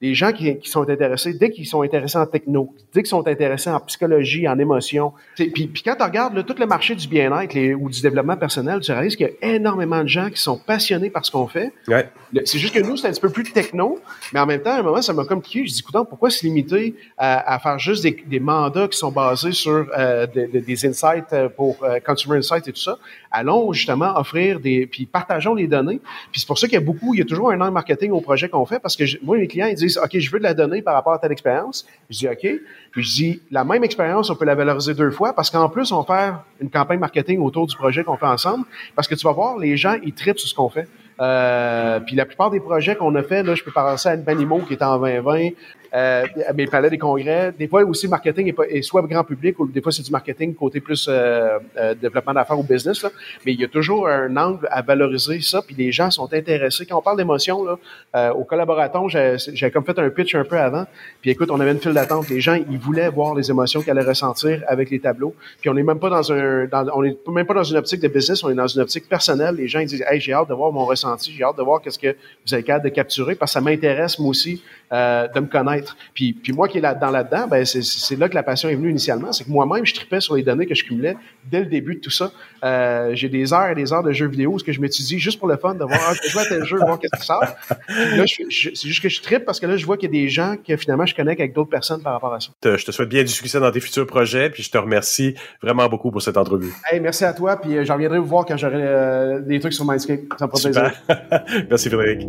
les 0.00 0.14
gens 0.14 0.32
qui, 0.32 0.58
qui, 0.58 0.68
sont 0.68 0.88
intéressés, 0.88 1.34
dès 1.34 1.50
qu'ils 1.50 1.66
sont 1.66 1.82
intéressés 1.82 2.18
en 2.18 2.26
techno, 2.26 2.74
dès 2.92 3.02
qu'ils 3.02 3.08
sont 3.08 3.26
intéressés 3.26 3.70
en 3.70 3.80
psychologie, 3.80 4.46
en 4.48 4.58
émotion, 4.58 5.12
puis, 5.36 5.50
puis 5.50 5.82
quand 5.82 5.96
tu 5.96 6.02
regardes 6.02 6.34
là, 6.34 6.42
tout 6.42 6.56
le 6.58 6.66
marché 6.66 6.94
du 6.94 7.08
bien-être 7.08 7.56
ou 7.74 7.88
du 7.88 8.02
développement 8.02 8.36
personnel, 8.36 8.80
tu 8.80 8.92
réalises 8.92 9.16
qu'il 9.16 9.26
y 9.26 9.46
a 9.46 9.54
énormément 9.54 10.02
de 10.02 10.08
gens 10.08 10.30
qui 10.30 10.40
sont 10.40 10.58
passionnés 10.58 11.10
par 11.10 11.24
ce 11.24 11.30
qu'on 11.30 11.46
fait. 11.46 11.72
Ouais. 11.88 12.08
C'est 12.44 12.58
juste 12.58 12.74
que 12.74 12.80
nous, 12.80 12.96
c'est 12.96 13.06
un 13.06 13.12
petit 13.12 13.20
peu 13.20 13.30
plus 13.30 13.44
techno, 13.44 14.00
mais 14.32 14.40
en 14.40 14.46
même 14.46 14.60
temps, 14.60 14.72
à 14.72 14.80
un 14.80 14.82
moment, 14.82 15.00
ça 15.00 15.12
m'a 15.12 15.24
compliqué. 15.24 15.66
Je 15.66 15.72
dis, 15.72 15.80
écoute, 15.80 16.08
pourquoi 16.08 16.30
se 16.30 16.44
limiter 16.44 16.94
à, 17.16 17.54
à, 17.54 17.58
faire 17.58 17.78
juste 17.78 18.02
des, 18.02 18.24
des, 18.26 18.40
mandats 18.40 18.88
qui 18.88 18.98
sont 18.98 19.12
basés 19.12 19.52
sur 19.52 19.86
euh, 19.96 20.26
des, 20.26 20.48
des, 20.48 20.86
insights 20.86 21.32
euh, 21.32 21.48
pour 21.48 21.82
euh, 21.84 22.00
consumer 22.04 22.38
insights 22.38 22.66
et 22.68 22.72
tout 22.72 22.80
ça? 22.80 22.98
Allons 23.36 23.72
justement 23.72 24.16
offrir 24.16 24.60
des, 24.60 24.86
puis 24.86 25.06
partageons 25.06 25.54
les 25.54 25.66
données. 25.66 26.00
Puis 26.30 26.40
c'est 26.40 26.46
pour 26.46 26.56
ça 26.56 26.68
qu'il 26.68 26.74
y 26.74 26.82
a 26.82 26.84
beaucoup, 26.84 27.14
il 27.14 27.18
y 27.18 27.20
a 27.20 27.24
toujours 27.24 27.50
un 27.50 27.60
an 27.60 27.66
de 27.66 27.72
marketing 27.72 28.12
au 28.12 28.20
projet 28.20 28.48
qu'on 28.48 28.64
fait 28.64 28.78
parce 28.78 28.94
que 28.94 29.02
moi, 29.24 29.36
mes 29.36 29.48
clients, 29.48 29.66
ils 29.66 29.74
disent, 29.74 29.98
OK, 29.98 30.16
je 30.16 30.30
veux 30.30 30.38
de 30.38 30.44
la 30.44 30.54
donnée 30.54 30.82
par 30.82 30.94
rapport 30.94 31.12
à 31.12 31.18
telle 31.18 31.32
expérience. 31.32 31.84
Je 32.10 32.18
dis, 32.18 32.28
OK. 32.28 32.46
Puis 32.92 33.02
je 33.02 33.14
dis, 33.14 33.42
la 33.50 33.64
même 33.64 33.82
expérience, 33.82 34.30
on 34.30 34.36
peut 34.36 34.44
la 34.44 34.54
valoriser 34.54 34.94
deux 34.94 35.10
fois 35.10 35.32
parce 35.32 35.50
qu'en 35.50 35.68
plus, 35.68 35.90
on 35.90 36.02
va 36.02 36.16
faire 36.16 36.44
une 36.60 36.70
campagne 36.70 37.00
marketing 37.00 37.40
autour 37.40 37.66
du 37.66 37.74
projet 37.74 38.04
qu'on 38.04 38.16
fait 38.16 38.26
ensemble 38.26 38.66
parce 38.94 39.08
que 39.08 39.16
tu 39.16 39.26
vas 39.26 39.32
voir, 39.32 39.58
les 39.58 39.76
gens, 39.76 39.96
ils 40.04 40.12
tripent 40.12 40.38
sur 40.38 40.48
ce 40.48 40.54
qu'on 40.54 40.68
fait. 40.68 40.86
Euh, 41.20 42.00
puis 42.00 42.16
la 42.16 42.26
plupart 42.26 42.50
des 42.50 42.60
projets 42.60 42.96
qu'on 42.96 43.14
a 43.14 43.22
fait, 43.22 43.42
là, 43.42 43.54
je 43.54 43.62
peux 43.62 43.70
penser 43.70 44.08
à 44.08 44.16
Banimo 44.16 44.60
qui 44.60 44.74
est 44.74 44.82
en 44.82 44.98
2020, 44.98 45.50
euh, 45.94 46.26
mes 46.54 46.66
palais 46.66 46.90
des 46.90 46.98
congrès. 46.98 47.52
Des 47.58 47.68
fois 47.68 47.82
aussi, 47.84 48.06
le 48.06 48.10
marketing 48.10 48.52
est, 48.68 48.82
soit 48.82 49.02
grand 49.02 49.24
public 49.24 49.58
ou 49.60 49.66
des 49.66 49.80
fois 49.80 49.92
c'est 49.92 50.02
du 50.02 50.10
marketing 50.10 50.54
côté 50.54 50.80
plus 50.80 51.06
euh, 51.08 51.58
euh, 51.76 51.94
développement 51.94 52.34
d'affaires 52.34 52.58
ou 52.58 52.62
business. 52.62 53.02
Là. 53.02 53.10
Mais 53.44 53.52
il 53.52 53.60
y 53.60 53.64
a 53.64 53.68
toujours 53.68 54.08
un 54.08 54.36
angle 54.36 54.66
à 54.70 54.82
valoriser 54.82 55.40
ça. 55.40 55.62
Puis 55.62 55.74
les 55.76 55.92
gens 55.92 56.10
sont 56.10 56.32
intéressés. 56.32 56.86
Quand 56.86 56.98
on 56.98 57.02
parle 57.02 57.16
d'émotion, 57.16 57.64
là, 57.64 57.78
euh, 58.16 58.32
au 58.32 58.44
collaborateur, 58.44 59.08
j'ai 59.08 59.70
comme 59.70 59.84
fait 59.84 59.98
un 59.98 60.10
pitch 60.10 60.34
un 60.34 60.44
peu 60.44 60.58
avant. 60.58 60.84
Puis 61.20 61.30
écoute, 61.30 61.50
on 61.50 61.60
avait 61.60 61.72
une 61.72 61.80
file 61.80 61.94
d'attente. 61.94 62.28
Les 62.28 62.40
gens, 62.40 62.54
ils 62.54 62.78
voulaient 62.78 63.08
voir 63.08 63.34
les 63.34 63.50
émotions 63.50 63.80
qu'ils 63.80 63.90
allaient 63.90 64.08
ressentir 64.08 64.62
avec 64.66 64.90
les 64.90 65.00
tableaux. 65.00 65.34
Puis 65.60 65.70
on 65.70 65.74
n'est 65.74 65.82
même 65.82 65.98
pas 65.98 66.10
dans 66.10 66.32
un, 66.32 66.66
dans, 66.66 66.86
on 66.94 67.04
est 67.04 67.16
même 67.28 67.46
pas 67.46 67.54
dans 67.54 67.64
une 67.64 67.76
optique 67.76 68.00
de 68.00 68.08
business, 68.08 68.42
on 68.44 68.50
est 68.50 68.54
dans 68.54 68.66
une 68.66 68.82
optique 68.82 69.08
personnelle. 69.08 69.56
Les 69.56 69.68
gens 69.68 69.80
ils 69.80 69.86
disent, 69.86 70.04
hey, 70.08 70.20
j'ai 70.20 70.32
hâte 70.32 70.48
de 70.48 70.54
voir 70.54 70.72
mon 70.72 70.84
ressenti, 70.84 71.32
j'ai 71.32 71.44
hâte 71.44 71.56
de 71.56 71.62
voir 71.62 71.80
qu'est-ce 71.80 71.98
que 71.98 72.16
vous 72.46 72.54
avez 72.54 72.62
capable 72.62 72.86
de 72.90 72.94
capturer 72.94 73.34
parce 73.34 73.52
que 73.52 73.54
ça 73.54 73.60
m'intéresse 73.60 74.18
moi 74.18 74.30
aussi 74.30 74.62
euh, 74.92 75.26
de 75.28 75.40
me 75.40 75.46
connaître. 75.46 75.83
Puis, 76.14 76.32
puis 76.32 76.52
moi 76.52 76.68
qui 76.68 76.78
est 76.78 76.80
là, 76.80 76.94
dans 76.94 77.10
là-dedans, 77.10 77.46
ben 77.46 77.64
c'est 77.64 78.16
là 78.16 78.28
que 78.28 78.34
la 78.34 78.42
passion 78.42 78.68
est 78.68 78.74
venue 78.74 78.90
initialement. 78.90 79.32
C'est 79.32 79.44
que 79.44 79.50
moi-même, 79.50 79.84
je 79.84 79.94
tripais 79.94 80.20
sur 80.20 80.36
les 80.36 80.42
données 80.42 80.66
que 80.66 80.74
je 80.74 80.84
cumulais 80.84 81.16
dès 81.50 81.60
le 81.60 81.66
début 81.66 81.96
de 81.96 82.00
tout 82.00 82.10
ça. 82.10 82.32
Euh, 82.64 83.14
j'ai 83.14 83.28
des 83.28 83.52
heures 83.52 83.68
et 83.68 83.74
des 83.74 83.92
heures 83.92 84.02
de 84.02 84.12
jeux 84.12 84.28
vidéo 84.28 84.52
où 84.52 84.58
ce 84.58 84.64
que 84.64 84.72
je 84.72 84.80
m'étudie 84.80 85.18
juste 85.18 85.38
pour 85.38 85.48
le 85.48 85.56
fun 85.56 85.74
de 85.74 85.84
voir, 85.84 86.00
ah, 86.08 86.12
je 86.22 86.30
joue 86.30 86.38
à 86.38 86.46
tel 86.46 86.64
jeu, 86.64 86.78
voir 86.78 86.98
qu'est-ce 86.98 87.20
qui 87.20 87.26
sort. 87.26 87.44
Là, 87.88 88.24
c'est 88.26 88.88
juste 88.88 89.02
que 89.02 89.08
je 89.08 89.20
tripe 89.20 89.44
parce 89.44 89.60
que 89.60 89.66
là, 89.66 89.76
je 89.76 89.84
vois 89.84 89.96
qu'il 89.96 90.14
y 90.14 90.18
a 90.18 90.22
des 90.22 90.28
gens 90.28 90.56
que 90.56 90.76
finalement 90.76 91.06
je 91.06 91.14
connecte 91.14 91.40
avec 91.40 91.52
d'autres 91.52 91.70
personnes 91.70 92.02
par 92.02 92.14
rapport 92.14 92.34
à 92.34 92.40
ça. 92.40 92.50
Je 92.64 92.84
te 92.84 92.90
souhaite 92.90 93.08
bien 93.08 93.22
du 93.22 93.28
succès 93.28 93.60
dans 93.60 93.70
tes 93.70 93.80
futurs 93.80 94.06
projets, 94.06 94.50
puis 94.50 94.62
je 94.62 94.70
te 94.70 94.78
remercie 94.78 95.34
vraiment 95.62 95.88
beaucoup 95.88 96.10
pour 96.10 96.22
cette 96.22 96.36
entrevue. 96.36 96.72
Hey, 96.90 97.00
merci 97.00 97.24
à 97.24 97.32
toi, 97.32 97.56
puis 97.60 97.76
euh, 97.76 97.84
j'en 97.84 97.94
reviendrai 97.94 98.18
vous 98.18 98.26
voir 98.26 98.44
quand 98.44 98.56
j'aurai 98.56 98.74
euh, 98.76 99.40
des 99.40 99.60
trucs 99.60 99.74
sur 99.74 99.84
Mindscape. 99.84 100.20
Ça 100.38 100.46
me 100.46 100.50
fera 100.50 100.62
plaisir. 100.62 101.66
merci 101.70 101.88
Frédéric. 101.88 102.28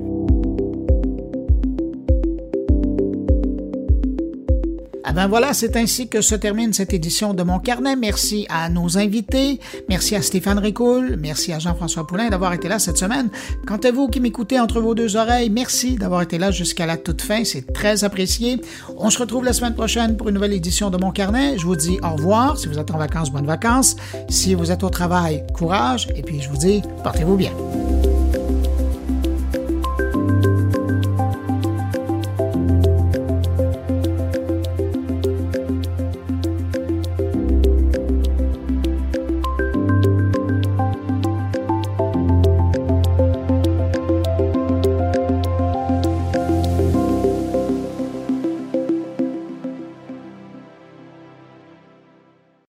Voilà, 5.27 5.53
c'est 5.53 5.75
ainsi 5.77 6.07
que 6.07 6.21
se 6.21 6.35
termine 6.35 6.73
cette 6.73 6.93
édition 6.93 7.33
de 7.33 7.41
Mon 7.41 7.59
Carnet. 7.59 7.95
Merci 7.95 8.45
à 8.49 8.69
nos 8.69 8.97
invités, 8.97 9.59
merci 9.89 10.15
à 10.15 10.21
Stéphane 10.21 10.59
Ricoul, 10.59 11.17
merci 11.19 11.53
à 11.53 11.59
Jean-François 11.59 12.05
Poulain 12.05 12.29
d'avoir 12.29 12.53
été 12.53 12.67
là 12.67 12.79
cette 12.79 12.97
semaine. 12.97 13.29
Quant 13.65 13.77
à 13.77 13.91
vous 13.91 14.07
qui 14.07 14.19
m'écoutez 14.19 14.59
entre 14.59 14.81
vos 14.81 14.93
deux 14.93 15.15
oreilles, 15.15 15.49
merci 15.49 15.95
d'avoir 15.95 16.21
été 16.21 16.37
là 16.37 16.51
jusqu'à 16.51 16.85
la 16.85 16.97
toute 16.97 17.21
fin, 17.21 17.43
c'est 17.43 17.73
très 17.73 18.03
apprécié. 18.03 18.61
On 18.97 19.09
se 19.09 19.17
retrouve 19.17 19.45
la 19.45 19.53
semaine 19.53 19.73
prochaine 19.73 20.17
pour 20.17 20.29
une 20.29 20.35
nouvelle 20.35 20.53
édition 20.53 20.89
de 20.89 20.97
Mon 20.97 21.11
Carnet. 21.11 21.57
Je 21.57 21.65
vous 21.65 21.75
dis 21.75 21.97
au 22.03 22.15
revoir. 22.15 22.57
Si 22.57 22.67
vous 22.67 22.77
êtes 22.77 22.91
en 22.91 22.97
vacances, 22.97 23.31
bonnes 23.31 23.47
vacances. 23.47 23.95
Si 24.29 24.53
vous 24.53 24.71
êtes 24.71 24.83
au 24.83 24.89
travail, 24.89 25.43
courage. 25.53 26.07
Et 26.15 26.21
puis 26.21 26.41
je 26.41 26.49
vous 26.49 26.57
dis, 26.57 26.81
portez-vous 27.03 27.35
bien. 27.35 27.51